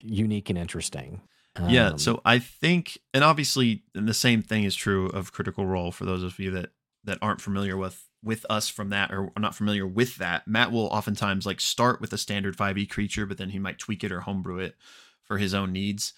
unique 0.00 0.50
and 0.50 0.58
interesting. 0.58 1.22
Yeah, 1.68 1.88
Um, 1.92 1.98
so 1.98 2.20
I 2.24 2.38
think, 2.38 2.98
and 3.12 3.24
obviously, 3.24 3.82
and 3.94 4.06
the 4.08 4.14
same 4.14 4.42
thing 4.42 4.62
is 4.64 4.76
true 4.76 5.06
of 5.08 5.32
Critical 5.32 5.66
Role 5.66 5.90
for 5.90 6.04
those 6.04 6.22
of 6.22 6.38
you 6.38 6.50
that 6.52 6.70
that 7.04 7.18
aren't 7.22 7.40
familiar 7.40 7.76
with 7.76 8.04
with 8.22 8.44
us 8.50 8.68
from 8.68 8.90
that 8.90 9.10
or 9.12 9.30
are 9.36 9.40
not 9.40 9.54
familiar 9.54 9.86
with 9.86 10.16
that. 10.16 10.46
Matt 10.46 10.70
will 10.72 10.86
oftentimes 10.88 11.46
like 11.46 11.60
start 11.60 12.00
with 12.00 12.12
a 12.12 12.18
standard 12.18 12.56
5e 12.56 12.84
creature, 12.90 13.24
but 13.26 13.38
then 13.38 13.50
he 13.50 13.58
might 13.60 13.78
tweak 13.78 14.02
it 14.04 14.10
or 14.12 14.20
homebrew 14.22 14.58
it 14.58 14.76
for 15.24 15.38
his 15.38 15.54
own 15.54 15.72
needs. 15.72 16.12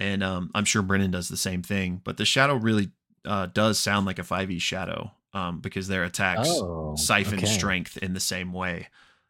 And 0.00 0.24
um, 0.24 0.50
I'm 0.54 0.64
sure 0.64 0.82
Brennan 0.82 1.12
does 1.12 1.28
the 1.28 1.36
same 1.36 1.62
thing. 1.62 2.00
But 2.02 2.16
the 2.16 2.24
shadow 2.24 2.54
really 2.54 2.90
uh, 3.24 3.46
does 3.46 3.78
sound 3.78 4.06
like 4.06 4.18
a 4.18 4.22
5e 4.22 4.60
shadow 4.60 5.12
um, 5.32 5.60
because 5.60 5.86
their 5.86 6.04
attacks 6.04 6.48
oh, 6.50 6.96
siphon 6.96 7.38
okay. 7.38 7.46
strength 7.46 7.98
in 7.98 8.14
the 8.14 8.20
same 8.20 8.52
way. 8.52 8.88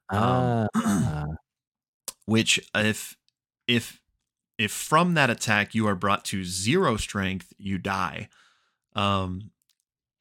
Um, 0.09 0.69
Ah, 0.75 1.27
which 2.27 2.61
if 2.75 3.17
if 3.67 4.01
if 4.59 4.71
from 4.71 5.15
that 5.15 5.31
attack 5.31 5.75
you 5.75 5.87
are 5.87 5.95
brought 5.95 6.25
to 6.25 6.45
zero 6.45 6.97
strength 6.97 7.53
you 7.59 7.79
die 7.79 8.29
um 8.95 9.51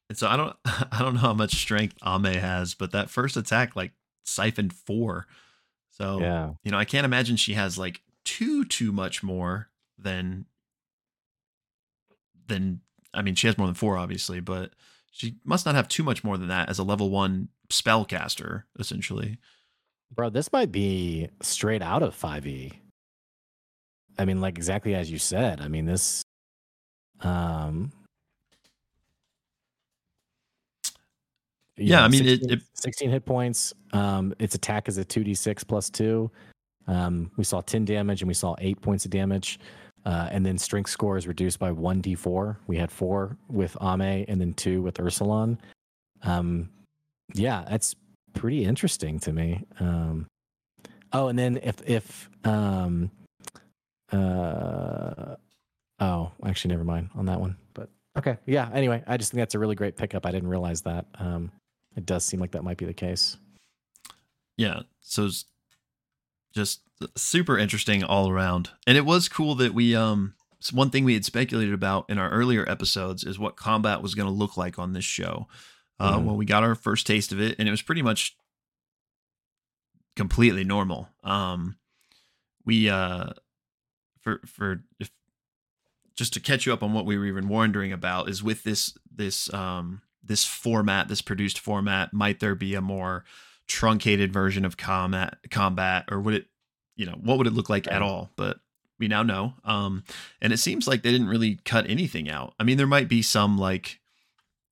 and 0.08 0.18
so 0.18 0.26
i 0.26 0.36
don't 0.36 0.56
i 0.64 0.98
don't 0.98 1.14
know 1.14 1.20
how 1.20 1.34
much 1.34 1.54
strength 1.54 1.96
ame 2.04 2.24
has 2.24 2.74
but 2.74 2.92
that 2.92 3.10
first 3.10 3.36
attack 3.36 3.76
like 3.76 3.92
siphoned 4.24 4.72
four 4.72 5.26
so 5.88 6.20
yeah. 6.20 6.50
you 6.62 6.70
know 6.70 6.78
i 6.78 6.84
can't 6.84 7.04
imagine 7.04 7.36
she 7.36 7.54
has 7.54 7.78
like 7.78 8.00
too 8.24 8.64
too 8.64 8.92
much 8.92 9.22
more 9.22 9.68
than 10.02 10.46
than 12.48 12.80
i 13.14 13.22
mean 13.22 13.34
she 13.34 13.46
has 13.46 13.56
more 13.58 13.66
than 13.66 13.74
four 13.74 13.96
obviously 13.96 14.40
but 14.40 14.72
she 15.12 15.36
must 15.44 15.66
not 15.66 15.74
have 15.74 15.88
too 15.88 16.02
much 16.02 16.22
more 16.24 16.36
than 16.38 16.48
that 16.48 16.68
as 16.68 16.78
a 16.78 16.84
level 16.84 17.10
one 17.10 17.48
spellcaster 17.70 18.64
essentially 18.78 19.38
Bro, 20.12 20.30
this 20.30 20.52
might 20.52 20.72
be 20.72 21.28
straight 21.40 21.82
out 21.82 22.02
of 22.02 22.16
5e. 22.20 22.72
I 24.18 24.24
mean, 24.24 24.40
like 24.40 24.58
exactly 24.58 24.92
as 24.96 25.08
you 25.08 25.18
said. 25.18 25.60
I 25.60 25.68
mean, 25.68 25.86
this 25.86 26.24
um 27.20 27.92
Yeah, 31.76 32.04
I 32.04 32.08
mean, 32.08 32.26
it- 32.26 32.40
16, 32.40 32.50
it- 32.58 32.62
16 32.74 33.10
hit 33.10 33.24
points. 33.24 33.72
Um 33.92 34.34
its 34.38 34.54
attack 34.54 34.88
is 34.88 34.98
a 34.98 35.04
2d6 35.04 35.66
plus 35.66 35.90
2. 35.90 36.30
Um 36.86 37.30
we 37.36 37.44
saw 37.44 37.60
10 37.60 37.84
damage 37.84 38.20
and 38.22 38.28
we 38.28 38.34
saw 38.34 38.56
8 38.58 38.80
points 38.80 39.04
of 39.04 39.10
damage. 39.10 39.58
Uh, 40.04 40.28
and 40.30 40.46
then 40.46 40.56
strength 40.56 40.90
score 40.90 41.16
is 41.16 41.26
reduced 41.26 41.58
by 41.58 41.70
1d4. 41.70 42.56
We 42.66 42.76
had 42.78 42.90
4 42.90 43.36
with 43.48 43.76
Ame 43.82 44.24
and 44.28 44.40
then 44.40 44.54
2 44.54 44.82
with 44.82 44.94
Ursulon. 44.94 45.58
Um 46.22 46.70
yeah, 47.34 47.64
that's 47.68 47.94
pretty 48.34 48.64
interesting 48.64 49.18
to 49.20 49.32
me. 49.32 49.64
Um, 49.78 50.26
oh, 51.12 51.28
and 51.28 51.38
then 51.38 51.58
if 51.62 51.76
if 51.88 52.28
um, 52.44 53.10
uh, 54.12 55.36
oh, 56.00 56.32
actually, 56.44 56.70
never 56.72 56.84
mind 56.84 57.10
on 57.14 57.26
that 57.26 57.40
one. 57.40 57.56
But 57.74 57.90
okay, 58.18 58.38
yeah. 58.46 58.68
Anyway, 58.72 59.02
I 59.06 59.16
just 59.16 59.30
think 59.30 59.40
that's 59.40 59.54
a 59.54 59.58
really 59.58 59.74
great 59.74 59.96
pickup. 59.96 60.26
I 60.26 60.30
didn't 60.30 60.48
realize 60.48 60.82
that. 60.82 61.06
Um, 61.18 61.52
it 61.96 62.06
does 62.06 62.24
seem 62.24 62.40
like 62.40 62.52
that 62.52 62.64
might 62.64 62.76
be 62.76 62.86
the 62.86 62.94
case. 62.94 63.36
yeah 64.56 64.80
so 65.00 65.28
just 66.54 66.80
super 67.16 67.56
interesting 67.58 68.04
all 68.04 68.28
around 68.30 68.70
and 68.86 68.96
it 68.98 69.04
was 69.06 69.28
cool 69.28 69.54
that 69.54 69.72
we 69.72 69.94
um 69.96 70.34
one 70.72 70.90
thing 70.90 71.04
we 71.04 71.14
had 71.14 71.24
speculated 71.24 71.72
about 71.72 72.04
in 72.10 72.18
our 72.18 72.28
earlier 72.30 72.68
episodes 72.68 73.24
is 73.24 73.38
what 73.38 73.56
combat 73.56 74.02
was 74.02 74.14
going 74.14 74.28
to 74.28 74.34
look 74.34 74.56
like 74.56 74.78
on 74.78 74.92
this 74.92 75.04
show 75.04 75.46
uh 75.98 76.18
Mhm. 76.18 76.24
well 76.24 76.36
we 76.36 76.44
got 76.44 76.62
our 76.62 76.74
first 76.74 77.06
taste 77.06 77.32
of 77.32 77.40
it 77.40 77.56
and 77.58 77.66
it 77.66 77.70
was 77.70 77.80
pretty 77.82 78.02
much 78.02 78.36
completely 80.16 80.64
normal 80.64 81.08
um 81.24 81.76
we 82.64 82.90
uh 82.90 83.30
for 84.20 84.40
for 84.44 84.82
if 84.98 85.10
just 86.16 86.34
to 86.34 86.40
catch 86.40 86.66
you 86.66 86.72
up 86.72 86.82
on 86.82 86.92
what 86.92 87.06
we 87.06 87.16
were 87.16 87.24
even 87.24 87.48
wondering 87.48 87.92
about 87.92 88.28
is 88.28 88.42
with 88.42 88.62
this 88.64 88.96
this 89.10 89.52
um 89.54 90.02
this 90.22 90.44
format 90.44 91.08
this 91.08 91.22
produced 91.22 91.58
format 91.58 92.12
might 92.12 92.40
there 92.40 92.54
be 92.54 92.74
a 92.74 92.80
more 92.82 93.24
truncated 93.70 94.32
version 94.32 94.64
of 94.64 94.76
combat 94.76 95.38
combat 95.48 96.04
or 96.10 96.20
would 96.20 96.34
it 96.34 96.46
you 96.96 97.06
know 97.06 97.16
what 97.22 97.38
would 97.38 97.46
it 97.46 97.52
look 97.52 97.70
like 97.70 97.86
at 97.86 98.02
all? 98.02 98.28
But 98.34 98.58
we 98.98 99.06
now 99.06 99.22
know. 99.22 99.54
Um 99.64 100.02
and 100.42 100.52
it 100.52 100.56
seems 100.56 100.88
like 100.88 101.02
they 101.02 101.12
didn't 101.12 101.28
really 101.28 101.60
cut 101.64 101.88
anything 101.88 102.28
out. 102.28 102.52
I 102.58 102.64
mean 102.64 102.78
there 102.78 102.88
might 102.88 103.08
be 103.08 103.22
some 103.22 103.56
like 103.56 104.00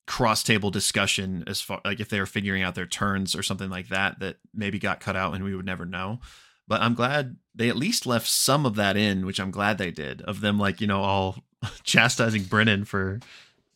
cross 0.08 0.42
table 0.42 0.70
discussion 0.70 1.44
as 1.46 1.60
far 1.60 1.80
like 1.84 2.00
if 2.00 2.08
they 2.08 2.18
were 2.18 2.26
figuring 2.26 2.64
out 2.64 2.74
their 2.74 2.86
turns 2.86 3.36
or 3.36 3.42
something 3.44 3.70
like 3.70 3.88
that 3.88 4.18
that 4.18 4.38
maybe 4.52 4.80
got 4.80 4.98
cut 5.00 5.14
out 5.14 5.34
and 5.34 5.44
we 5.44 5.54
would 5.54 5.64
never 5.66 5.86
know. 5.86 6.18
But 6.66 6.82
i'm 6.82 6.94
glad 6.94 7.36
they 7.54 7.68
at 7.68 7.76
least 7.76 8.04
left 8.04 8.26
some 8.26 8.66
of 8.66 8.74
that 8.74 8.96
in 8.96 9.24
which 9.24 9.38
i'm 9.40 9.50
glad 9.50 9.78
they 9.78 9.90
did 9.90 10.20
of 10.22 10.40
them 10.42 10.58
like 10.58 10.82
you 10.82 10.86
know 10.86 11.00
all 11.00 11.38
chastising 11.82 12.42
brennan 12.42 12.84
for 12.84 13.20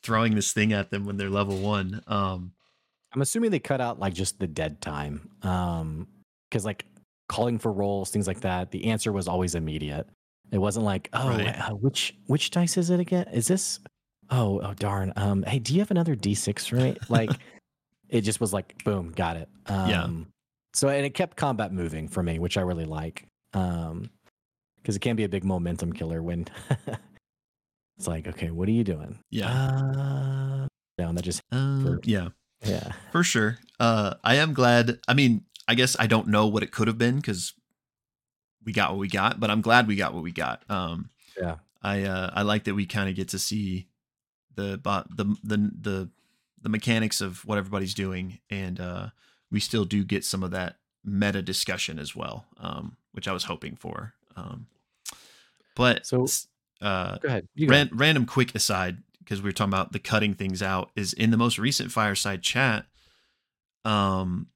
throwing 0.03 0.35
this 0.35 0.53
thing 0.53 0.73
at 0.73 0.91
them 0.91 1.05
when 1.05 1.17
they're 1.17 1.31
level 1.31 1.59
one. 1.59 2.03
Um 2.07 2.53
I'm 3.15 3.21
assuming 3.23 3.51
they 3.51 3.59
cut 3.61 3.81
out 3.81 3.99
like 4.01 4.15
just 4.15 4.39
the 4.39 4.47
dead 4.47 4.81
time. 4.81 5.29
Um, 5.43 6.07
because 6.51 6.65
like 6.65 6.87
calling 7.29 7.59
for 7.59 7.73
rolls, 7.73 8.11
things 8.11 8.27
like 8.27 8.41
that, 8.41 8.71
the 8.71 8.87
answer 8.87 9.13
was 9.13 9.29
always 9.29 9.55
immediate. 9.55 10.07
It 10.51 10.59
wasn't 10.59 10.85
like, 10.85 11.09
oh, 11.15 11.29
Right. 11.31 11.49
uh, 11.49 11.75
which 11.75 12.15
which 12.27 12.51
dice 12.51 12.77
is 12.77 12.91
it 12.91 13.01
again? 13.01 13.27
Is 13.33 13.49
this? 13.49 13.81
Oh, 14.31 14.61
oh 14.63 14.75
darn. 14.75 15.13
Um, 15.17 15.43
hey, 15.45 15.59
do 15.59 15.73
you 15.75 15.81
have 15.81 15.91
another 15.91 16.15
D6 16.17 16.69
for 16.69 16.77
me? 16.77 16.97
Like, 17.09 17.31
it 18.09 18.21
just 18.23 18.41
was 18.41 18.53
like, 18.53 18.83
boom, 18.85 19.13
got 19.13 19.37
it. 19.37 19.49
Um, 19.67 19.89
Yeah. 19.91 20.09
So 20.75 20.89
and 20.89 21.05
it 21.05 21.15
kept 21.15 21.37
combat 21.37 21.73
moving 21.73 22.09
for 22.09 22.23
me, 22.23 22.39
which 22.39 22.57
I 22.57 22.63
really 22.63 22.85
like. 22.87 23.27
Um, 23.55 24.09
because 24.77 24.97
it 24.97 25.01
can 25.01 25.17
be 25.17 25.25
a 25.25 25.29
big 25.29 25.45
momentum 25.45 25.93
killer 25.93 26.23
when 26.23 26.47
it's 27.99 28.07
like, 28.09 28.27
okay, 28.27 28.51
what 28.51 28.69
are 28.69 28.73
you 28.73 28.85
doing? 28.85 29.19
yeah 29.31 29.47
Uh, 29.49 30.67
and 30.99 31.17
that 31.19 31.23
just 31.23 31.41
uh, 31.53 31.83
for- 31.83 32.01
yeah 32.05 32.29
yeah. 32.65 32.93
for 33.11 33.23
sure. 33.25 33.59
Uh, 33.81 34.15
I 34.23 34.37
am 34.37 34.53
glad. 34.55 34.99
I 35.09 35.15
mean, 35.15 35.45
I 35.67 35.75
guess 35.75 35.97
I 35.99 36.07
don't 36.07 36.29
know 36.29 36.47
what 36.47 36.63
it 36.63 36.71
could 36.73 36.89
have 36.89 36.99
been 36.99 37.17
because 37.17 37.55
we 38.65 38.73
got 38.73 38.91
what 38.91 38.99
we 38.99 39.09
got, 39.09 39.41
but 39.41 39.51
I'm 39.51 39.61
glad 39.61 39.87
we 39.89 39.97
got 39.97 40.15
what 40.15 40.23
we 40.23 40.33
got. 40.33 40.63
Um, 40.71 41.11
Yeah. 41.41 41.57
I 41.83 42.03
uh, 42.05 42.31
I 42.33 42.43
like 42.43 42.65
that 42.65 42.75
we 42.75 42.87
kind 42.87 43.09
of 43.09 43.17
get 43.17 43.29
to 43.31 43.39
see 43.39 43.89
the 44.55 44.79
the 44.83 45.37
the 45.43 45.71
the 45.81 46.11
the 46.63 46.69
mechanics 46.69 47.21
of 47.21 47.45
what 47.45 47.59
everybody's 47.59 47.95
doing, 47.95 48.39
and 48.51 48.79
uh, 48.79 49.09
we 49.51 49.59
still 49.59 49.85
do 49.85 50.05
get 50.05 50.25
some 50.25 50.45
of 50.45 50.53
that 50.53 50.77
meta 51.05 51.43
discussion 51.43 51.99
as 51.99 52.15
well, 52.15 52.47
um, 52.59 52.97
which 53.11 53.27
I 53.27 53.33
was 53.33 53.45
hoping 53.45 53.75
for. 53.75 54.15
Um, 54.37 54.67
but 55.75 56.07
So- 56.07 56.27
uh, 56.81 57.19
Go 57.19 57.27
ahead. 57.29 57.49
You 57.57 57.67
go. 57.67 57.73
Ran, 57.73 57.91
random 57.93 58.27
quick 58.27 58.55
aside 58.55 58.99
because 59.25 59.43
we 59.43 59.49
were 59.49 59.53
talking 59.53 59.73
about 59.73 59.93
the 59.93 59.99
cutting 59.99 60.35
things 60.35 60.63
out 60.63 60.91
is 60.97 61.13
in 61.13 61.31
the 61.31 61.37
most 61.37 61.59
recent 61.59 61.91
fireside 61.91 62.43
chat 62.43 62.87
um 63.85 64.47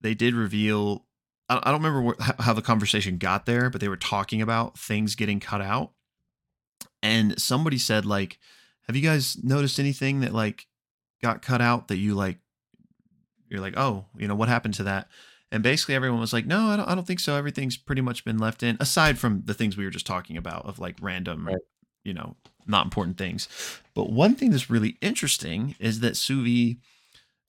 they 0.00 0.14
did 0.14 0.34
reveal 0.34 1.04
i, 1.48 1.60
I 1.62 1.70
don't 1.70 1.82
remember 1.82 2.16
how 2.38 2.52
the 2.52 2.62
conversation 2.62 3.18
got 3.18 3.46
there 3.46 3.70
but 3.70 3.80
they 3.80 3.88
were 3.88 3.96
talking 3.96 4.40
about 4.42 4.78
things 4.78 5.14
getting 5.14 5.40
cut 5.40 5.60
out. 5.60 5.92
And 7.02 7.40
somebody 7.40 7.78
said 7.78 8.06
like 8.06 8.38
have 8.86 8.96
you 8.96 9.02
guys 9.02 9.36
noticed 9.42 9.78
anything 9.78 10.20
that 10.20 10.32
like 10.32 10.66
got 11.22 11.42
cut 11.42 11.60
out 11.60 11.88
that 11.88 11.98
you 11.98 12.14
like 12.14 12.38
you're 13.48 13.60
like 13.60 13.74
oh 13.76 14.06
you 14.16 14.28
know 14.28 14.34
what 14.34 14.48
happened 14.48 14.74
to 14.74 14.84
that? 14.84 15.08
And 15.50 15.62
basically 15.62 15.94
everyone 15.94 16.20
was 16.20 16.32
like 16.32 16.46
no 16.46 16.68
i 16.68 16.76
don't, 16.76 16.88
I 16.88 16.94
don't 16.94 17.06
think 17.06 17.20
so. 17.20 17.36
Everything's 17.36 17.76
pretty 17.76 18.02
much 18.02 18.24
been 18.24 18.38
left 18.38 18.62
in 18.62 18.76
aside 18.80 19.18
from 19.18 19.42
the 19.44 19.54
things 19.54 19.76
we 19.76 19.84
were 19.84 19.90
just 19.90 20.06
talking 20.06 20.36
about 20.36 20.64
of 20.66 20.78
like 20.78 20.96
random 21.00 21.46
Right. 21.46 21.58
you 22.04 22.14
know 22.14 22.36
not 22.66 22.84
important 22.86 23.18
things 23.18 23.48
but 23.94 24.10
one 24.10 24.34
thing 24.34 24.50
that's 24.50 24.70
really 24.70 24.96
interesting 25.00 25.74
is 25.78 26.00
that 26.00 26.14
suvi 26.14 26.78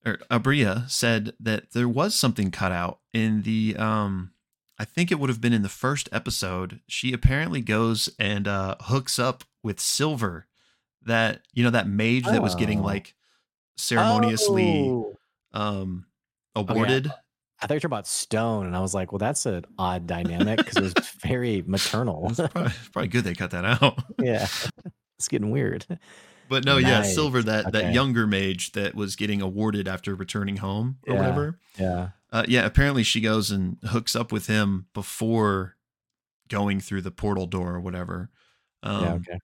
or 0.06 0.18
Aabria 0.30 0.90
said 0.90 1.34
that 1.40 1.72
there 1.72 1.88
was 1.88 2.16
something 2.16 2.52
cut 2.52 2.72
out 2.72 3.00
in 3.14 3.44
the 3.44 3.76
um 3.78 4.32
i 4.80 4.86
think 4.86 5.12
it 5.12 5.20
would 5.20 5.30
have 5.30 5.42
been 5.42 5.54
in 5.54 5.62
the 5.62 5.70
first 5.70 6.10
episode 6.12 6.80
she 6.88 7.14
apparently 7.14 7.62
goes 7.62 8.10
and 8.20 8.48
uh 8.48 8.76
hooks 8.82 9.18
up 9.20 9.44
with 9.64 9.80
silver 9.80 10.48
that 11.02 11.42
you 11.54 11.64
know 11.64 11.70
that 11.70 11.88
mage 11.88 12.24
that 12.26 12.42
was 12.42 12.56
getting 12.56 12.80
Oh. 12.80 12.84
like 12.84 13.14
ceremoniously 13.78 14.90
Oh, 14.90 15.18
um 15.54 16.06
awarded 16.56 17.08
I 17.62 17.66
thought 17.66 17.76
you 17.76 17.78
were 17.78 17.80
talking 17.80 17.86
about 17.94 18.08
Stone, 18.08 18.66
and 18.66 18.76
I 18.76 18.82
was 18.82 18.94
like, 18.94 19.14
well, 19.14 19.20
that's 19.20 19.46
an 19.46 19.64
odd 19.80 20.06
dynamic 20.06 20.58
because 20.58 20.76
it 20.76 20.84
was 20.84 20.94
very 21.22 21.64
maternal. 21.66 22.28
It's 22.30 22.38
probably, 22.42 22.72
probably 22.92 23.08
good 23.08 23.24
they 23.24 23.34
cut 23.36 23.52
that 23.52 23.64
out. 23.64 24.04
yeah, 24.20 24.48
it's 25.18 25.28
getting 25.28 25.52
weird. 25.52 25.86
But 26.50 26.66
no, 26.66 26.78
yeah, 26.78 27.02
Silver, 27.04 27.42
that 27.44 27.72
that 27.72 27.94
younger 27.94 28.28
mage 28.28 28.74
that 28.74 28.96
was 28.96 29.16
getting 29.16 29.42
awarded 29.42 29.88
after 29.88 30.14
returning 30.14 30.58
home 30.58 30.98
or 31.08 31.14
Yeah. 31.14 31.20
whatever. 31.22 31.60
Yeah, 31.80 32.10
Uh, 32.32 32.46
yeah, 32.48 32.66
apparently 32.66 33.04
she 33.04 33.22
goes 33.22 33.50
and 33.50 33.78
hooks 33.86 34.16
up 34.16 34.32
with 34.32 34.48
him 34.48 34.88
before 34.94 35.76
going 36.50 36.80
through 36.80 37.02
the 37.02 37.12
portal 37.12 37.48
door 37.48 37.74
or 37.76 37.80
whatever. 37.80 38.30
Um, 38.84 39.04
yeah, 39.04 39.14
okay. 39.14 39.40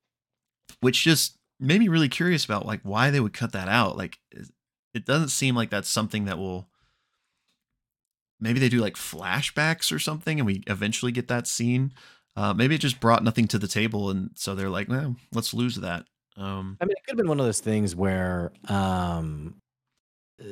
which 0.82 1.04
just 1.04 1.38
made 1.60 1.80
me 1.80 1.88
really 1.88 2.10
curious 2.10 2.44
about 2.46 2.66
like 2.66 2.82
why 2.84 3.10
they 3.10 3.20
would 3.22 3.34
cut 3.34 3.54
that 3.54 3.70
out. 3.70 3.98
Like 3.98 4.20
it 4.94 5.06
doesn't 5.06 5.30
seem 5.30 5.56
like 5.56 5.70
that's 5.70 5.90
something 5.90 6.26
that 6.26 6.38
will 6.38 6.70
maybe 8.40 8.60
they 8.60 8.70
do 8.70 8.80
like 8.80 8.96
flashbacks 8.96 9.92
or 9.92 10.00
something 10.00 10.40
and 10.40 10.46
we 10.46 10.64
eventually 10.68 11.12
get 11.12 11.28
that 11.30 11.48
scene. 11.48 11.94
Uh, 12.40 12.54
maybe 12.54 12.74
it 12.74 12.78
just 12.80 13.02
brought 13.02 13.22
nothing 13.22 13.50
to 13.50 13.60
the 13.60 13.68
table 13.68 14.12
and 14.12 14.30
so 14.34 14.56
they're 14.56 14.70
like, 14.70 14.88
well, 14.88 15.14
let's 15.34 15.54
lose 15.54 15.76
that. 15.76 16.06
Um, 16.38 16.78
I 16.80 16.86
mean, 16.86 16.92
it 16.92 17.04
could 17.04 17.12
have 17.12 17.18
been 17.18 17.28
one 17.28 17.42
of 17.42 17.46
those 17.46 17.60
things 17.60 17.98
where 17.98 18.54
um, 18.70 19.56
uh, 20.40 20.46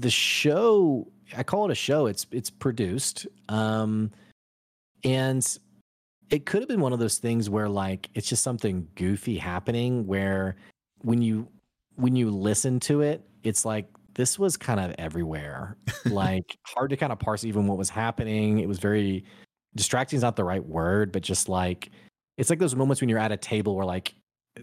the 0.00 0.10
show, 0.10 1.10
I 1.34 1.42
call 1.42 1.64
it 1.64 1.72
a 1.72 1.74
show. 1.74 2.04
It's 2.04 2.26
it's 2.30 2.50
produced, 2.50 3.26
um, 3.48 4.10
and 5.02 5.58
it 6.28 6.44
could 6.44 6.60
have 6.60 6.68
been 6.68 6.82
one 6.82 6.92
of 6.92 6.98
those 6.98 7.16
things 7.16 7.48
where 7.48 7.70
like 7.70 8.10
it's 8.14 8.28
just 8.28 8.42
something 8.42 8.86
goofy 8.94 9.38
happening. 9.38 10.06
Where 10.06 10.56
when 10.98 11.22
you 11.22 11.48
when 11.96 12.16
you 12.16 12.30
listen 12.30 12.80
to 12.80 13.00
it, 13.00 13.26
it's 13.44 13.64
like 13.64 13.86
this 14.12 14.38
was 14.38 14.58
kind 14.58 14.78
of 14.78 14.94
everywhere. 14.98 15.78
like 16.04 16.58
hard 16.66 16.90
to 16.90 16.98
kind 16.98 17.12
of 17.12 17.18
parse 17.18 17.44
even 17.44 17.66
what 17.66 17.78
was 17.78 17.88
happening. 17.88 18.58
It 18.58 18.68
was 18.68 18.78
very 18.78 19.24
distracting. 19.74 20.16
Is 20.16 20.22
not 20.22 20.36
the 20.36 20.44
right 20.44 20.64
word, 20.64 21.12
but 21.12 21.22
just 21.22 21.48
like 21.48 21.90
it's 22.38 22.50
like 22.50 22.58
those 22.58 22.74
moments 22.74 23.00
when 23.00 23.08
you're 23.08 23.18
at 23.18 23.32
a 23.32 23.36
table 23.36 23.76
where 23.76 23.86
like 23.86 24.14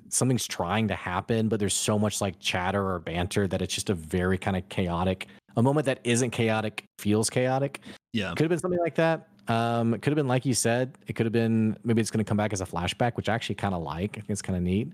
something's 0.10 0.47
trying 0.47 0.88
to 0.88 0.95
happen, 0.95 1.47
but 1.47 1.60
there's 1.60 1.74
so 1.74 1.97
much 1.97 2.22
like 2.22 2.39
chatter 2.39 2.91
or 2.91 2.99
banter 2.99 3.47
that 3.47 3.62
it's 3.62 3.74
just 3.74 3.89
a 3.89 3.93
very 3.93 4.38
kind 4.38 4.58
of 4.58 4.68
chaotic. 4.70 5.28
A 5.55 5.64
moment 5.64 5.86
that 5.86 5.99
isn't 6.03 6.32
chaotic 6.32 6.84
feels 6.99 7.30
chaotic. 7.30 7.82
yeah. 8.14 8.30
Could 8.32 8.41
have 8.41 8.49
been 8.49 8.60
something 8.60 8.80
like 8.80 8.95
that. 8.95 9.28
Um, 9.47 9.93
it 9.93 10.01
could 10.01 10.12
have 10.12 10.18
been 10.18 10.28
like 10.28 10.45
you 10.45 10.53
said. 10.53 10.97
It 11.08 11.14
could 11.14 11.26
have 11.26 11.34
been 11.34 11.78
maybe 11.84 12.01
it's 12.01 12.12
going 12.12 12.24
to 12.24 12.28
come 12.28 12.38
back 12.38 12.53
as 12.53 12.62
a 12.62 12.66
flashback, 12.66 13.16
which 13.16 13.30
I 13.30 13.34
actually 13.34 13.55
kind 13.55 13.74
of 13.74 13.82
like. 13.82 14.12
I 14.18 14.22
think 14.22 14.30
it's 14.30 14.41
kind 14.41 14.58
of 14.58 14.64
neat. 14.64 14.91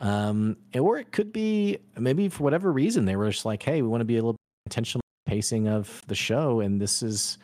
Um, 0.00 0.56
or 0.74 0.98
it 0.98 1.10
could 1.10 1.32
be 1.32 1.78
maybe 1.98 2.28
for 2.28 2.44
whatever 2.44 2.72
reason 2.72 3.04
they 3.04 3.16
were 3.16 3.30
just 3.30 3.44
like, 3.44 3.62
hey, 3.62 3.82
we 3.82 3.88
want 3.88 4.00
to 4.00 4.06
be 4.06 4.14
a 4.14 4.22
little 4.22 4.36
intentional 4.66 5.00
pacing 5.26 5.68
of 5.68 6.02
the 6.06 6.14
show, 6.14 6.60
and 6.60 6.80
this 6.80 7.02
is 7.02 7.38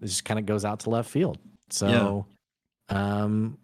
this 0.00 0.10
just 0.10 0.24
kind 0.24 0.40
of 0.40 0.46
goes 0.46 0.64
out 0.64 0.80
to 0.80 0.90
left 0.90 1.08
field. 1.08 1.38
So, 1.72 2.26
um, 2.88 3.58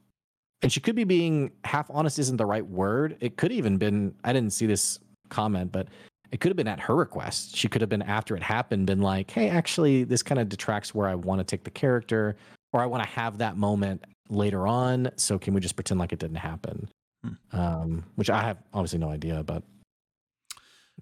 and 0.62 0.72
she 0.72 0.80
could 0.80 0.96
be 0.96 1.04
being 1.04 1.52
half 1.64 1.90
honest 1.90 2.18
isn't 2.18 2.36
the 2.36 2.46
right 2.46 2.66
word. 2.66 3.16
It 3.20 3.36
could 3.36 3.52
even 3.52 3.76
been 3.78 4.14
I 4.24 4.32
didn't 4.32 4.52
see 4.52 4.66
this 4.66 4.98
comment, 5.28 5.70
but 5.72 5.88
it 6.32 6.40
could 6.40 6.50
have 6.50 6.56
been 6.56 6.68
at 6.68 6.80
her 6.80 6.94
request. 6.96 7.56
She 7.56 7.68
could 7.68 7.80
have 7.80 7.88
been 7.90 8.02
after 8.02 8.36
it 8.36 8.42
happened, 8.42 8.86
been 8.86 9.00
like, 9.00 9.30
"Hey, 9.30 9.48
actually, 9.48 10.04
this 10.04 10.22
kind 10.22 10.38
of 10.40 10.48
detracts 10.48 10.94
where 10.94 11.08
I 11.08 11.14
want 11.14 11.38
to 11.40 11.44
take 11.44 11.64
the 11.64 11.70
character, 11.70 12.36
or 12.72 12.80
I 12.82 12.86
want 12.86 13.02
to 13.02 13.08
have 13.08 13.38
that 13.38 13.56
moment 13.56 14.04
later 14.28 14.66
on. 14.66 15.10
So 15.16 15.38
can 15.38 15.54
we 15.54 15.60
just 15.60 15.76
pretend 15.76 16.00
like 16.00 16.12
it 16.12 16.18
didn't 16.18 16.36
happen?" 16.36 16.88
Hmm. 17.24 17.32
Um, 17.58 18.04
which 18.16 18.30
I 18.30 18.42
have 18.42 18.58
obviously 18.74 18.98
no 18.98 19.10
idea, 19.10 19.42
but 19.42 19.62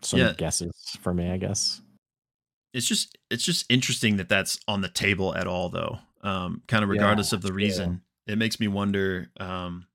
some 0.03 0.21
Yeah. 0.21 0.33
guesses 0.37 0.73
for 1.01 1.15
me, 1.15 1.31
I 1.31 1.37
guess. 1.39 1.81
it's 2.75 2.87
just 2.87 3.17
it's 3.31 3.43
just 3.45 3.65
interesting 3.71 4.19
that 4.19 4.29
that's 4.29 4.59
on 4.69 4.83
the 4.83 4.89
table 4.91 5.35
at 5.35 5.47
all 5.47 5.71
though 5.71 5.99
um 6.23 6.63
kind 6.67 6.83
of 6.83 6.91
regardless 6.91 7.33
of 7.33 7.43
the 7.43 7.49
yeah. 7.49 7.55
reason 7.55 8.01
it 8.27 8.39
makes 8.39 8.59
me 8.59 8.69
wonder 8.69 9.29
um 9.39 9.87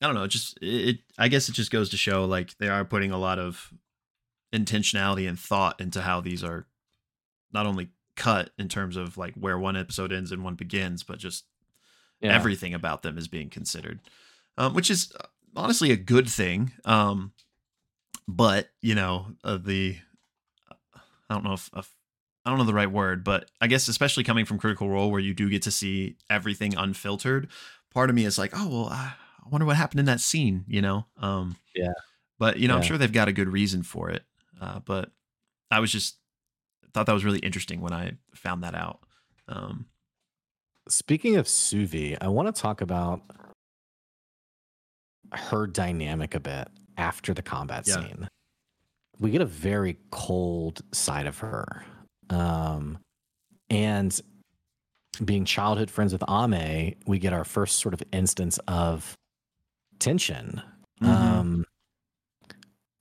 i 0.00 0.06
don't 0.06 0.14
know 0.14 0.26
just 0.26 0.58
it, 0.60 0.88
it 0.88 0.96
i 1.18 1.28
guess 1.28 1.48
it 1.48 1.52
just 1.52 1.70
goes 1.70 1.90
to 1.90 1.96
show 1.96 2.24
like 2.24 2.56
they 2.58 2.68
are 2.68 2.84
putting 2.84 3.10
a 3.10 3.18
lot 3.18 3.38
of 3.38 3.72
intentionality 4.52 5.28
and 5.28 5.38
thought 5.38 5.80
into 5.80 6.00
how 6.00 6.20
these 6.20 6.44
are 6.44 6.66
not 7.52 7.66
only 7.66 7.90
cut 8.16 8.50
in 8.58 8.68
terms 8.68 8.96
of 8.96 9.16
like 9.16 9.34
where 9.34 9.58
one 9.58 9.76
episode 9.76 10.12
ends 10.12 10.30
and 10.30 10.44
one 10.44 10.54
begins 10.54 11.02
but 11.02 11.18
just 11.18 11.44
Yeah. 12.20 12.32
everything 12.34 12.74
about 12.74 13.02
them 13.02 13.18
is 13.18 13.26
being 13.28 13.50
considered 13.50 14.00
um, 14.56 14.74
which 14.74 14.90
is 14.90 15.12
uh, 15.18 15.26
honestly 15.56 15.90
a 15.90 15.96
good 15.96 16.28
thing 16.28 16.72
um, 16.84 17.32
but 18.28 18.68
you 18.80 18.94
know 18.94 19.34
uh, 19.42 19.56
the 19.56 19.96
i 21.28 21.34
don't 21.34 21.42
know 21.44 21.54
if, 21.54 21.68
if 21.76 21.93
i 22.44 22.50
don't 22.50 22.58
know 22.58 22.64
the 22.64 22.74
right 22.74 22.90
word 22.90 23.24
but 23.24 23.50
i 23.60 23.66
guess 23.66 23.88
especially 23.88 24.24
coming 24.24 24.44
from 24.44 24.58
critical 24.58 24.88
role 24.88 25.10
where 25.10 25.20
you 25.20 25.34
do 25.34 25.48
get 25.50 25.62
to 25.62 25.70
see 25.70 26.16
everything 26.30 26.76
unfiltered 26.76 27.48
part 27.92 28.10
of 28.10 28.16
me 28.16 28.24
is 28.24 28.38
like 28.38 28.52
oh 28.54 28.68
well 28.68 28.88
i 28.90 29.12
wonder 29.50 29.64
what 29.66 29.76
happened 29.76 30.00
in 30.00 30.06
that 30.06 30.20
scene 30.20 30.64
you 30.68 30.80
know 30.82 31.06
um 31.18 31.56
Yeah. 31.74 31.92
but 32.38 32.58
you 32.58 32.68
know 32.68 32.76
i'm 32.76 32.82
sure 32.82 32.98
they've 32.98 33.12
got 33.12 33.28
a 33.28 33.32
good 33.32 33.48
reason 33.48 33.82
for 33.82 34.10
it 34.10 34.24
uh, 34.60 34.80
but 34.80 35.10
i 35.70 35.80
was 35.80 35.90
just 35.92 36.16
thought 36.92 37.06
that 37.06 37.12
was 37.12 37.24
really 37.24 37.40
interesting 37.40 37.80
when 37.80 37.92
i 37.92 38.12
found 38.34 38.62
that 38.64 38.74
out 38.74 39.00
um 39.48 39.86
Speaking 40.86 41.36
of 41.36 41.46
Suvi, 41.46 42.14
I 42.20 42.28
want 42.28 42.54
to 42.54 42.60
talk 42.60 42.82
about 42.82 43.22
her 45.32 45.66
dynamic 45.66 46.34
a 46.34 46.40
bit 46.40 46.68
after 46.98 47.32
the 47.32 47.40
combat 47.40 47.86
Yeah. 47.86 47.94
scene. 48.02 48.28
We 49.18 49.30
get 49.30 49.40
a 49.40 49.46
very 49.46 49.96
cold 50.10 50.82
side 50.92 51.26
of 51.26 51.38
her. 51.38 51.84
Um, 52.30 52.98
and 53.70 54.18
being 55.24 55.44
childhood 55.44 55.90
friends 55.90 56.12
with 56.12 56.22
Ame, 56.28 56.94
we 57.06 57.18
get 57.18 57.32
our 57.32 57.44
first 57.44 57.78
sort 57.78 57.94
of 57.94 58.02
instance 58.12 58.58
of 58.68 59.14
tension. 59.98 60.60
mhm. 61.00 61.08
Um, 61.08 61.64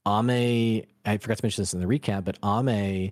Ame, 0.08 0.84
I 1.06 1.18
forgot 1.18 1.38
to 1.38 1.46
mention 1.46 1.62
this 1.62 1.74
in 1.74 1.80
the 1.80 1.86
recap, 1.86 2.26
but 2.26 2.38
Ame 2.44 3.12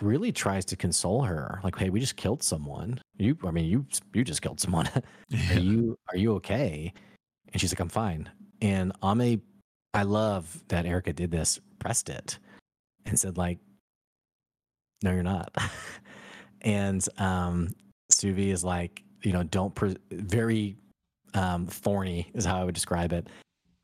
really 0.00 0.32
tries 0.32 0.64
to 0.66 0.76
console 0.76 1.22
her. 1.22 1.60
Like, 1.64 1.76
hey, 1.76 1.90
we 1.90 2.00
just 2.00 2.16
killed 2.16 2.42
someone. 2.42 3.00
You, 3.18 3.36
I 3.44 3.50
mean, 3.50 3.66
you, 3.66 3.86
you 4.14 4.24
just 4.24 4.42
killed 4.42 4.60
someone. 4.60 4.88
Yeah. 5.28 5.54
are 5.56 5.60
you, 5.60 5.98
are 6.08 6.16
you 6.16 6.32
okay? 6.34 6.92
And 7.52 7.60
she's 7.60 7.72
like, 7.72 7.80
I'm 7.80 7.88
fine. 7.88 8.28
And 8.60 8.92
Ame, 9.04 9.42
I 9.94 10.02
love 10.02 10.62
that 10.68 10.86
Erika 10.86 11.12
did 11.12 11.30
this, 11.30 11.60
pressed 11.78 12.08
it, 12.08 12.38
and 13.06 13.18
said 13.18 13.36
like, 13.38 13.58
no, 15.02 15.12
you're 15.12 15.22
not. 15.22 15.54
and 16.62 17.06
um, 17.18 17.68
Suvi 18.12 18.48
is 18.48 18.64
like, 18.64 19.02
you 19.22 19.32
know, 19.32 19.42
don't 19.44 19.74
pre- 19.74 19.96
very 20.10 20.76
um, 21.34 21.66
thorny 21.66 22.30
is 22.34 22.44
how 22.44 22.60
I 22.60 22.64
would 22.64 22.74
describe 22.74 23.12
it. 23.12 23.28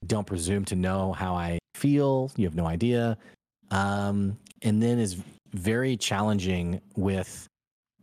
Don't 0.07 0.27
presume 0.27 0.65
to 0.67 0.77
know 0.77 1.13
how 1.13 1.35
I 1.35 1.59
feel. 1.75 2.31
You 2.37 2.45
have 2.47 2.55
no 2.55 2.67
idea. 2.67 3.17
Um, 3.71 4.39
and 4.63 4.83
then 4.83 4.99
is 4.99 5.17
very 5.53 5.97
challenging 5.97 6.81
with 6.97 7.47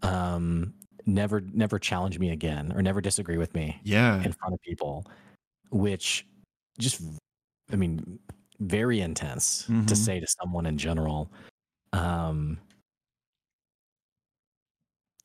um, 0.02 0.74
never 1.06 1.42
never 1.42 1.80
challenge 1.80 2.18
me 2.20 2.32
again 2.32 2.72
or 2.76 2.82
never 2.82 3.02
disagree 3.02 3.38
with 3.38 3.54
me 3.54 3.78
yeah 3.84 4.24
in 4.24 4.32
front 4.34 4.54
of 4.54 4.62
people, 4.62 5.06
which 5.72 6.26
just 6.80 7.02
I 7.72 7.76
mean 7.76 8.20
very 8.60 9.02
intense 9.02 9.66
Mhm. 9.70 9.88
to 9.88 9.96
say 9.96 10.20
to 10.20 10.28
someone 10.28 10.66
in 10.66 10.78
general. 10.78 11.32
Um, 11.94 12.58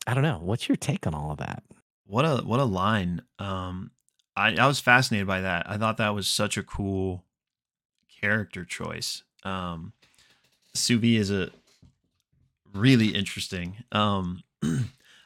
I 0.08 0.14
don't 0.14 0.22
know. 0.22 0.40
What's 0.40 0.68
your 0.68 0.76
take 0.76 1.06
on 1.06 1.14
all 1.14 1.30
of 1.32 1.38
that? 1.38 1.62
What 2.06 2.24
a 2.24 2.38
what 2.38 2.60
a 2.60 2.64
line. 2.64 3.20
Um 3.38 3.90
I 4.34 4.56
I 4.56 4.66
was 4.66 4.80
fascinated 4.80 5.26
by 5.26 5.42
that. 5.42 5.68
I 5.68 5.76
thought 5.76 5.98
that 5.98 6.14
was 6.14 6.26
such 6.26 6.56
a 6.56 6.62
cool 6.62 7.24
character 8.20 8.64
choice. 8.64 9.22
Um 9.44 9.92
Suvi 10.74 11.16
is 11.16 11.30
a 11.30 11.50
really 12.72 13.08
interesting. 13.08 13.84
Um 13.92 14.42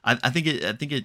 I, 0.04 0.18
I 0.24 0.30
think 0.30 0.48
it 0.48 0.64
I 0.64 0.72
think 0.72 0.90
it 0.90 1.04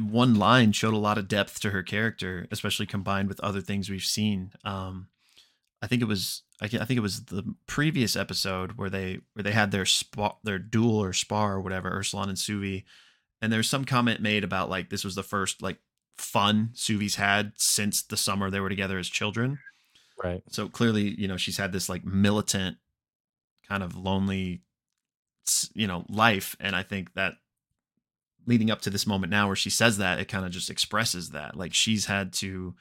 one 0.00 0.36
line 0.36 0.70
showed 0.70 0.94
a 0.94 0.98
lot 0.98 1.18
of 1.18 1.26
depth 1.26 1.58
to 1.60 1.70
her 1.70 1.82
character, 1.82 2.46
especially 2.52 2.86
combined 2.86 3.28
with 3.28 3.40
other 3.40 3.60
things 3.60 3.90
we've 3.90 4.02
seen. 4.02 4.52
Um 4.64 5.08
I 5.82 5.88
think 5.88 6.00
it 6.00 6.06
was 6.06 6.42
I, 6.62 6.68
ca- 6.68 6.78
I 6.80 6.84
think 6.84 6.98
it 6.98 7.02
was 7.02 7.24
the 7.24 7.56
previous 7.66 8.14
episode 8.14 8.78
where 8.78 8.88
they 8.88 9.18
where 9.32 9.42
they 9.42 9.50
had 9.50 9.72
their 9.72 9.84
spa, 9.84 10.36
their 10.44 10.60
duel 10.60 11.02
or 11.02 11.12
spar 11.12 11.54
or 11.54 11.60
whatever, 11.60 11.90
Ursulon 11.90 12.28
and 12.28 12.38
Suvi, 12.38 12.84
and 13.40 13.52
there's 13.52 13.68
some 13.68 13.84
comment 13.84 14.20
made 14.20 14.44
about 14.44 14.70
like 14.70 14.90
this 14.90 15.04
was 15.04 15.14
the 15.14 15.22
first 15.22 15.62
like 15.62 15.78
fun 16.16 16.70
Suvi's 16.74 17.16
had 17.16 17.52
since 17.56 18.02
the 18.02 18.16
summer 18.16 18.50
they 18.50 18.60
were 18.60 18.68
together 18.68 18.98
as 18.98 19.08
children. 19.08 19.58
Right. 20.22 20.42
So 20.48 20.68
clearly, 20.68 21.14
you 21.20 21.28
know, 21.28 21.36
she's 21.36 21.58
had 21.58 21.72
this 21.72 21.88
like 21.88 22.04
militant 22.04 22.78
kind 23.68 23.82
of 23.82 23.96
lonely 23.96 24.62
you 25.74 25.86
know, 25.86 26.04
life 26.08 26.56
and 26.58 26.74
I 26.74 26.82
think 26.82 27.14
that 27.14 27.34
leading 28.46 28.70
up 28.70 28.80
to 28.82 28.90
this 28.90 29.06
moment 29.06 29.30
now 29.30 29.46
where 29.46 29.56
she 29.56 29.70
says 29.70 29.98
that, 29.98 30.18
it 30.18 30.28
kind 30.28 30.44
of 30.44 30.50
just 30.50 30.70
expresses 30.70 31.30
that. 31.30 31.56
Like 31.56 31.74
she's 31.74 32.06
had 32.06 32.32
to 32.34 32.74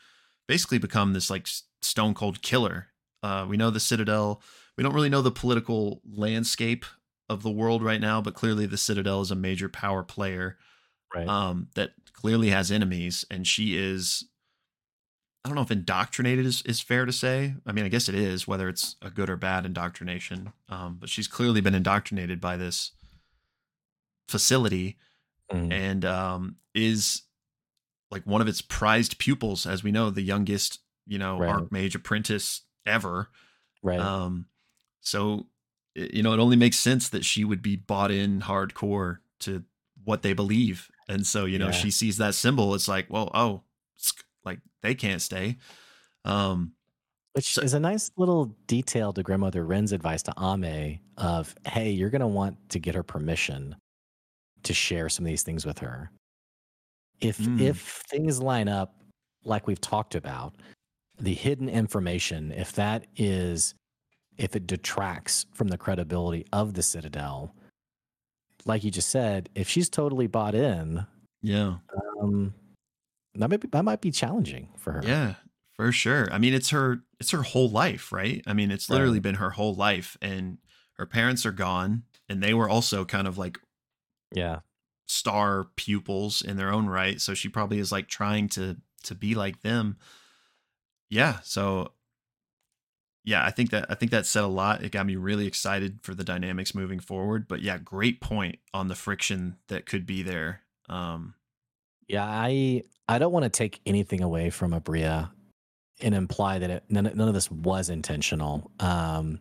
basically 0.48 0.78
become 0.78 1.14
this 1.14 1.30
like 1.30 1.48
stone 1.82 2.14
cold 2.14 2.42
killer. 2.42 2.88
Uh 3.22 3.46
we 3.48 3.58
know 3.58 3.70
the 3.70 3.80
Citadel, 3.80 4.42
we 4.78 4.84
don't 4.84 4.94
really 4.94 5.10
know 5.10 5.22
the 5.22 5.32
political 5.32 6.02
landscape 6.10 6.86
of 7.30 7.42
the 7.44 7.50
world 7.52 7.84
right 7.84 8.02
now, 8.02 8.22
but 8.22 8.34
clearly 8.36 8.66
the 8.66 8.78
Citadel 8.78 9.22
is 9.22 9.32
a 9.32 9.36
major 9.36 9.70
power 9.70 10.04
player 10.04 10.58
Right. 11.14 11.28
um, 11.28 11.70
that 11.76 11.92
clearly 12.14 12.50
has 12.50 12.72
enemies, 12.72 13.26
and 13.32 13.48
she 13.48 13.78
is. 13.78 14.26
I 15.44 15.48
don't 15.50 15.56
know 15.56 15.62
if 15.62 15.70
indoctrinated 15.72 16.46
is, 16.46 16.62
is 16.64 16.82
fair 16.82 17.06
to 17.06 17.12
say. 17.14 17.54
I 17.68 17.72
mean, 17.72 17.86
I 17.86 17.90
guess 17.90 18.10
it 18.10 18.16
is, 18.16 18.48
whether 18.48 18.68
it's 18.68 18.96
a 19.04 19.12
good 19.12 19.30
or 19.30 19.36
bad 19.38 19.64
indoctrination. 19.66 20.52
Um, 20.70 20.98
but 21.00 21.08
she's 21.08 21.28
clearly 21.28 21.62
been 21.62 21.76
indoctrinated 21.76 22.42
by 22.42 22.58
this 22.58 22.92
facility 24.28 24.98
Mhm. 25.52 25.72
and 25.72 26.06
um, 26.06 26.56
is 26.74 27.22
like 28.10 28.26
one 28.26 28.42
of 28.42 28.48
its 28.48 28.62
prized 28.62 29.20
pupils, 29.20 29.66
as 29.68 29.84
we 29.84 29.92
know, 29.92 30.10
the 30.10 30.22
youngest, 30.24 30.80
you 31.06 31.20
know, 31.20 31.38
Right. 31.38 31.52
Archmage 31.54 31.94
apprentice 31.96 32.62
ever. 32.86 33.30
right. 33.84 34.00
Um, 34.00 34.48
so, 35.02 35.48
you 35.96 36.22
know, 36.24 36.34
it 36.34 36.40
only 36.40 36.56
makes 36.58 36.78
sense 36.80 37.10
that 37.10 37.24
she 37.26 37.44
would 37.46 37.62
be 37.62 37.76
bought 37.76 38.12
in 38.12 38.42
hardcore 38.42 39.18
to 39.40 39.64
what 40.04 40.22
they 40.22 40.34
believe. 40.34 40.90
And 41.08 41.26
so, 41.26 41.46
you 41.46 41.58
know, 41.58 41.68
Yeah. 41.68 41.72
she 41.72 41.92
sees 41.92 42.18
that 42.18 42.36
symbol. 42.36 42.76
It's 42.76 42.88
like, 42.88 43.10
well, 43.10 43.32
oh, 43.34 43.64
like 44.44 44.60
they 44.82 44.94
can't 44.96 45.22
stay. 45.22 45.58
Um, 46.26 46.74
Which 47.34 47.54
so- 47.54 47.62
is 47.62 47.74
a 47.74 47.80
nice 47.80 48.12
little 48.18 48.56
detail 48.68 49.14
to 49.14 49.24
grandmother 49.24 49.66
Ren's 49.66 49.92
advice 49.92 50.24
to 50.24 50.34
Ame 50.40 51.00
of, 51.18 51.56
hey, 51.68 51.92
you're 51.92 52.10
going 52.10 52.22
to 52.22 52.28
want 52.28 52.70
to 52.70 52.80
get 52.80 52.96
her 52.96 53.04
permission 53.04 53.76
to 54.64 54.74
share 54.74 55.10
some 55.10 55.26
of 55.26 55.30
these 55.30 55.44
things 55.44 55.66
with 55.66 55.80
her. 55.80 56.12
If 57.22 57.38
Mm. 57.38 57.62
if 57.62 58.04
things 58.10 58.42
line 58.42 58.68
up 58.68 59.02
like 59.44 59.68
we've 59.68 59.80
talked 59.82 60.16
about, 60.16 60.56
the 61.20 61.34
hidden 61.34 61.70
information, 61.70 62.52
if 62.52 62.74
that 62.74 63.08
is 63.16 63.74
if 64.38 64.56
it 64.56 64.68
detracts 64.68 65.46
from 65.54 65.70
the 65.70 65.78
credibility 65.78 66.46
of 66.52 66.74
the 66.74 66.84
Citadel, 66.84 67.56
like 68.66 68.84
you 68.84 68.92
just 68.92 69.10
said, 69.10 69.50
if 69.56 69.70
she's 69.70 69.90
totally 69.90 70.28
bought 70.28 70.56
in, 70.56 71.06
yeah. 71.42 71.76
um, 72.20 72.54
that 73.36 73.50
might 73.50 73.60
be, 73.60 73.68
that 73.70 73.86
might 73.86 74.02
be 74.02 74.12
challenging 74.12 74.70
for 74.78 74.94
her. 74.94 75.02
Yeah, 75.06 75.36
for 75.76 75.92
sure. 75.92 76.28
I 76.32 76.38
mean, 76.38 76.54
it's 76.54 76.70
her 76.72 77.02
it's 77.20 77.32
her 77.32 77.44
whole 77.44 77.70
life, 77.70 78.12
right? 78.12 78.42
I 78.48 78.54
mean, 78.54 78.72
it's 78.72 78.90
literally 78.90 79.20
been 79.20 79.36
her 79.36 79.52
whole 79.52 79.76
life 79.76 80.18
and 80.22 80.58
her 80.98 81.06
parents 81.06 81.46
are 81.46 81.52
gone 81.52 82.04
and 82.28 82.42
they 82.42 82.54
were 82.54 82.68
also 82.70 83.06
kind 83.06 83.28
of 83.28 83.38
like 83.38 83.60
Yeah. 84.34 84.60
star 85.06 85.66
pupils 85.76 86.42
in 86.42 86.58
their 86.58 86.72
own 86.72 86.88
right, 86.88 87.22
so 87.22 87.34
she 87.34 87.48
probably 87.50 87.80
is 87.80 87.92
like 87.92 88.08
trying 88.08 88.50
to 88.50 88.78
to 89.04 89.16
be 89.16 89.36
like 89.36 89.62
them. 89.62 89.98
Yeah, 91.10 91.40
so 91.44 91.92
yeah, 93.26 93.44
I 93.44 93.52
think 93.52 93.72
that 93.72 93.88
I 93.90 93.96
think 93.96 94.12
that 94.12 94.26
said 94.26 94.44
a 94.44 94.48
lot. 94.48 94.84
It 94.84 94.92
got 94.92 95.06
me 95.06 95.16
really 95.16 95.48
excited 95.48 96.00
for 96.04 96.14
the 96.14 96.24
dynamics 96.24 96.74
moving 96.76 97.00
forward, 97.00 97.48
but 97.48 97.62
yeah, 97.62 97.78
great 97.78 98.22
point 98.22 98.60
on 98.74 98.88
the 98.88 98.96
friction 98.96 99.58
that 99.68 99.86
could 99.86 100.06
be 100.06 100.24
there. 100.24 100.62
Um 100.88 101.34
Yeah, 102.08 102.26
I 102.26 102.84
I 103.08 103.20
don't 103.20 103.32
want 103.32 103.44
to 103.44 103.50
take 103.50 103.82
anything 103.86 104.22
away 104.22 104.50
from 104.50 104.72
Aabria 104.72 105.32
and 106.02 106.14
imply 106.16 106.60
that 106.60 106.70
it, 106.70 106.84
none, 106.90 107.10
none 107.16 107.28
of 107.28 107.34
this 107.34 107.50
was 107.50 107.90
intentional. 107.90 108.72
Um, 108.80 109.40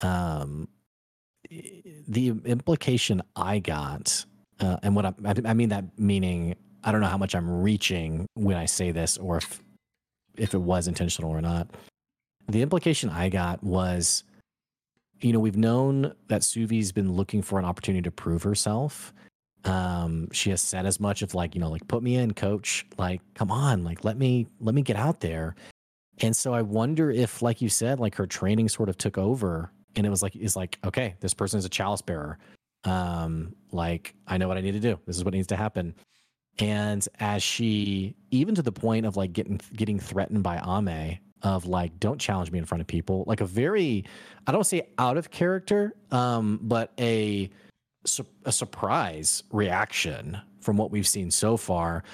um, 0.00 0.68
the 1.50 2.28
implication 2.44 3.22
I 3.36 3.58
got, 3.58 4.24
uh, 4.60 4.76
and 4.82 4.94
what 4.94 5.06
I, 5.06 5.14
I 5.44 5.54
mean 5.54 5.70
that 5.70 5.98
meaning 5.98 6.56
I 6.82 6.92
don't 6.92 7.00
know 7.00 7.08
how 7.08 7.18
much 7.18 7.34
I'm 7.34 7.62
reaching 7.62 8.26
when 8.34 8.56
I 8.56 8.66
say 8.66 8.90
this, 8.90 9.16
or 9.18 9.38
if 9.38 9.60
if 10.36 10.54
it 10.54 10.60
was 10.60 10.88
intentional 10.88 11.30
or 11.30 11.40
not. 11.40 11.68
The 12.48 12.62
implication 12.62 13.10
I 13.10 13.28
got 13.28 13.62
was, 13.62 14.24
you 15.20 15.32
know, 15.32 15.38
we've 15.38 15.56
known 15.56 16.14
that 16.28 16.42
Suvi's 16.42 16.92
been 16.92 17.12
looking 17.12 17.42
for 17.42 17.58
an 17.58 17.64
opportunity 17.64 18.02
to 18.02 18.10
prove 18.10 18.42
herself. 18.42 19.12
Um 19.64 20.30
she 20.30 20.50
has 20.50 20.60
said 20.60 20.84
as 20.84 21.00
much 21.00 21.22
of 21.22 21.34
like 21.34 21.54
you 21.54 21.60
know 21.60 21.70
like 21.70 21.88
put 21.88 22.02
me 22.02 22.16
in 22.16 22.34
coach. 22.34 22.84
Like 22.98 23.22
come 23.34 23.50
on. 23.50 23.82
Like 23.82 24.04
let 24.04 24.18
me 24.18 24.46
let 24.60 24.74
me 24.74 24.82
get 24.82 24.96
out 24.96 25.20
there. 25.20 25.54
And 26.20 26.36
so 26.36 26.52
i 26.52 26.60
wonder 26.60 27.10
if 27.10 27.40
like 27.40 27.62
you 27.62 27.70
said 27.70 27.98
like 27.98 28.14
her 28.16 28.26
training 28.26 28.68
sort 28.68 28.90
of 28.90 28.98
took 28.98 29.16
over 29.16 29.72
and 29.96 30.06
it 30.06 30.10
was 30.10 30.22
like 30.22 30.36
is 30.36 30.54
like 30.54 30.78
okay 30.84 31.14
this 31.20 31.32
person 31.34 31.58
is 31.58 31.64
a 31.64 31.70
chalice 31.70 32.02
bearer. 32.02 32.38
Um 32.84 33.56
like 33.72 34.14
i 34.26 34.36
know 34.36 34.48
what 34.48 34.58
i 34.58 34.60
need 34.60 34.72
to 34.72 34.80
do. 34.80 35.00
This 35.06 35.16
is 35.16 35.24
what 35.24 35.32
needs 35.32 35.46
to 35.48 35.56
happen. 35.56 35.94
And 36.58 37.06
as 37.18 37.42
she 37.42 38.14
even 38.30 38.54
to 38.54 38.62
the 38.62 38.70
point 38.70 39.06
of 39.06 39.16
like 39.16 39.32
getting 39.32 39.60
getting 39.74 39.98
threatened 39.98 40.42
by 40.42 40.58
ame 40.58 41.18
of 41.44 41.66
like 41.66 41.98
don't 42.00 42.20
challenge 42.20 42.50
me 42.50 42.58
in 42.58 42.64
front 42.64 42.80
of 42.80 42.86
people 42.86 43.22
like 43.26 43.40
a 43.40 43.46
very 43.46 44.04
i 44.46 44.52
don't 44.52 44.64
say 44.64 44.82
out 44.98 45.16
of 45.16 45.30
character 45.30 45.94
um 46.10 46.58
but 46.62 46.92
a 46.98 47.48
a 48.44 48.52
surprise 48.52 49.42
reaction 49.50 50.38
from 50.60 50.76
what 50.76 50.90
we've 50.90 51.06
seen 51.08 51.30
so 51.30 51.56
far. 51.56 52.04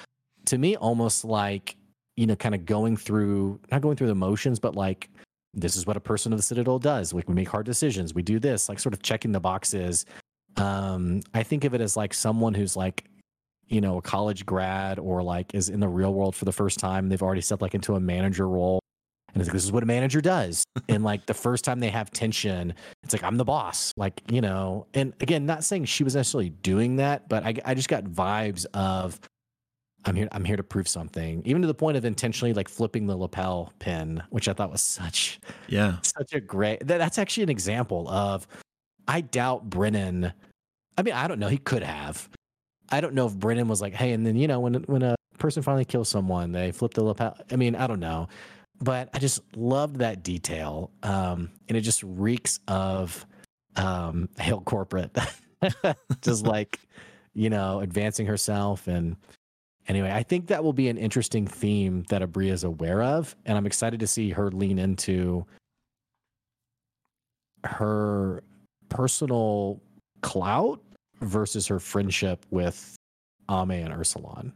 To 0.45 0.57
me 0.57 0.75
almost 0.75 1.23
like 1.25 1.75
you 2.17 2.27
know 2.27 2.35
kind 2.35 2.53
of 2.55 2.65
going 2.65 2.97
through 2.97 3.59
not 3.71 3.81
going 3.81 3.95
through 3.95 4.07
the 4.07 4.15
motions 4.15 4.59
but 4.59 4.75
like 4.75 5.09
this 5.53 5.75
is 5.75 5.85
what 5.85 5.97
a 5.97 6.01
person 6.01 6.31
of 6.31 6.39
the 6.39 6.43
citadel 6.43 6.79
does. 6.79 7.13
Like 7.13 7.27
we 7.27 7.35
make 7.35 7.47
hard 7.47 7.65
decisions. 7.65 8.13
We 8.13 8.21
do 8.21 8.39
this 8.39 8.69
like 8.69 8.79
sort 8.79 8.93
of 8.93 9.01
checking 9.01 9.31
the 9.31 9.39
boxes. 9.39 10.05
Um 10.57 11.21
i 11.33 11.43
think 11.43 11.63
of 11.63 11.73
it 11.73 11.81
as 11.81 11.95
like 11.95 12.13
someone 12.13 12.53
who's 12.53 12.75
like 12.75 13.05
you 13.67 13.79
know 13.81 13.97
a 13.97 14.01
college 14.01 14.45
grad 14.45 14.99
or 14.99 15.23
like 15.23 15.53
is 15.55 15.69
in 15.69 15.79
the 15.79 15.87
real 15.87 16.13
world 16.13 16.35
for 16.35 16.45
the 16.45 16.51
first 16.51 16.79
time. 16.79 17.09
They've 17.09 17.21
already 17.21 17.41
stepped 17.41 17.61
like 17.61 17.75
into 17.75 17.95
a 17.95 17.99
manager 17.99 18.47
role 18.47 18.81
and 19.33 19.41
it's 19.41 19.47
like 19.47 19.53
this 19.53 19.63
is 19.63 19.71
what 19.71 19.83
a 19.83 19.85
manager 19.85 20.21
does 20.21 20.63
and 20.89 21.03
like 21.03 21.25
the 21.25 21.33
first 21.33 21.63
time 21.63 21.79
they 21.79 21.89
have 21.89 22.11
tension 22.11 22.73
it's 23.11 23.21
like 23.21 23.23
I'm 23.29 23.37
the 23.37 23.45
boss, 23.45 23.93
like 23.97 24.21
you 24.31 24.39
know. 24.39 24.87
And 24.93 25.13
again, 25.19 25.45
not 25.45 25.63
saying 25.63 25.85
she 25.85 26.03
was 26.03 26.15
necessarily 26.15 26.49
doing 26.49 26.95
that, 26.97 27.27
but 27.27 27.45
I, 27.45 27.55
I 27.65 27.73
just 27.73 27.89
got 27.89 28.05
vibes 28.05 28.65
of 28.73 29.19
I'm 30.05 30.15
here, 30.15 30.29
I'm 30.31 30.45
here 30.45 30.55
to 30.55 30.63
prove 30.63 30.87
something, 30.87 31.41
even 31.45 31.61
to 31.61 31.67
the 31.67 31.73
point 31.73 31.97
of 31.97 32.05
intentionally 32.05 32.53
like 32.53 32.69
flipping 32.69 33.07
the 33.07 33.15
lapel 33.15 33.73
pin, 33.79 34.23
which 34.29 34.47
I 34.47 34.53
thought 34.53 34.71
was 34.71 34.81
such 34.81 35.39
yeah. 35.67 35.97
such 36.03 36.33
a 36.33 36.39
great. 36.39 36.87
That, 36.87 36.99
that's 36.99 37.17
actually 37.17 37.43
an 37.43 37.49
example 37.49 38.07
of. 38.09 38.47
I 39.07 39.21
doubt 39.21 39.69
Brennan. 39.69 40.31
I 40.97 41.01
mean, 41.01 41.13
I 41.13 41.27
don't 41.27 41.39
know. 41.39 41.49
He 41.49 41.57
could 41.57 41.83
have. 41.83 42.29
I 42.89 43.01
don't 43.01 43.13
know 43.13 43.25
if 43.27 43.35
Brennan 43.35 43.67
was 43.67 43.81
like, 43.81 43.93
hey, 43.93 44.13
and 44.13 44.25
then 44.25 44.35
you 44.35 44.47
know 44.47 44.59
when 44.59 44.75
when 44.83 45.01
a 45.01 45.15
person 45.37 45.63
finally 45.63 45.85
kills 45.85 46.07
someone, 46.07 46.51
they 46.51 46.71
flip 46.71 46.93
the 46.93 47.03
lapel. 47.03 47.37
I 47.51 47.55
mean, 47.55 47.75
I 47.75 47.87
don't 47.87 47.99
know 47.99 48.29
but 48.81 49.09
I 49.13 49.19
just 49.19 49.41
loved 49.55 49.97
that 49.97 50.23
detail. 50.23 50.91
Um, 51.03 51.51
and 51.69 51.77
it 51.77 51.81
just 51.81 52.03
reeks 52.03 52.59
of 52.67 53.25
um, 53.75 54.27
Hail 54.39 54.61
Corporate, 54.61 55.15
just 56.21 56.45
like, 56.45 56.79
you 57.33 57.49
know, 57.49 57.79
advancing 57.79 58.25
herself. 58.25 58.87
And 58.87 59.15
anyway, 59.87 60.11
I 60.11 60.23
think 60.23 60.47
that 60.47 60.63
will 60.63 60.73
be 60.73 60.89
an 60.89 60.97
interesting 60.97 61.45
theme 61.45 62.03
that 62.09 62.21
Aabria 62.21 62.51
is 62.51 62.63
aware 62.63 63.03
of. 63.03 63.35
And 63.45 63.57
I'm 63.57 63.67
excited 63.67 63.99
to 63.99 64.07
see 64.07 64.31
her 64.31 64.49
lean 64.51 64.79
into 64.79 65.45
her 67.63 68.43
personal 68.89 69.79
clout 70.21 70.81
versus 71.21 71.67
her 71.67 71.79
friendship 71.79 72.45
with 72.49 72.95
Ame 73.49 73.71
and 73.71 73.93
Ursulon. 73.93 74.51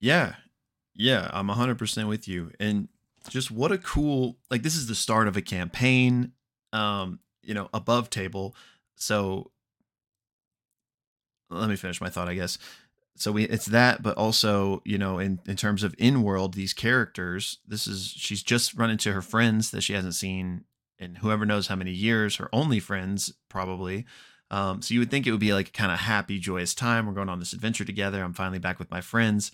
Yeah. 0.00 0.34
Yeah, 0.94 1.30
I'm 1.34 1.48
100% 1.48 2.08
with 2.08 2.26
you. 2.26 2.50
And 2.58 2.88
just 3.28 3.50
what 3.50 3.72
a 3.72 3.78
cool 3.78 4.36
like 4.50 4.62
this 4.62 4.76
is 4.76 4.86
the 4.86 4.94
start 4.94 5.28
of 5.28 5.36
a 5.36 5.42
campaign 5.42 6.32
um 6.72 7.20
you 7.42 7.54
know 7.54 7.68
above 7.72 8.10
table. 8.10 8.54
So 8.96 9.50
let 11.48 11.68
me 11.68 11.76
finish 11.76 12.00
my 12.00 12.08
thought 12.08 12.28
i 12.28 12.34
guess. 12.34 12.58
So 13.18 13.32
we 13.32 13.44
it's 13.44 13.66
that 13.66 14.02
but 14.02 14.18
also 14.18 14.82
you 14.84 14.98
know 14.98 15.18
in 15.18 15.40
in 15.46 15.56
terms 15.56 15.82
of 15.82 15.94
in 15.98 16.22
world 16.22 16.54
these 16.54 16.74
characters 16.74 17.58
this 17.66 17.86
is 17.86 18.08
she's 18.08 18.42
just 18.42 18.74
run 18.74 18.90
into 18.90 19.12
her 19.12 19.22
friends 19.22 19.70
that 19.70 19.82
she 19.82 19.94
hasn't 19.94 20.14
seen 20.14 20.64
in 20.98 21.16
whoever 21.16 21.46
knows 21.46 21.68
how 21.68 21.76
many 21.76 21.92
years 21.92 22.36
her 22.36 22.48
only 22.52 22.80
friends 22.80 23.32
probably. 23.48 24.04
Um 24.50 24.82
so 24.82 24.92
you 24.92 25.00
would 25.00 25.10
think 25.10 25.26
it 25.26 25.30
would 25.30 25.40
be 25.40 25.54
like 25.54 25.72
kind 25.72 25.92
of 25.92 26.00
happy 26.00 26.38
joyous 26.38 26.74
time. 26.74 27.06
We're 27.06 27.14
going 27.14 27.28
on 27.28 27.38
this 27.38 27.52
adventure 27.52 27.84
together. 27.84 28.22
I'm 28.22 28.34
finally 28.34 28.58
back 28.58 28.78
with 28.78 28.90
my 28.90 29.00
friends 29.00 29.50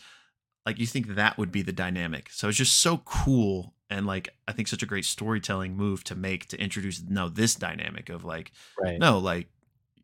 like 0.67 0.79
you 0.79 0.87
think 0.87 1.15
that 1.15 1.39
would 1.39 1.51
be 1.53 1.63
the 1.63 1.73
dynamic. 1.73 2.29
So 2.31 2.49
it's 2.49 2.59
just 2.59 2.79
so 2.79 2.99
cool 2.99 3.75
and 3.91 4.07
like 4.07 4.31
I 4.49 4.53
think 4.53 4.69
such 4.69 4.83
a 4.83 4.87
great 4.87 5.05
storytelling 5.05 5.77
move 5.77 6.03
to 6.05 6.15
make 6.15 6.47
to 6.49 6.61
introduce 6.61 7.03
no 7.03 7.29
this 7.29 7.55
dynamic 7.55 8.09
of 8.09 8.25
like 8.25 8.53
Right. 8.81 8.99
no 8.99 9.19
like 9.19 9.49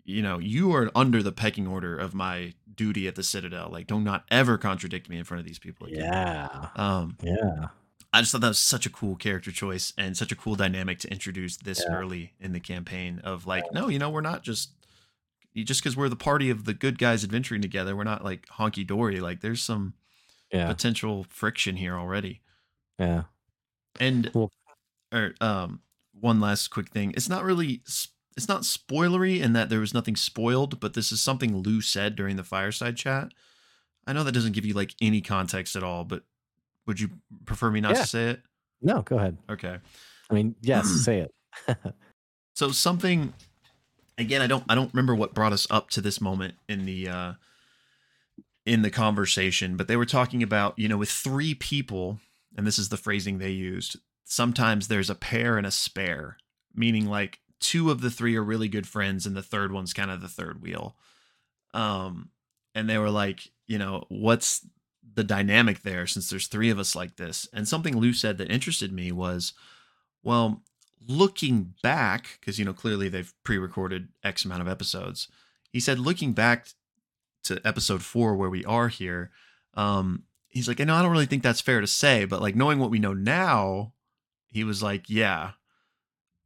you 0.05 0.23
know 0.23 0.39
you 0.39 0.75
are 0.75 0.91
under 0.95 1.23
the 1.23 1.33
pecking 1.33 1.67
order 1.67 1.97
of 1.97 2.15
my 2.15 2.55
duty 2.75 3.07
at 3.09 3.15
the 3.15 3.23
Citadel. 3.23 3.69
Like 3.71 3.87
do 3.87 3.95
not 3.97 4.05
not 4.05 4.25
ever 4.31 4.59
contradict 4.59 5.09
me 5.09 5.19
in 5.19 5.25
front 5.25 5.41
of 5.41 5.47
these 5.47 5.59
people 5.59 5.87
again. 5.87 6.01
Yeah. 6.05 6.69
Um 6.77 7.17
Yeah. 7.23 7.69
I 8.13 8.21
just 8.21 8.33
thought 8.33 8.41
that 8.41 8.49
was 8.49 8.59
such 8.59 8.87
a 8.87 8.91
cool 8.91 9.17
character 9.17 9.51
choice 9.53 9.93
and 9.99 10.17
such 10.17 10.33
a 10.33 10.37
cool 10.37 10.55
dynamic 10.55 10.99
to 11.01 11.11
introduce 11.13 11.57
this 11.59 11.83
Yeah. 11.87 11.95
early 11.95 12.33
in 12.41 12.53
the 12.53 12.61
campaign 12.61 13.21
of 13.23 13.47
like 13.47 13.65
no 13.73 13.89
you 13.89 13.99
know 13.99 14.11
we're 14.11 14.21
not 14.23 14.43
just 14.43 14.71
just 15.55 15.83
because 15.83 15.97
we're 15.97 16.09
the 16.09 16.17
party 16.17 16.51
of 16.51 16.65
the 16.67 16.75
good 16.75 16.99
guys 16.99 17.25
adventuring 17.25 17.61
together 17.63 17.95
we're 17.97 18.05
not 18.05 18.25
like 18.25 18.47
honky 18.59 18.87
dory 18.87 19.21
like 19.21 19.41
there's 19.41 19.63
some 19.63 19.93
Yeah. 20.53 20.69
potential 20.69 21.27
friction 21.29 21.77
here 21.77 21.97
already. 21.97 22.41
Yeah. 22.99 23.25
And 24.01 24.31
Well- 24.35 24.51
or 25.13 25.35
um 25.41 25.81
one 26.13 26.41
last 26.41 26.69
quick 26.69 26.91
thing. 26.91 27.13
It's 27.17 27.29
not 27.29 27.45
really 27.45 27.83
it's 28.37 28.49
not 28.49 28.63
spoilery 28.63 29.41
in 29.41 29.53
that 29.55 29.69
there 29.69 29.81
was 29.81 29.93
nothing 29.95 30.17
spoiled, 30.17 30.81
but 30.81 30.95
this 30.95 31.11
is 31.13 31.21
something 31.21 31.57
Lou 31.59 31.81
said 31.81 32.15
during 32.17 32.37
the 32.37 32.45
fireside 32.45 32.97
chat. 32.97 33.33
I 34.07 34.13
know 34.13 34.25
that 34.25 34.33
doesn't 34.33 34.53
give 34.53 34.65
you 34.65 34.75
like 34.75 34.95
any 35.03 35.21
context 35.21 35.77
at 35.77 35.83
all, 35.83 36.05
but 36.05 36.23
would 36.87 36.99
you 37.01 37.11
prefer 37.47 37.71
me 37.71 37.81
not 37.81 37.95
Yeah. 37.97 38.01
to 38.03 38.07
say 38.07 38.29
it? 38.31 38.43
No, 38.81 39.03
go 39.03 39.17
ahead. 39.19 39.37
Okay. 39.51 39.79
I 40.31 40.35
mean, 40.35 40.55
yes, 40.63 40.87
say 41.05 41.21
it. 41.21 41.77
So 42.55 42.73
something 42.73 43.35
again, 44.19 44.43
I 44.43 44.47
don't 44.49 44.65
I 44.69 44.75
don't 44.75 44.93
remember 44.93 45.15
what 45.15 45.33
brought 45.35 45.53
us 45.53 45.67
up 45.71 45.91
to 45.91 46.01
this 46.01 46.21
moment 46.21 46.55
in 46.69 46.85
the 46.87 47.09
uh 47.09 47.33
in 48.69 48.83
the 48.83 48.91
conversation, 48.91 49.77
but 49.77 49.89
they 49.89 49.97
were 49.97 50.05
talking 50.05 50.43
about, 50.43 50.79
you 50.79 50.89
know, 50.89 50.99
with 50.99 51.11
three 51.11 51.55
people, 51.55 52.21
and 52.55 52.67
this 52.67 52.79
is 52.79 52.91
the 52.91 52.99
phrasing 52.99 53.39
they 53.39 53.51
used, 53.51 53.97
sometimes 54.25 54.89
there's 54.89 55.09
a 55.09 55.15
pair 55.15 55.57
and 55.57 55.67
a 55.67 55.71
spare, 55.71 56.37
meaning 56.75 57.07
like 57.07 57.41
two 57.61 57.91
of 57.91 58.03
the 58.03 58.11
three 58.11 58.37
are 58.37 58.45
really 58.45 58.69
good 58.69 58.87
friends 58.87 59.25
and 59.25 59.35
the 59.35 59.43
third 59.43 59.73
one's 59.73 59.95
kind 59.95 60.11
of 60.11 60.21
the 60.21 60.29
third 60.29 60.61
wheel. 60.61 60.97
Um 61.73 62.29
and 62.75 62.89
they 62.89 62.99
were 62.99 63.11
like, 63.11 63.49
you 63.67 63.79
know, 63.79 64.05
what's 64.09 64.67
the 65.15 65.25
dynamic 65.25 65.83
there 65.83 66.07
since 66.07 66.29
there's 66.29 66.47
three 66.47 66.69
of 66.69 66.79
us 66.79 66.95
like 66.95 67.17
this? 67.17 67.49
And 67.53 67.67
something 67.67 67.97
Lou 67.97 68.13
said 68.13 68.37
that 68.39 68.51
interested 68.51 68.93
me 68.93 69.11
was, 69.11 69.55
well, 70.23 70.63
looking 71.07 71.75
back, 71.83 72.39
because 72.39 72.59
you 72.59 72.65
know 72.67 72.75
clearly 72.75 73.09
they've 73.09 73.33
pre-recorded 73.45 74.09
X 74.23 74.45
amount 74.45 74.61
of 74.61 74.69
episodes. 74.69 75.27
He 75.73 75.81
said, 75.81 75.99
looking 75.99 76.35
back 76.35 76.69
to 77.45 77.61
episode 77.65 78.03
four 78.03 78.35
where 78.37 78.51
we 78.51 78.65
are 78.65 78.89
here, 78.89 79.31
um, 79.75 80.25
he's 80.49 80.69
like, 80.69 80.81
I 80.81 80.85
know 80.85 80.95
I 80.95 81.03
don't 81.03 81.13
really 81.13 81.27
think 81.27 81.43
that's 81.43 81.61
fair 81.61 81.81
to 81.81 81.87
say, 81.87 82.25
but 82.25 82.43
like 82.43 82.57
knowing 82.57 82.79
what 82.79 82.91
we 82.91 82.99
know 82.99 83.15
now, 83.15 83.93
he 84.47 84.65
was 84.65 84.83
like, 84.83 85.09
yeah. 85.09 85.53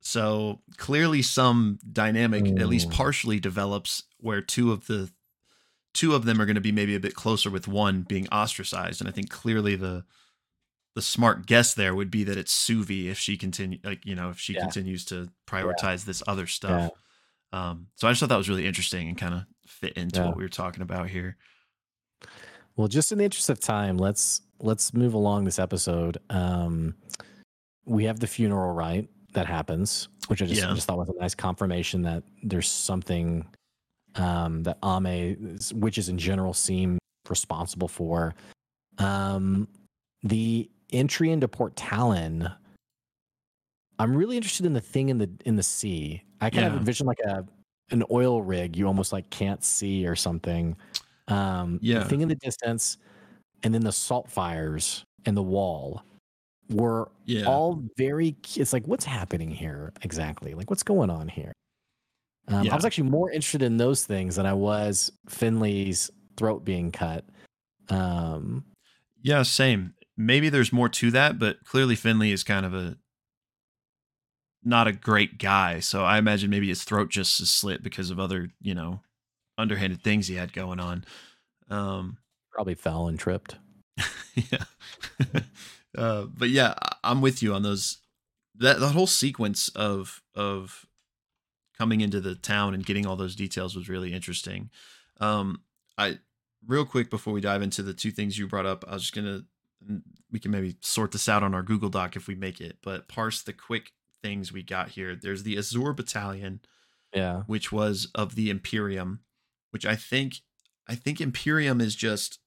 So 0.00 0.60
clearly, 0.76 1.22
some 1.22 1.78
dynamic 1.92 2.44
at 2.58 2.68
least 2.68 2.88
Mm. 2.88 2.92
partially 2.92 3.38
develops 3.38 4.02
where 4.18 4.40
two 4.40 4.72
of 4.72 4.86
the 4.86 5.10
two 5.94 6.14
of 6.14 6.24
them 6.24 6.40
are 6.40 6.46
going 6.46 6.54
to 6.56 6.60
be 6.60 6.72
maybe 6.72 6.94
a 6.96 7.00
bit 7.00 7.14
closer 7.14 7.50
with 7.50 7.68
one 7.68 8.02
being 8.02 8.26
ostracized, 8.30 9.00
and 9.00 9.08
I 9.08 9.12
think 9.12 9.30
clearly 9.30 9.76
the 9.76 10.04
the 10.94 11.02
smart 11.02 11.46
guess 11.46 11.72
there 11.72 11.94
would 11.94 12.10
be 12.10 12.24
that 12.24 12.36
it's 12.36 12.52
Suvi 12.52 13.06
if 13.06 13.18
she 13.18 13.36
continue 13.36 13.78
like 13.84 14.04
you 14.04 14.14
know 14.16 14.30
if 14.30 14.38
she 14.40 14.54
Yeah. 14.54 14.60
continues 14.60 15.04
to 15.06 15.30
prioritize 15.46 16.04
this 16.04 16.22
other 16.26 16.46
stuff. 16.46 16.90
Um, 17.52 17.88
so 17.94 18.08
I 18.08 18.10
just 18.10 18.20
thought 18.20 18.28
that 18.30 18.36
was 18.38 18.48
really 18.48 18.66
interesting 18.66 19.08
and 19.08 19.16
kind 19.16 19.34
of 19.34 19.44
fit 19.72 19.94
into 19.94 20.20
Yeah. 20.20 20.26
what 20.28 20.36
we 20.36 20.42
were 20.44 20.48
talking 20.48 20.82
about 20.82 21.08
here. 21.08 21.36
Well, 22.76 22.88
just 22.88 23.12
in 23.12 23.18
the 23.18 23.24
interest 23.24 23.50
of 23.50 23.60
time, 23.60 23.98
let's 23.98 24.42
let's 24.60 24.94
move 24.94 25.14
along 25.14 25.44
this 25.44 25.58
episode. 25.58 26.18
Um, 26.30 26.94
we 27.84 28.04
have 28.04 28.20
the 28.20 28.26
funeral 28.28 28.72
right 28.72 29.08
that 29.32 29.46
happens, 29.46 30.08
which 30.28 30.40
I 30.40 30.46
just, 30.46 30.62
I 30.62 30.68
Yeah. 30.68 30.74
just 30.74 30.86
thought 30.86 30.98
was 30.98 31.08
a 31.08 31.20
nice 31.20 31.34
confirmation 31.34 32.02
that 32.02 32.22
there's 32.44 32.70
something 32.70 33.46
um, 34.14 34.62
that 34.64 34.78
Ame 34.84 35.58
witches 35.74 36.08
in 36.08 36.18
general 36.18 36.52
seem 36.54 36.98
responsible 37.28 37.88
for. 37.88 38.34
Um, 38.98 39.66
the 40.22 40.70
entry 40.92 41.30
into 41.30 41.48
Port 41.48 41.74
Talon. 41.76 42.48
I'm 43.98 44.14
really 44.14 44.36
interested 44.36 44.66
in 44.66 44.74
the 44.74 44.80
thing 44.80 45.08
in 45.08 45.18
the 45.18 45.30
in 45.44 45.56
the 45.56 45.62
sea. 45.62 46.22
I 46.40 46.50
kind 46.50 46.66
of 46.66 46.72
Yeah. 46.74 46.78
envision 46.78 47.06
like 47.06 47.20
a 47.20 47.44
an 47.90 48.04
oil 48.10 48.42
rig 48.42 48.76
you 48.76 48.86
almost 48.86 49.12
like 49.12 49.28
can't 49.30 49.62
see 49.64 50.06
or 50.06 50.16
something. 50.16 50.76
Um, 51.28 51.80
Yeah. 51.80 51.98
the 51.98 52.04
thing 52.04 52.20
in 52.22 52.28
the 52.28 52.34
distance, 52.36 52.98
and 53.64 53.74
then 53.74 53.82
the 53.82 53.92
salt 53.92 54.30
fires 54.30 55.04
and 55.26 55.36
the 55.36 55.42
wall 55.42 56.02
were 56.70 57.10
Yeah. 57.24 57.46
all 57.46 57.82
very. 57.98 58.36
It's 58.56 58.72
like 58.74 58.86
what's 58.88 59.04
happening 59.06 59.50
here 59.50 59.92
exactly? 60.02 60.54
Like 60.54 60.70
what's 60.70 60.82
going 60.84 61.10
on 61.10 61.28
here? 61.28 61.52
Um, 62.48 62.70
I 62.70 62.74
was 62.76 62.84
actually 62.84 63.10
more 63.10 63.30
interested 63.30 63.62
in 63.62 63.76
those 63.78 64.04
things 64.06 64.36
than 64.36 64.46
I 64.46 64.54
was 64.54 65.12
Finley's 65.28 66.10
throat 66.36 66.64
being 66.64 66.92
cut. 66.92 67.24
Um, 67.90 68.64
Yeah, 69.22 69.42
same. 69.42 69.94
Maybe 70.16 70.48
there's 70.48 70.72
more 70.72 70.88
to 70.90 71.10
that, 71.12 71.38
but 71.38 71.64
clearly 71.64 71.96
Finley 71.96 72.32
is 72.32 72.44
kind 72.44 72.66
of 72.66 72.74
a 72.74 72.96
not 74.64 74.86
a 74.86 74.92
great 74.92 75.38
guy. 75.38 75.80
So 75.80 76.04
I 76.04 76.18
imagine 76.18 76.50
maybe 76.50 76.68
his 76.68 76.84
throat 76.84 77.10
just 77.10 77.40
is 77.40 77.50
slit 77.50 77.82
because 77.82 78.10
of 78.10 78.20
other, 78.20 78.50
you 78.60 78.74
know, 78.74 79.00
underhanded 79.58 80.02
things 80.02 80.28
he 80.28 80.36
had 80.36 80.52
going 80.52 80.80
on. 80.80 81.04
Um, 81.68 82.18
probably 82.52 82.74
fell 82.74 83.08
and 83.08 83.18
tripped. 83.18 83.56
yeah. 84.34 84.64
uh, 85.96 86.26
but 86.26 86.50
yeah, 86.50 86.74
I'm 87.02 87.20
with 87.20 87.42
you 87.42 87.54
on 87.54 87.62
those. 87.62 87.98
That 88.56 88.80
that 88.80 88.92
whole 88.92 89.06
sequence 89.06 89.68
of 89.70 90.22
of 90.34 90.86
coming 91.78 92.00
into 92.00 92.20
the 92.20 92.34
town 92.34 92.74
and 92.74 92.84
getting 92.84 93.06
all 93.06 93.16
those 93.16 93.34
details 93.34 93.74
was 93.74 93.88
really 93.88 94.12
interesting. 94.12 94.70
Um, 95.20 95.62
I 95.96 96.18
real 96.66 96.84
quick 96.84 97.10
before 97.10 97.32
we 97.32 97.40
dive 97.40 97.62
into 97.62 97.82
the 97.82 97.94
two 97.94 98.10
things 98.10 98.38
you 98.38 98.46
brought 98.46 98.66
up, 98.66 98.84
I 98.86 98.94
was 98.94 99.02
just 99.02 99.14
gonna 99.14 99.42
we 100.30 100.38
can 100.38 100.50
maybe 100.50 100.76
sort 100.80 101.12
this 101.12 101.28
out 101.28 101.42
on 101.42 101.54
our 101.54 101.62
Google 101.62 101.88
Doc 101.88 102.14
if 102.14 102.28
we 102.28 102.34
make 102.34 102.60
it, 102.60 102.76
but 102.82 103.08
parse 103.08 103.42
the 103.42 103.52
quick 103.52 103.92
things 104.22 104.52
we 104.52 104.62
got 104.62 104.90
here. 104.90 105.14
There's 105.16 105.42
the 105.42 105.58
Azure 105.58 105.92
Battalion, 105.92 106.60
Yeah. 107.14 107.42
which 107.46 107.70
was 107.72 108.08
of 108.14 108.34
the 108.34 108.48
Imperium, 108.50 109.20
which 109.70 109.84
I 109.84 109.96
think 109.96 110.40
I 110.88 110.94
think 110.96 111.20
Imperium 111.20 111.80
is 111.80 111.94
just 111.94 112.38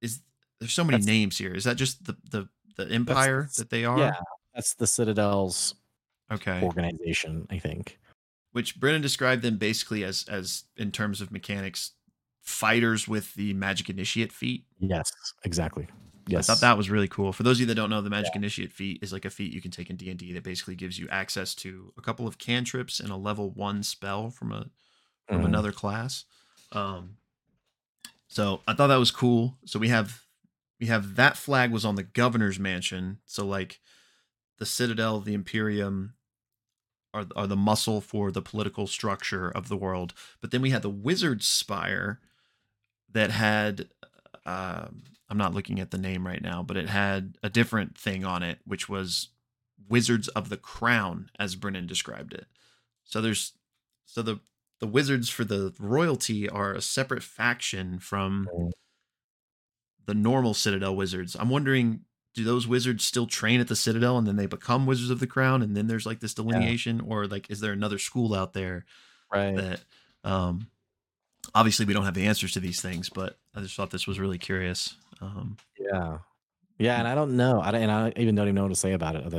is 0.00 0.20
there's 0.58 0.72
so 0.72 0.84
many 0.84 0.96
That's- 0.98 1.06
names 1.06 1.38
here. 1.38 1.52
Is 1.54 1.64
that 1.64 1.76
just 1.76 2.04
the 2.04 2.16
the 2.30 2.48
the 2.76 2.88
empire 2.88 3.48
that 3.56 3.70
they 3.70 3.84
are? 3.84 3.98
Yeah. 3.98 4.20
That's 4.54 4.74
the 4.74 4.86
Citadel's 4.86 5.74
Okay. 6.30 6.62
organization, 6.62 7.46
I 7.50 7.58
think. 7.58 7.98
Which 8.52 8.78
Brennan 8.80 9.00
described 9.02 9.42
them 9.42 9.58
basically 9.58 10.02
as 10.04 10.24
as 10.28 10.64
in 10.76 10.90
terms 10.92 11.20
of 11.20 11.30
mechanics, 11.30 11.92
fighters 12.40 13.06
with 13.06 13.34
the 13.34 13.52
magic 13.54 13.88
initiate 13.90 14.32
feat. 14.32 14.66
Yes, 14.78 15.12
exactly. 15.44 15.88
Yes. 16.30 16.48
I 16.48 16.54
thought 16.54 16.60
that 16.60 16.76
was 16.76 16.90
really 16.90 17.08
cool. 17.08 17.32
For 17.32 17.42
those 17.42 17.56
of 17.56 17.60
you 17.60 17.66
that 17.66 17.74
don't 17.74 17.90
know, 17.90 18.00
the 18.00 18.10
Magic 18.10 18.34
Initiate 18.36 18.72
feat 18.72 18.98
is 19.02 19.12
like 19.12 19.24
a 19.24 19.30
feat 19.30 19.52
you 19.52 19.60
can 19.60 19.70
take 19.70 19.90
in 19.90 19.96
D 19.96 20.10
and 20.10 20.18
D 20.18 20.32
that 20.32 20.44
basically 20.44 20.74
gives 20.74 20.98
you 20.98 21.08
access 21.10 21.54
to 21.56 21.92
a 21.96 22.00
couple 22.02 22.26
of 22.26 22.38
cantrips 22.38 23.00
and 23.00 23.10
a 23.10 23.16
level 23.16 23.50
one 23.50 23.82
spell 23.82 24.30
from 24.30 24.52
a 24.52 24.70
from 25.28 25.42
Mhm. 25.42 25.46
another 25.46 25.72
class. 25.72 26.24
Um, 26.72 27.16
so 28.28 28.62
I 28.66 28.74
thought 28.74 28.88
that 28.88 28.96
was 28.96 29.10
cool. 29.10 29.58
So 29.64 29.78
we 29.78 29.88
have 29.88 30.22
we 30.80 30.86
have 30.86 31.16
that 31.16 31.36
flag 31.36 31.70
was 31.70 31.84
on 31.84 31.96
the 31.96 32.02
governor's 32.02 32.58
mansion. 32.58 33.18
So 33.26 33.44
like 33.46 33.80
the 34.58 34.66
Citadel, 34.66 35.20
the 35.20 35.34
Imperium 35.34 36.14
are 37.12 37.26
are 37.36 37.46
the 37.46 37.56
muscle 37.56 38.00
for 38.00 38.30
the 38.30 38.42
political 38.42 38.86
structure 38.86 39.48
of 39.50 39.68
the 39.68 39.76
world. 39.76 40.14
But 40.40 40.50
then 40.52 40.62
we 40.62 40.70
had 40.70 40.82
the 40.82 40.90
Wizard's 40.90 41.46
Spire 41.46 42.20
that 43.12 43.30
had 43.30 43.88
um, 44.46 45.02
I'm 45.30 45.38
not 45.38 45.54
looking 45.54 45.78
at 45.78 45.92
the 45.92 45.98
name 45.98 46.26
right 46.26 46.42
now, 46.42 46.62
but 46.62 46.76
it 46.76 46.88
had 46.88 47.38
a 47.42 47.48
different 47.48 47.96
thing 47.96 48.24
on 48.24 48.42
it, 48.42 48.58
which 48.66 48.88
was 48.88 49.28
Wizards 49.88 50.28
of 50.28 50.48
the 50.48 50.56
Crown, 50.56 51.30
as 51.38 51.54
Brennan 51.54 51.86
described 51.86 52.34
it. 52.34 52.46
So 53.04 53.20
there's 53.20 53.52
so 54.06 54.22
the 54.22 54.40
the 54.80 54.86
wizards 54.86 55.28
for 55.28 55.44
the 55.44 55.72
royalty 55.78 56.48
are 56.48 56.72
a 56.72 56.80
separate 56.82 57.22
faction 57.22 57.98
from 57.98 58.48
Mm. 58.52 58.70
the 60.06 60.14
normal 60.14 60.54
Citadel 60.54 60.96
wizards. 60.96 61.36
I'm 61.38 61.50
wondering, 61.50 62.00
do 62.34 62.44
those 62.44 62.66
wizards 62.66 63.04
still 63.04 63.26
train 63.26 63.60
at 63.60 63.68
the 63.68 63.76
Citadel 63.76 64.16
and 64.18 64.26
then 64.26 64.36
they 64.36 64.46
become 64.46 64.86
wizards 64.86 65.10
of 65.10 65.20
the 65.20 65.26
Crown, 65.26 65.62
and 65.62 65.76
then 65.76 65.86
there's 65.86 66.06
like 66.06 66.20
this 66.20 66.34
delineation, 66.34 67.00
or 67.00 67.26
like 67.26 67.50
is 67.50 67.60
there 67.60 67.72
another 67.72 67.98
school 67.98 68.34
out 68.34 68.52
there 68.52 68.84
right. 69.32 69.54
that 69.56 69.80
um 70.24 70.68
obviously 71.54 71.86
we 71.86 71.94
don't 71.94 72.04
have 72.04 72.14
the 72.14 72.26
answers 72.26 72.52
to 72.52 72.60
these 72.60 72.80
things, 72.80 73.08
but 73.08 73.38
I 73.54 73.60
just 73.60 73.74
thought 73.76 73.90
this 73.90 74.06
was 74.06 74.18
really 74.20 74.38
curious. 74.38 74.96
Um 75.20 75.56
Yeah. 75.78 76.18
Yeah, 76.78 76.98
and 76.98 77.06
I 77.06 77.14
don't 77.14 77.36
know. 77.36 77.60
I 77.60 77.70
don't, 77.72 77.82
and 77.82 77.92
I 77.92 78.12
even 78.16 78.34
don't 78.34 78.46
even 78.46 78.54
know 78.54 78.62
what 78.62 78.68
to 78.70 78.74
say 78.74 78.92
about 78.92 79.14
it. 79.14 79.24
Other, 79.24 79.38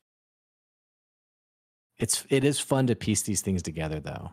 it's 1.97 2.25
it 2.29 2.43
is 2.43 2.59
fun 2.59 2.88
to 2.88 2.95
piece 2.95 3.21
these 3.23 3.41
things 3.41 3.61
together 3.63 3.99
though, 3.99 4.29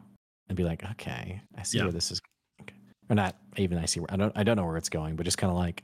and 0.49 0.57
be 0.57 0.65
like, 0.65 0.85
okay, 0.93 1.41
I 1.57 1.63
see 1.63 1.79
Yeah. 1.79 1.85
where 1.85 1.93
this 1.93 2.11
is, 2.11 2.21
okay. 2.63 2.75
or 3.09 3.17
not 3.17 3.37
even 3.57 3.79
I 3.79 3.87
see 3.87 4.01
where 4.01 4.13
I 4.13 4.17
don't 4.17 4.33
I 4.37 4.43
don't 4.43 4.57
know 4.57 4.67
where 4.67 4.77
it's 4.77 4.89
going, 4.89 5.17
but 5.17 5.25
just 5.25 5.39
kind 5.39 5.51
of 5.51 5.57
like 5.57 5.83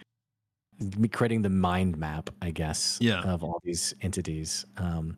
me 0.99 1.09
creating 1.09 1.41
the 1.43 1.49
mind 1.51 1.97
map, 1.97 2.31
I 2.43 2.51
guess, 2.51 2.99
Yeah. 3.01 3.23
of 3.23 3.45
all 3.45 3.61
these 3.63 3.95
entities. 4.03 4.67
Um, 4.77 5.17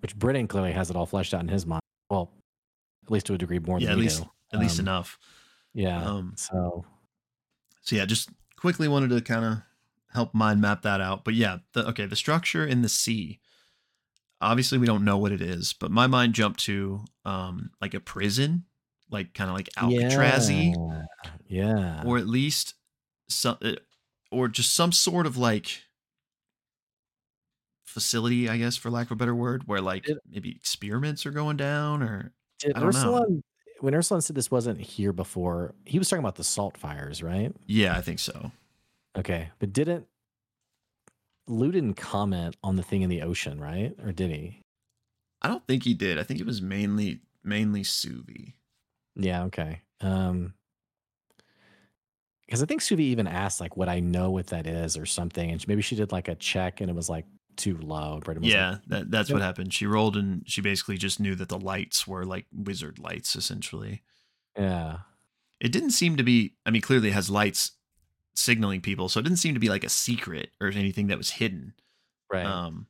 which 0.00 0.14
Brennan 0.16 0.46
clearly 0.46 0.72
has 0.72 0.90
it 0.90 0.96
all 0.96 1.06
fleshed 1.06 1.32
out 1.34 1.40
in 1.40 1.48
his 1.48 1.64
mind. 1.66 1.80
Well, 2.10 2.30
at 3.04 3.10
least 3.10 3.26
to 3.26 3.34
a 3.34 3.38
degree 3.38 3.58
more 3.58 3.78
yeah, 3.80 3.86
than 3.86 3.92
at 3.94 3.98
least 3.98 4.22
do. 4.22 4.30
at 4.52 4.60
least 4.60 4.78
Um, 4.78 4.84
enough. 4.84 5.18
Yeah. 5.72 6.04
Um 6.04 6.34
so 6.36 6.84
so 7.82 7.96
yeah, 7.96 8.04
just 8.04 8.30
quickly 8.58 8.88
wanted 8.88 9.10
to 9.10 9.20
kind 9.20 9.44
of 9.44 9.58
help 10.12 10.34
mind 10.34 10.60
map 10.60 10.82
that 10.82 11.00
out. 11.00 11.24
But 11.24 11.34
yeah, 11.34 11.58
the 11.72 11.86
okay, 11.88 12.06
the 12.06 12.16
structure 12.16 12.66
in 12.66 12.82
the 12.82 12.88
sea. 12.88 13.40
Obviously, 14.40 14.76
we 14.78 14.86
don't 14.86 15.04
know 15.04 15.16
what 15.16 15.32
it 15.32 15.40
is, 15.40 15.72
but 15.72 15.90
my 15.90 16.06
mind 16.06 16.34
jumped 16.34 16.60
to 16.60 17.04
um 17.24 17.70
like 17.80 17.94
a 17.94 18.00
prison, 18.00 18.64
like 19.10 19.34
kind 19.34 19.48
of 19.50 19.56
like 19.56 19.68
Alcatraz-y, 19.76 20.74
Yeah. 20.76 21.04
Yeah. 21.48 22.02
or 22.04 22.18
at 22.18 22.26
least 22.26 22.74
some, 23.28 23.56
uh, 23.62 23.72
or 24.30 24.48
just 24.48 24.74
some 24.74 24.92
sort 24.92 25.26
of 25.26 25.36
like 25.36 25.82
facility, 27.84 28.48
I 28.48 28.58
guess, 28.58 28.76
for 28.76 28.90
lack 28.90 29.06
of 29.06 29.12
a 29.12 29.16
better 29.16 29.34
word, 29.34 29.62
where 29.66 29.80
like 29.80 30.06
maybe 30.30 30.50
experiments 30.50 31.24
are 31.24 31.30
going 31.30 31.56
down, 31.56 32.02
or 32.02 32.34
Did 32.58 32.76
I 32.76 32.80
don't 32.80 32.94
know. 32.94 33.42
When 33.80 33.94
Ursula 33.94 34.22
said 34.22 34.36
this 34.36 34.50
wasn't 34.50 34.80
here 34.80 35.12
before, 35.12 35.74
he 35.84 35.98
was 35.98 36.08
talking 36.08 36.24
about 36.24 36.36
the 36.36 36.44
salt 36.44 36.76
fires, 36.76 37.22
right? 37.22 37.54
Yeah, 37.66 37.96
I 37.96 38.00
think 38.00 38.18
so. 38.18 38.50
Okay, 39.16 39.50
but 39.58 39.72
didn't 39.72 40.06
Lou 41.48 41.70
didn't 41.70 41.94
comment 41.94 42.56
on 42.62 42.76
the 42.76 42.82
thing 42.82 43.02
in 43.02 43.10
the 43.10 43.22
ocean, 43.22 43.60
right? 43.60 43.94
Or 44.04 44.12
did 44.12 44.30
he? 44.30 44.60
I 45.42 45.48
don't 45.48 45.66
think 45.66 45.84
he 45.84 45.94
did. 45.94 46.18
I 46.18 46.22
think 46.22 46.40
it 46.40 46.46
was 46.46 46.60
mainly 46.60 47.20
mainly 47.44 47.82
Suvi. 47.82 48.54
Yeah, 49.14 49.44
okay. 49.44 49.82
Um 50.00 50.54
because 52.46 52.62
I 52.62 52.66
think 52.66 52.80
Suvi 52.80 53.00
even 53.00 53.26
asked 53.26 53.60
like 53.60 53.76
what 53.76 53.88
I 53.88 54.00
know 54.00 54.30
what 54.30 54.48
that 54.48 54.66
is 54.66 54.96
or 54.96 55.06
something, 55.06 55.50
and 55.50 55.66
maybe 55.66 55.82
she 55.82 55.96
did 55.96 56.12
like 56.12 56.28
a 56.28 56.34
check 56.34 56.80
and 56.80 56.90
it 56.90 56.94
was 56.94 57.08
like 57.08 57.26
too 57.56 57.76
low. 57.78 58.20
Brennan 58.24 58.42
Yeah, 58.44 58.70
like, 58.70 58.80
that 58.88 59.10
that's 59.10 59.28
Yep. 59.30 59.34
what 59.34 59.42
happened. 59.42 59.72
She 59.74 59.86
rolled 59.86 60.16
and 60.16 60.42
she 60.48 60.60
basically 60.60 60.96
just 60.98 61.18
knew 61.20 61.34
that 61.36 61.48
the 61.48 61.58
lights 61.58 62.06
were 62.06 62.24
like 62.24 62.46
wizard 62.52 62.98
lights 62.98 63.34
essentially. 63.36 64.02
yeah, 64.56 64.98
It 65.60 65.72
didn't 65.72 65.90
seem 65.90 66.16
to 66.16 66.22
be 66.22 66.54
I 66.64 66.70
mean 66.70 66.82
clearly 66.82 67.08
it 67.08 67.14
has 67.14 67.30
lights 67.30 67.72
signaling 68.34 68.80
people, 68.82 69.08
so 69.08 69.18
it 69.20 69.22
didn't 69.22 69.38
seem 69.38 69.54
to 69.54 69.60
be 69.60 69.68
like 69.70 69.84
a 69.84 69.88
secret 69.88 70.50
or 70.60 70.68
anything 70.68 71.06
that 71.08 71.18
was 71.18 71.30
hidden. 71.30 71.74
right. 72.32 72.44
Um 72.46 72.86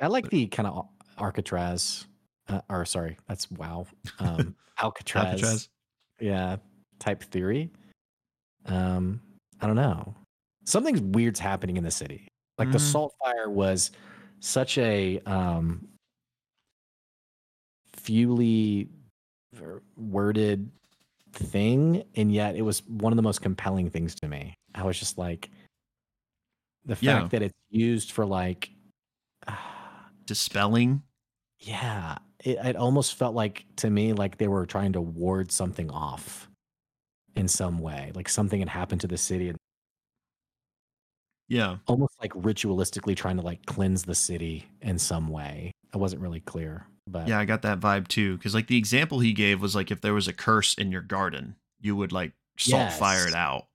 I 0.00 0.06
like 0.08 0.24
but- 0.24 0.30
the 0.32 0.46
kind 0.48 0.66
of 0.66 0.88
Alcatraz, 1.18 2.06
uh, 2.48 2.60
or 2.68 2.84
sorry, 2.84 3.18
that's 3.28 3.50
wow, 3.50 3.86
um, 4.18 4.56
Alcatraz, 4.78 5.26
Alcatraz. 5.26 5.68
yeah, 6.20 6.56
type 6.98 7.22
theory. 7.24 7.70
Um, 8.66 9.20
I 9.60 9.66
don't 9.66 9.76
know. 9.76 10.14
Something 10.64 11.12
weird's 11.12 11.38
happening 11.40 11.76
in 11.76 11.84
the 11.84 11.90
city. 11.90 12.28
Like 12.58 12.70
the 12.70 12.78
Mhm. 12.78 12.80
salt 12.92 13.14
fire 13.22 13.50
was 13.50 13.90
such 14.40 14.78
a 14.78 15.20
um 15.20 15.88
fewly 17.96 18.88
worded 19.96 20.70
thing, 21.32 22.04
and 22.16 22.32
yet 22.32 22.56
it 22.56 22.62
was 22.62 22.86
one 22.86 23.12
of 23.12 23.16
the 23.16 23.22
most 23.22 23.42
compelling 23.42 23.90
things 23.90 24.14
to 24.16 24.28
me. 24.28 24.54
I 24.74 24.84
was 24.84 24.98
just 24.98 25.18
like, 25.18 25.50
the 26.84 26.96
fact 26.96 27.04
Yeah. 27.04 27.28
that 27.28 27.42
it's 27.42 27.54
used 27.70 28.12
for 28.12 28.26
like, 28.26 28.70
Dispelling. 30.26 31.02
yeah, 31.58 32.18
it, 32.44 32.58
it 32.64 32.76
almost 32.76 33.14
felt 33.14 33.34
like 33.34 33.64
to 33.76 33.90
me 33.90 34.12
like 34.12 34.38
they 34.38 34.48
were 34.48 34.66
trying 34.66 34.92
to 34.94 35.00
ward 35.00 35.52
something 35.52 35.90
off 35.90 36.48
in 37.36 37.48
some 37.48 37.78
way, 37.78 38.12
like 38.14 38.28
something 38.28 38.60
had 38.60 38.68
happened 38.68 39.00
to 39.02 39.08
the 39.08 39.18
city, 39.18 39.48
and 39.48 39.58
Yeah. 41.52 41.76
almost 41.86 42.14
like 42.20 42.32
ritualistically 42.32 43.14
trying 43.14 43.36
to 43.36 43.42
like 43.42 43.66
cleanse 43.66 44.04
the 44.04 44.14
city 44.14 44.64
in 44.80 44.98
some 44.98 45.28
way. 45.28 45.70
i 45.94 45.98
wasn't 45.98 46.22
really 46.22 46.40
clear, 46.40 46.86
but 47.06 47.28
Yeah, 47.28 47.38
I 47.38 47.44
got 47.44 47.60
that 47.62 47.78
vibe 47.78 48.08
too. 48.08 48.38
Cause 48.38 48.54
like 48.54 48.68
the 48.68 48.78
example 48.78 49.20
he 49.20 49.32
gave 49.34 49.60
was 49.60 49.74
like 49.74 49.90
if 49.90 50.00
there 50.00 50.14
was 50.14 50.28
a 50.28 50.32
curse 50.32 50.72
in 50.74 50.90
your 50.90 51.02
garden, 51.02 51.56
you 51.80 51.94
would 51.94 52.10
like 52.10 52.32
salt 52.58 52.92
fire 52.94 53.26
it 53.28 53.32
Yes. 53.32 53.34
out. 53.34 53.66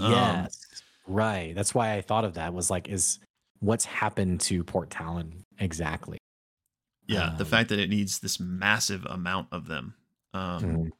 Um, 0.00 0.10
Yes. 0.10 0.64
right. 1.06 1.54
That's 1.54 1.74
why 1.74 1.94
I 1.94 2.00
thought 2.00 2.24
of 2.24 2.34
that 2.34 2.54
was 2.54 2.70
like, 2.70 2.88
is 2.88 3.18
what's 3.60 3.84
happened 3.84 4.40
to 4.42 4.64
Port 4.64 4.88
Talon 4.88 5.44
exactly? 5.58 6.16
Yeah. 7.06 7.34
the 7.36 7.44
Um, 7.44 7.50
fact 7.50 7.68
that 7.68 7.78
it 7.78 7.90
needs 7.90 8.20
this 8.20 8.40
massive 8.40 9.04
amount 9.04 9.48
of 9.52 9.66
them. 9.66 9.94
Um 10.32 10.62
Mhm. 10.62 10.90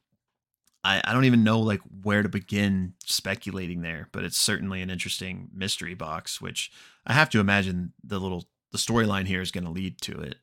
I, 0.85 1.01
I 1.05 1.13
don't 1.13 1.25
even 1.25 1.43
know 1.45 1.61
like 1.61 1.81
where 2.03 2.23
to 2.23 2.29
begin 2.29 2.95
speculating 3.05 3.83
there, 3.83 4.09
but 4.13 4.25
it's 4.25 4.39
certainly 4.39 4.81
an 4.81 4.91
interesting 4.91 5.49
mystery 5.53 5.95
box, 5.95 6.41
which 6.41 6.71
I 7.07 7.13
have 7.15 7.31
to 7.31 7.41
imagine 7.41 7.93
the 8.05 8.19
little 8.19 8.45
the 8.73 8.79
storyline 8.79 9.27
here 9.27 9.41
is 9.41 9.51
going 9.51 9.65
to 9.65 9.71
lead 9.71 10.01
to 10.03 10.21
it 10.21 10.37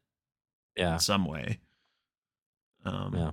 Yeah. 0.75 0.93
in 0.93 0.99
some 0.99 1.25
way. 1.25 1.59
Um, 2.83 3.13
Yeah. 3.15 3.31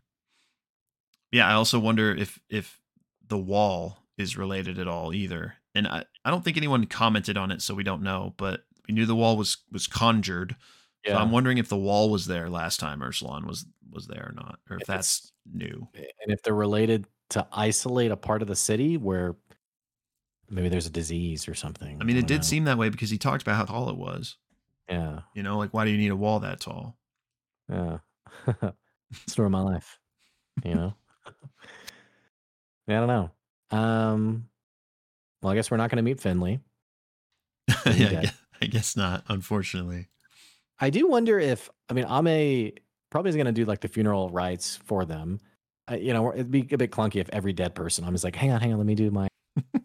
yeah. 1.31 1.49
I 1.49 1.53
also 1.55 1.79
wonder 1.79 2.15
if 2.15 2.39
if 2.49 2.81
the 3.27 3.39
wall 3.39 3.99
is 4.19 4.37
related 4.37 4.79
at 4.79 4.89
all 4.89 5.13
either, 5.15 5.55
and 5.75 5.87
I, 5.89 6.05
I 6.25 6.31
don't 6.31 6.45
think 6.45 6.57
anyone 6.57 6.87
commented 6.87 7.37
on 7.37 7.51
it, 7.51 7.63
so 7.63 7.75
we 7.75 7.83
don't 7.83 8.03
know. 8.03 8.35
But 8.37 8.65
we 8.87 8.95
knew 8.95 9.07
the 9.07 9.15
wall 9.17 9.37
was 9.37 9.59
was 9.71 9.87
conjured. 9.87 10.57
So 11.05 11.13
Yeah. 11.13 11.19
I'm 11.19 11.31
wondering 11.33 11.59
if 11.59 11.69
the 11.69 11.77
wall 11.77 12.11
was 12.11 12.27
there 12.27 12.49
last 12.49 12.79
time 12.81 13.01
Ursulon 13.01 13.45
was 13.47 13.67
was 13.91 14.07
there 14.07 14.29
or 14.31 14.33
not, 14.35 14.59
or 14.71 14.77
if 14.77 14.83
If 14.83 14.87
that's 14.89 15.33
new. 15.53 15.87
and 15.95 16.33
if 16.33 16.43
they're 16.43 16.55
related 16.55 17.07
to 17.31 17.47
isolate 17.53 18.11
a 18.11 18.17
part 18.17 18.41
of 18.43 18.49
the 18.49 18.57
city 18.57 18.97
where 18.97 19.37
maybe 20.49 20.69
there's 20.69 20.87
a 20.87 20.91
disease 20.91 21.49
or 21.49 21.55
something. 21.55 22.01
I 22.01 22.05
mean, 22.05 22.17
it 22.17 22.21
don't 22.23 22.29
did 22.29 22.37
know. 22.39 22.43
seem 22.43 22.65
that 22.65 22.79
way 22.79 22.89
because 22.89 23.11
he 23.11 23.19
talked 23.19 23.43
about 23.43 23.57
how 23.57 23.65
tall 23.65 23.89
it 23.91 23.97
was. 23.97 24.37
Yeah. 24.89 25.21
You 25.35 25.43
know, 25.43 25.59
like 25.59 25.73
why 25.75 25.85
do 25.85 25.91
you 25.91 25.99
need 25.99 26.11
a 26.11 26.17
wall 26.17 26.41
that 26.41 26.61
tall? 26.61 26.97
Yeah. 27.71 27.99
Story 29.27 29.47
of 29.47 29.53
my 29.53 29.61
life. 29.63 29.99
You 30.65 30.75
know? 30.75 30.95
yeah, 32.87 33.03
I 33.03 33.07
don't 33.07 33.09
know. 33.09 33.31
Um 33.79 34.49
well, 35.43 35.53
I 35.53 35.55
guess 35.57 35.71
we're 35.71 35.77
not 35.79 35.91
gonna 35.91 36.03
meet 36.03 36.21
Finley. 36.21 36.61
yeah, 37.69 37.75
I 37.87 37.93
guess, 38.09 38.35
I 38.63 38.67
guess 38.67 38.97
not. 38.97 39.25
Unfortunately. 39.29 40.09
I 40.81 40.91
do 40.91 41.09
wonder 41.09 41.39
if 41.39 41.71
I 41.89 41.93
mean 41.95 42.05
Ame 42.07 42.73
probably 43.11 43.29
is 43.31 43.37
going 43.37 43.47
to 43.47 43.53
do 43.53 43.65
like 43.65 43.81
the 43.81 43.89
funeral 43.89 44.29
rites 44.31 44.77
for 44.85 45.05
them. 45.05 45.39
Uh, 45.91 45.97
you 45.97 46.13
know, 46.13 46.33
it'd 46.33 46.51
be 46.51 46.67
a 46.73 46.79
bit 46.79 46.91
clunky 46.91 47.17
if 47.17 47.29
every 47.31 47.53
dead 47.53 47.75
person 47.75 48.05
I'm 48.05 48.13
just 48.13 48.25
like, 48.25 48.37
hang 48.37 48.51
on, 48.53 48.61
hang 48.61 48.73
on, 48.73 48.79
let 48.79 48.87
me 48.87 48.95
do 48.95 49.11
my. 49.11 49.29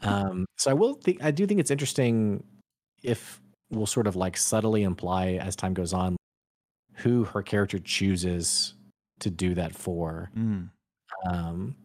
um, 0.02 0.46
so 0.58 0.72
I 0.72 0.74
will 0.74 0.94
think 0.96 1.24
I 1.24 1.32
do 1.32 1.46
think 1.46 1.60
it's 1.60 1.72
interesting 1.72 2.44
if 3.04 3.42
we'll 3.70 3.86
sort 3.86 4.08
of 4.08 4.16
like 4.16 4.38
subtly 4.38 4.84
imply 4.84 5.32
as 5.42 5.56
time 5.56 5.74
goes 5.74 5.92
on 5.94 6.16
who 6.96 7.26
her 7.26 7.42
character 7.44 7.78
chooses 7.80 8.74
to 9.20 9.30
do 9.30 9.54
that 9.56 9.76
for, 9.76 10.32
Mm, 10.38 10.70
um, 11.30 11.76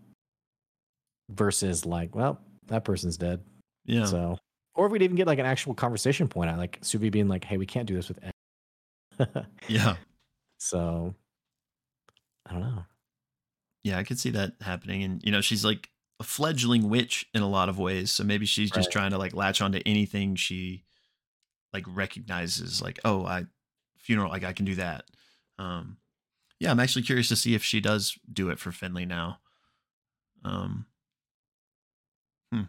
versus 1.30 1.84
like, 1.86 2.14
well, 2.14 2.40
that 2.66 2.84
person's 2.84 3.16
dead. 3.16 3.40
yeah. 3.84 4.04
So, 4.06 4.38
or 4.74 4.86
if 4.86 4.92
we'd 4.92 5.02
even 5.02 5.16
get 5.16 5.26
like 5.26 5.38
an 5.38 5.46
actual 5.46 5.74
conversation 5.74 6.28
point 6.28 6.50
out, 6.50 6.58
like 6.58 6.80
Suvi 6.82 7.10
being 7.10 7.28
like, 7.28 7.44
hey, 7.44 7.56
we 7.56 7.66
can't 7.66 7.86
do 7.86 7.94
this 7.94 8.08
with. 8.08 8.18
yeah. 9.68 9.96
So 10.58 11.14
I 12.46 12.52
don't 12.52 12.62
know. 12.62 12.84
Yeah, 13.84 13.98
I 13.98 14.04
could 14.04 14.18
see 14.18 14.30
that 14.30 14.52
happening. 14.60 15.02
And, 15.02 15.20
you 15.24 15.32
know, 15.32 15.40
she's 15.40 15.64
like 15.64 15.90
a 16.20 16.24
fledgling 16.24 16.88
witch 16.88 17.26
in 17.34 17.42
a 17.42 17.48
lot 17.48 17.68
of 17.68 17.78
ways. 17.78 18.12
So 18.12 18.22
maybe 18.22 18.46
she's 18.46 18.70
just 18.70 18.92
trying 18.92 19.10
to 19.10 19.18
like 19.18 19.34
latch 19.34 19.60
onto 19.60 19.80
anything 19.84 20.36
she 20.36 20.84
like 21.72 21.84
recognizes, 21.88 22.80
like, 22.80 23.00
oh, 23.04 23.24
I 23.24 23.46
funeral, 23.96 24.30
like 24.30 24.44
I 24.44 24.52
can 24.52 24.64
do 24.64 24.76
that. 24.76 25.04
Um, 25.58 25.96
yeah, 26.60 26.70
I'm 26.70 26.80
actually 26.80 27.02
curious 27.02 27.28
to 27.28 27.36
see 27.36 27.54
if 27.54 27.64
she 27.64 27.80
does 27.80 28.16
do 28.32 28.50
it 28.50 28.58
for 28.58 28.70
Finley 28.70 29.04
now. 29.04 29.38
Um, 30.44 30.86
hmm. 32.52 32.62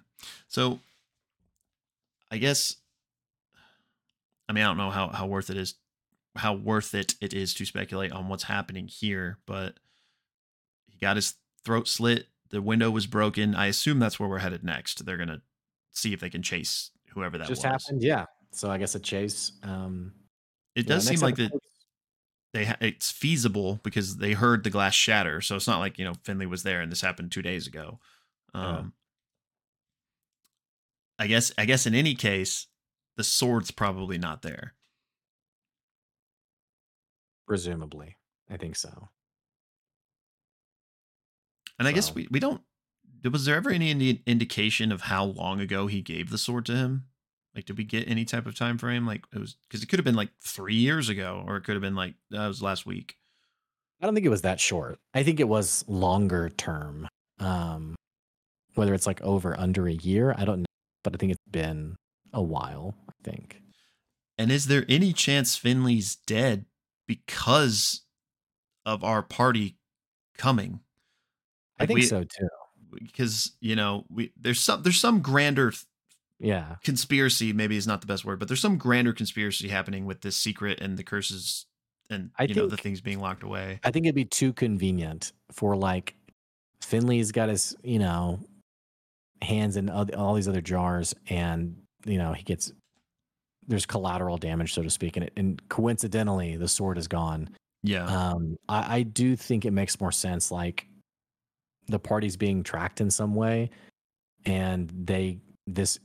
So 0.47 0.79
I 2.31 2.37
guess, 2.37 2.77
I 4.49 4.53
mean, 4.53 4.63
I 4.63 4.67
don't 4.67 4.77
know 4.77 4.89
how, 4.89 5.09
how 5.09 5.27
worth 5.27 5.51
it 5.51 5.57
is, 5.57 5.75
how 6.35 6.53
worth 6.53 6.93
it 6.95 7.15
it 7.21 7.33
is 7.33 7.53
to 7.55 7.65
speculate 7.65 8.11
on 8.11 8.27
what's 8.27 8.43
happening 8.43 8.87
here, 8.87 9.37
but 9.45 9.79
he 10.87 10.97
got 10.97 11.15
his 11.15 11.35
throat 11.63 11.87
slit. 11.87 12.27
The 12.49 12.61
window 12.61 12.91
was 12.91 13.07
broken. 13.07 13.55
I 13.55 13.67
assume 13.67 13.99
that's 13.99 14.19
where 14.19 14.29
we're 14.29 14.39
headed 14.39 14.63
next. 14.63 15.05
They're 15.05 15.17
gonna 15.17 15.41
see 15.91 16.13
if 16.13 16.19
they 16.19 16.29
can 16.29 16.41
chase 16.41 16.91
whoever 17.09 17.37
that 17.37 17.47
Just 17.47 17.63
was. 17.63 17.71
happened, 17.85 18.03
yeah. 18.03 18.25
So 18.51 18.69
I 18.69 18.77
guess 18.77 18.95
a 18.95 18.99
chase. 18.99 19.53
Um, 19.63 20.13
It 20.75 20.85
yeah, 20.85 20.95
does 20.95 21.07
seem 21.07 21.19
like 21.19 21.35
that 21.35 21.51
they 22.53 22.65
ha- 22.65 22.77
it's 22.79 23.11
feasible 23.11 23.79
because 23.83 24.17
they 24.17 24.33
heard 24.33 24.63
the 24.63 24.69
glass 24.69 24.93
shatter. 24.93 25.41
So 25.41 25.55
it's 25.55 25.67
not 25.67 25.79
like 25.79 25.97
you 25.97 26.05
know 26.05 26.13
Finley 26.23 26.45
was 26.45 26.63
there 26.63 26.81
and 26.81 26.91
this 26.91 27.01
happened 27.01 27.31
two 27.31 27.41
days 27.41 27.67
ago. 27.67 27.99
Yeah. 28.53 28.77
Um, 28.77 28.93
I 31.19 31.27
guess 31.27 31.51
I 31.57 31.65
guess 31.65 31.85
in 31.85 31.95
any 31.95 32.15
case, 32.15 32.67
the 33.17 33.23
sword's 33.23 33.71
probably 33.71 34.17
not 34.17 34.41
there. 34.41 34.73
Presumably, 37.47 38.17
I 38.49 38.57
think 38.57 38.75
so. 38.75 39.09
And 41.79 41.87
I 41.87 41.91
guess 41.91 42.13
we, 42.13 42.27
we 42.29 42.39
don't. 42.39 42.61
Was 43.29 43.45
there 43.45 43.55
ever 43.55 43.69
any 43.69 43.89
indi- 43.89 44.21
indication 44.27 44.91
of 44.91 45.01
how 45.01 45.23
long 45.23 45.61
ago 45.61 45.87
he 45.87 46.01
gave 46.01 46.29
the 46.29 46.37
sword 46.37 46.65
to 46.67 46.75
him? 46.75 47.05
Like, 47.55 47.65
did 47.65 47.77
we 47.77 47.83
get 47.83 48.07
any 48.07 48.25
type 48.25 48.45
of 48.45 48.55
time 48.57 48.77
frame? 48.77 49.05
Like, 49.05 49.25
it 49.33 49.39
was 49.39 49.55
because 49.67 49.83
it 49.83 49.87
could 49.87 49.99
have 49.99 50.05
been 50.05 50.15
like 50.15 50.29
three 50.41 50.75
years 50.75 51.09
ago, 51.09 51.43
or 51.47 51.57
it 51.57 51.63
could 51.63 51.75
have 51.75 51.81
been 51.81 51.95
like 51.95 52.15
that 52.31 52.47
was 52.47 52.61
last 52.61 52.85
week. 52.85 53.15
I 54.01 54.05
don't 54.05 54.13
think 54.13 54.25
it 54.25 54.29
was 54.29 54.41
that 54.41 54.59
short. 54.59 54.99
I 55.13 55.23
think 55.23 55.39
it 55.39 55.47
was 55.47 55.85
longer 55.87 56.49
term. 56.49 57.07
Um, 57.39 57.95
whether 58.75 58.93
it's 58.93 59.07
like 59.07 59.21
over 59.21 59.57
under 59.59 59.87
a 59.87 59.93
year, 59.93 60.35
I 60.37 60.45
don't 60.45 60.59
know, 60.59 60.65
but 61.03 61.13
I 61.13 61.17
think 61.17 61.31
it's 61.31 61.41
been 61.49 61.95
a 62.33 62.41
while. 62.41 62.95
I 63.07 63.13
think. 63.23 63.61
And 64.37 64.51
is 64.51 64.65
there 64.65 64.85
any 64.89 65.13
chance 65.13 65.55
Finley's 65.55 66.15
dead 66.15 66.65
because 67.07 68.01
of 68.85 69.03
our 69.03 69.21
party 69.23 69.75
coming? 70.37 70.79
I 71.79 71.85
think 71.85 71.99
we- 71.99 72.05
so 72.05 72.23
too. 72.23 72.47
Because 72.93 73.53
you 73.59 73.75
know, 73.75 74.05
we 74.09 74.31
there's 74.39 74.59
some 74.59 74.83
there's 74.83 74.99
some 74.99 75.21
grander 75.21 75.71
th- 75.71 75.83
Yeah, 76.39 76.75
conspiracy. 76.83 77.51
Maybe 77.51 77.75
is 77.75 77.87
not 77.87 78.01
the 78.01 78.07
best 78.07 78.23
word, 78.23 78.37
but 78.37 78.47
there's 78.47 78.59
some 78.61 78.77
grander 78.77 79.13
conspiracy 79.13 79.67
happening 79.69 80.05
with 80.05 80.21
this 80.21 80.35
secret 80.37 80.79
and 80.79 80.95
the 80.97 81.03
curses 81.03 81.65
and 82.11 82.29
I 82.37 82.43
you 82.43 82.53
know 82.53 82.67
the 82.67 82.77
things 82.77 83.01
being 83.01 83.19
locked 83.19 83.41
away. 83.41 83.79
I 83.83 83.89
think 83.89 84.05
it'd 84.05 84.13
be 84.13 84.25
too 84.25 84.53
convenient 84.53 85.31
for 85.51 85.75
like 85.75 86.15
Finley's 86.83 87.31
got 87.31 87.49
his, 87.49 87.75
you 87.83 87.97
know, 87.97 88.39
hands 89.41 89.75
in 89.75 89.89
oth- 89.89 90.13
all 90.13 90.35
these 90.35 90.47
other 90.47 90.61
jars, 90.61 91.15
and 91.29 91.81
you 92.05 92.19
know 92.19 92.33
he 92.33 92.43
gets 92.43 92.71
there's 93.67 93.85
collateral 93.85 94.37
damage, 94.37 94.73
so 94.73 94.81
to 94.81 94.89
speak, 94.89 95.17
and 95.17 95.25
it, 95.25 95.33
and 95.37 95.61
coincidentally 95.69 96.57
the 96.57 96.67
sword 96.67 96.97
is 96.97 97.07
gone. 97.07 97.49
Yeah, 97.83 98.05
Um, 98.05 98.57
I, 98.69 98.97
I 98.97 99.03
do 99.03 99.35
think 99.35 99.65
it 99.65 99.71
makes 99.71 99.99
more 99.99 100.11
sense, 100.11 100.51
like 100.51 100.87
the 101.87 101.99
party's 101.99 102.37
being 102.37 102.63
tracked 102.63 103.01
in 103.01 103.11
some 103.11 103.35
way, 103.35 103.71
and 104.45 104.89
they 105.05 105.39
this 105.67 105.99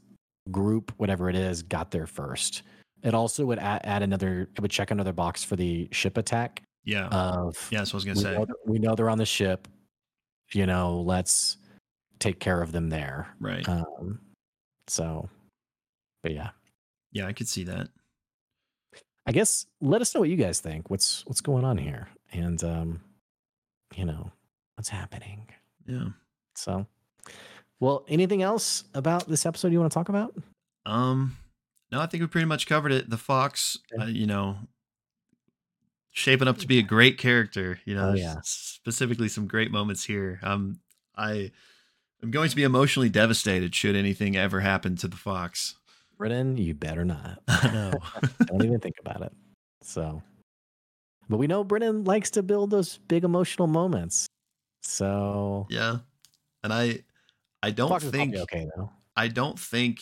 group, 0.51 0.93
whatever 0.97 1.29
it 1.29 1.37
is, 1.37 1.63
got 1.63 1.91
there 1.91 2.07
first. 2.07 2.63
It 3.03 3.15
also 3.15 3.45
would 3.45 3.61
add, 3.61 3.83
add 3.85 4.03
another. 4.03 4.49
It 4.57 4.61
would 4.61 4.73
check 4.73 4.91
another 4.91 5.13
box 5.13 5.45
for 5.45 5.55
the 5.55 5.89
ship 5.93 6.17
attack 6.17 6.63
yeah, 6.85 7.09
of 7.09 7.69
yeah. 7.71 7.79
That's 7.79 7.93
what 7.93 8.05
I 8.05 8.09
was 8.09 8.17
gonna 8.23 8.35
know, 8.35 8.41
say. 8.41 8.47
th- 8.47 8.59
we 8.67 8.79
know 8.79 8.95
they're 8.95 9.11
on 9.11 9.19
the 9.19 9.27
ship. 9.27 9.69
You 10.53 10.67
know, 10.67 11.01
let's 11.01 11.59
take 12.19 12.41
care 12.41 12.63
of 12.63 12.73
them 12.73 12.89
there. 12.89 13.29
Right. 13.41 13.69
Um, 13.69 14.19
so, 14.87 15.29
but 16.23 16.33
yeah, 16.33 16.51
yeah, 17.13 17.27
I 17.27 17.33
could 17.33 17.49
see 17.49 17.65
that. 17.65 17.89
I 19.27 19.33
guess 19.33 19.67
let 19.81 20.01
us 20.01 20.15
know 20.15 20.21
what 20.21 20.31
you 20.31 20.37
guys 20.37 20.61
think. 20.61 20.91
What's 20.91 21.25
what's 21.27 21.41
going 21.43 21.65
on 21.65 21.77
here, 21.79 22.09
and 22.33 22.63
um, 22.65 23.01
you 23.95 24.05
know, 24.05 24.31
what's 24.77 24.89
happening. 24.89 25.49
Yeah. 25.87 26.09
So, 26.55 26.87
well, 27.81 28.05
anything 28.09 28.43
else 28.43 28.85
about 28.95 29.29
this 29.29 29.45
episode 29.47 29.73
you 29.73 29.81
want 29.81 29.93
to 29.93 29.95
talk 29.95 30.09
about? 30.09 30.35
Um, 30.87 31.37
no, 31.93 32.01
I 32.01 32.07
think 32.07 32.23
we 32.23 32.27
pretty 32.27 32.47
much 32.47 32.67
covered 32.67 32.93
it. 32.93 33.11
The 33.11 33.17
fox, 33.19 33.79
Okay. 33.93 34.03
uh, 34.05 34.07
you 34.07 34.27
know, 34.27 34.57
shaping 36.11 36.49
up 36.49 36.59
to 36.59 36.67
be 36.67 36.79
a 36.79 36.83
great 36.83 37.19
character. 37.19 37.81
You 37.85 37.95
know, 37.95 38.11
Oh, 38.11 38.15
yeah. 38.15 38.37
specifically 38.43 39.29
some 39.29 39.47
great 39.47 39.71
moments 39.71 40.05
here. 40.05 40.41
Um, 40.43 40.81
I 41.17 41.31
I 41.33 42.25
am 42.25 42.31
going 42.31 42.49
to 42.51 42.57
be 42.57 42.65
emotionally 42.65 43.09
devastated 43.09 43.75
should 43.75 43.95
anything 43.95 44.37
ever 44.37 44.61
happen 44.61 44.97
to 44.97 45.09
the 45.09 45.17
fox. 45.17 45.77
Brennan, 46.19 46.57
you 46.57 46.75
better 46.75 47.05
not. 47.05 47.41
I 47.49 47.71
know. 47.73 47.93
Don't 48.47 48.65
even 48.65 48.81
think 48.81 48.97
about 49.01 49.23
it. 49.23 49.33
So, 49.83 50.23
but 51.29 51.39
we 51.39 51.47
know 51.47 51.63
Brennan 51.65 52.05
likes 52.05 52.31
to 52.33 52.43
build 52.43 52.71
those 52.71 52.99
big 52.99 53.25
emotional 53.25 53.69
moments. 53.69 54.27
So, 54.83 55.67
yeah, 55.71 55.99
and 56.65 56.73
I, 56.73 57.01
I 57.63 57.71
don't 57.71 57.91
Fox 57.91 58.05
think 58.05 58.35
okay 58.35 58.67
though. 58.77 58.91
I 59.17 59.29
don't 59.29 59.59
think 59.59 60.01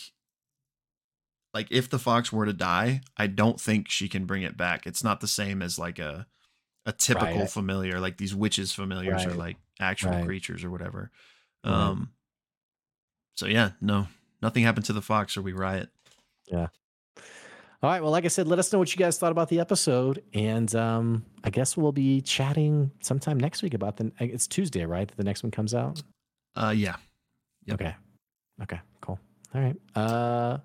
like 1.55 1.69
if 1.71 1.89
the 1.89 1.99
fox 1.99 2.33
were 2.33 2.47
to 2.47 2.53
die, 2.53 3.01
I 3.17 3.27
don't 3.27 3.61
think 3.61 3.91
she 3.91 4.09
can 4.09 4.27
bring 4.27 4.43
it 4.43 4.57
back. 4.57 4.87
It's 4.87 5.03
not 5.05 5.21
the 5.21 5.29
same 5.29 5.63
as 5.63 5.79
like 5.79 5.99
a 5.99 6.27
a 6.85 6.93
typical 6.93 7.41
Right. 7.41 7.51
familiar, 7.51 7.99
like 7.99 8.19
these 8.19 8.35
witches 8.35 8.73
familiars 8.73 9.27
Right. 9.27 9.37
like 9.37 9.57
actual 9.81 10.11
Right. 10.13 10.25
creatures 10.25 10.63
or 10.65 10.71
whatever. 10.71 11.11
Um 11.65 12.13
so 13.35 13.47
yeah, 13.47 13.73
no. 13.81 14.09
Nothing 14.43 14.65
happened 14.65 14.87
to 14.87 14.93
the 14.93 15.03
fox 15.03 15.37
or 15.37 15.43
we 15.43 15.53
riot. 15.53 15.89
All 16.53 17.91
right. 17.91 18.03
Well, 18.03 18.11
like 18.11 18.25
I 18.25 18.29
said, 18.29 18.49
let 18.49 18.59
us 18.59 18.73
know 18.73 18.79
what 18.79 18.93
you 18.95 18.99
guys 18.99 19.19
thought 19.19 19.33
about 19.33 19.49
the 19.49 19.61
episode, 19.61 20.23
and 20.33 20.75
um, 20.75 21.25
I 21.45 21.51
guess 21.51 21.77
we'll 21.77 21.93
be 21.93 22.21
chatting 22.23 22.91
sometime 23.01 23.39
next 23.39 23.63
week 23.63 23.75
about 23.75 23.97
the. 23.97 24.11
It's 24.19 24.47
Tuesday, 24.47 24.85
right? 24.87 25.07
That 25.07 25.17
the 25.17 25.25
next 25.25 25.43
one 25.43 25.51
comes 25.51 25.75
out. 25.75 26.03
Uh 26.55 26.73
yeah. 26.75 26.97
Yep. 27.67 27.81
Okay. 27.81 27.95
Okay. 28.63 28.81
Cool. 29.03 29.21
All 29.55 29.61
right. 29.61 29.77
Uh, 29.95 30.59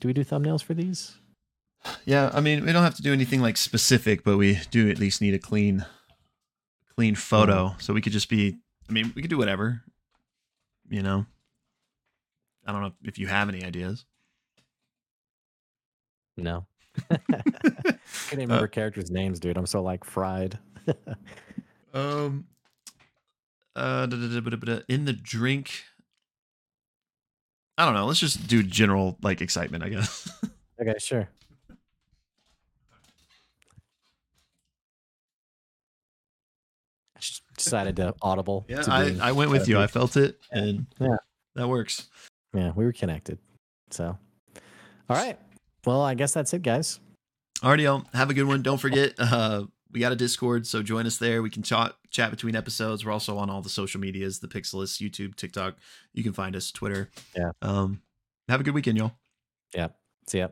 do 0.00 0.08
we 0.08 0.12
do 0.12 0.22
thumbnails 0.22 0.62
for 0.62 0.74
these? 0.74 1.16
Yeah, 2.04 2.30
I 2.34 2.40
mean, 2.40 2.66
we 2.66 2.72
don't 2.72 2.82
have 2.82 2.96
to 2.96 3.02
do 3.02 3.12
anything 3.12 3.40
like 3.40 3.56
specific, 3.56 4.22
but 4.22 4.36
we 4.36 4.60
do 4.70 4.90
at 4.90 4.98
least 4.98 5.22
need 5.22 5.32
a 5.32 5.38
clean 5.38 5.86
clean 6.94 7.14
photo. 7.14 7.74
So 7.78 7.94
we 7.94 8.02
could 8.02 8.12
just 8.12 8.28
be 8.28 8.58
I 8.88 8.92
mean, 8.92 9.12
we 9.16 9.22
could 9.22 9.30
do 9.30 9.38
whatever. 9.38 9.82
You 10.90 11.02
know. 11.02 11.24
I 12.66 12.72
don't 12.72 12.82
know 12.82 12.92
if 13.04 13.18
you 13.18 13.26
have 13.28 13.48
any 13.48 13.64
ideas. 13.64 14.04
No. 16.36 16.66
I 17.10 17.16
Can't 17.30 17.98
even 18.32 18.50
Uh, 18.50 18.54
remember 18.54 18.68
characters' 18.68 19.10
names, 19.10 19.38
dude. 19.40 19.56
I'm 19.56 19.66
so 19.66 19.82
like 19.82 20.04
fried. 20.04 20.58
Um. 21.92 22.46
Uh, 23.76 24.06
in 24.88 25.04
the 25.04 25.12
drink. 25.12 25.84
I 27.78 27.84
don't 27.84 27.94
know. 27.94 28.06
Let's 28.06 28.20
just 28.20 28.46
do 28.46 28.62
general 28.62 29.16
like 29.22 29.40
excitement, 29.40 29.82
I 29.84 29.88
guess. 29.88 30.28
okay. 30.80 30.94
Sure. 30.98 31.28
I 37.16 37.20
just 37.20 37.42
decided 37.56 37.96
to 37.96 38.14
audible. 38.22 38.64
yeah, 38.68 38.82
to 38.82 38.90
I, 38.92 39.16
I 39.20 39.32
went 39.32 39.50
with 39.50 39.68
you. 39.68 39.78
I 39.78 39.86
felt 39.86 40.16
it, 40.16 40.38
and 40.50 40.86
Yeah. 40.98 41.16
that 41.54 41.68
works. 41.68 42.08
Yeah, 42.54 42.72
we 42.74 42.84
were 42.84 42.92
connected. 42.92 43.38
So, 43.90 44.16
all 45.08 45.16
right. 45.16 45.38
Well, 45.84 46.02
I 46.02 46.14
guess 46.14 46.32
that's 46.32 46.52
it, 46.52 46.62
guys. 46.62 47.00
Alrighty, 47.62 47.82
y'all. 47.82 48.04
Have 48.12 48.30
a 48.30 48.34
good 48.34 48.46
one. 48.46 48.62
Don't 48.62 48.78
forget, 48.78 49.14
uh, 49.18 49.64
we 49.92 50.00
got 50.00 50.12
a 50.12 50.16
Discord, 50.16 50.66
so 50.66 50.82
join 50.82 51.06
us 51.06 51.18
there. 51.18 51.42
We 51.42 51.50
can 51.50 51.62
chat 51.62 51.94
chat 52.10 52.30
between 52.30 52.56
episodes. 52.56 53.04
We're 53.04 53.12
also 53.12 53.38
on 53.38 53.50
all 53.50 53.62
the 53.62 53.68
social 53.68 54.00
medias: 54.00 54.40
the 54.40 54.48
Pixelist, 54.48 55.00
YouTube, 55.00 55.36
TikTok. 55.36 55.76
You 56.12 56.22
can 56.22 56.32
find 56.32 56.54
us, 56.54 56.70
Twitter. 56.70 57.10
Yeah. 57.36 57.52
Um, 57.62 58.02
have 58.48 58.60
a 58.60 58.64
good 58.64 58.74
weekend, 58.74 58.98
y'all. 58.98 59.12
Yeah. 59.74 59.88
See 60.26 60.38
ya. 60.38 60.48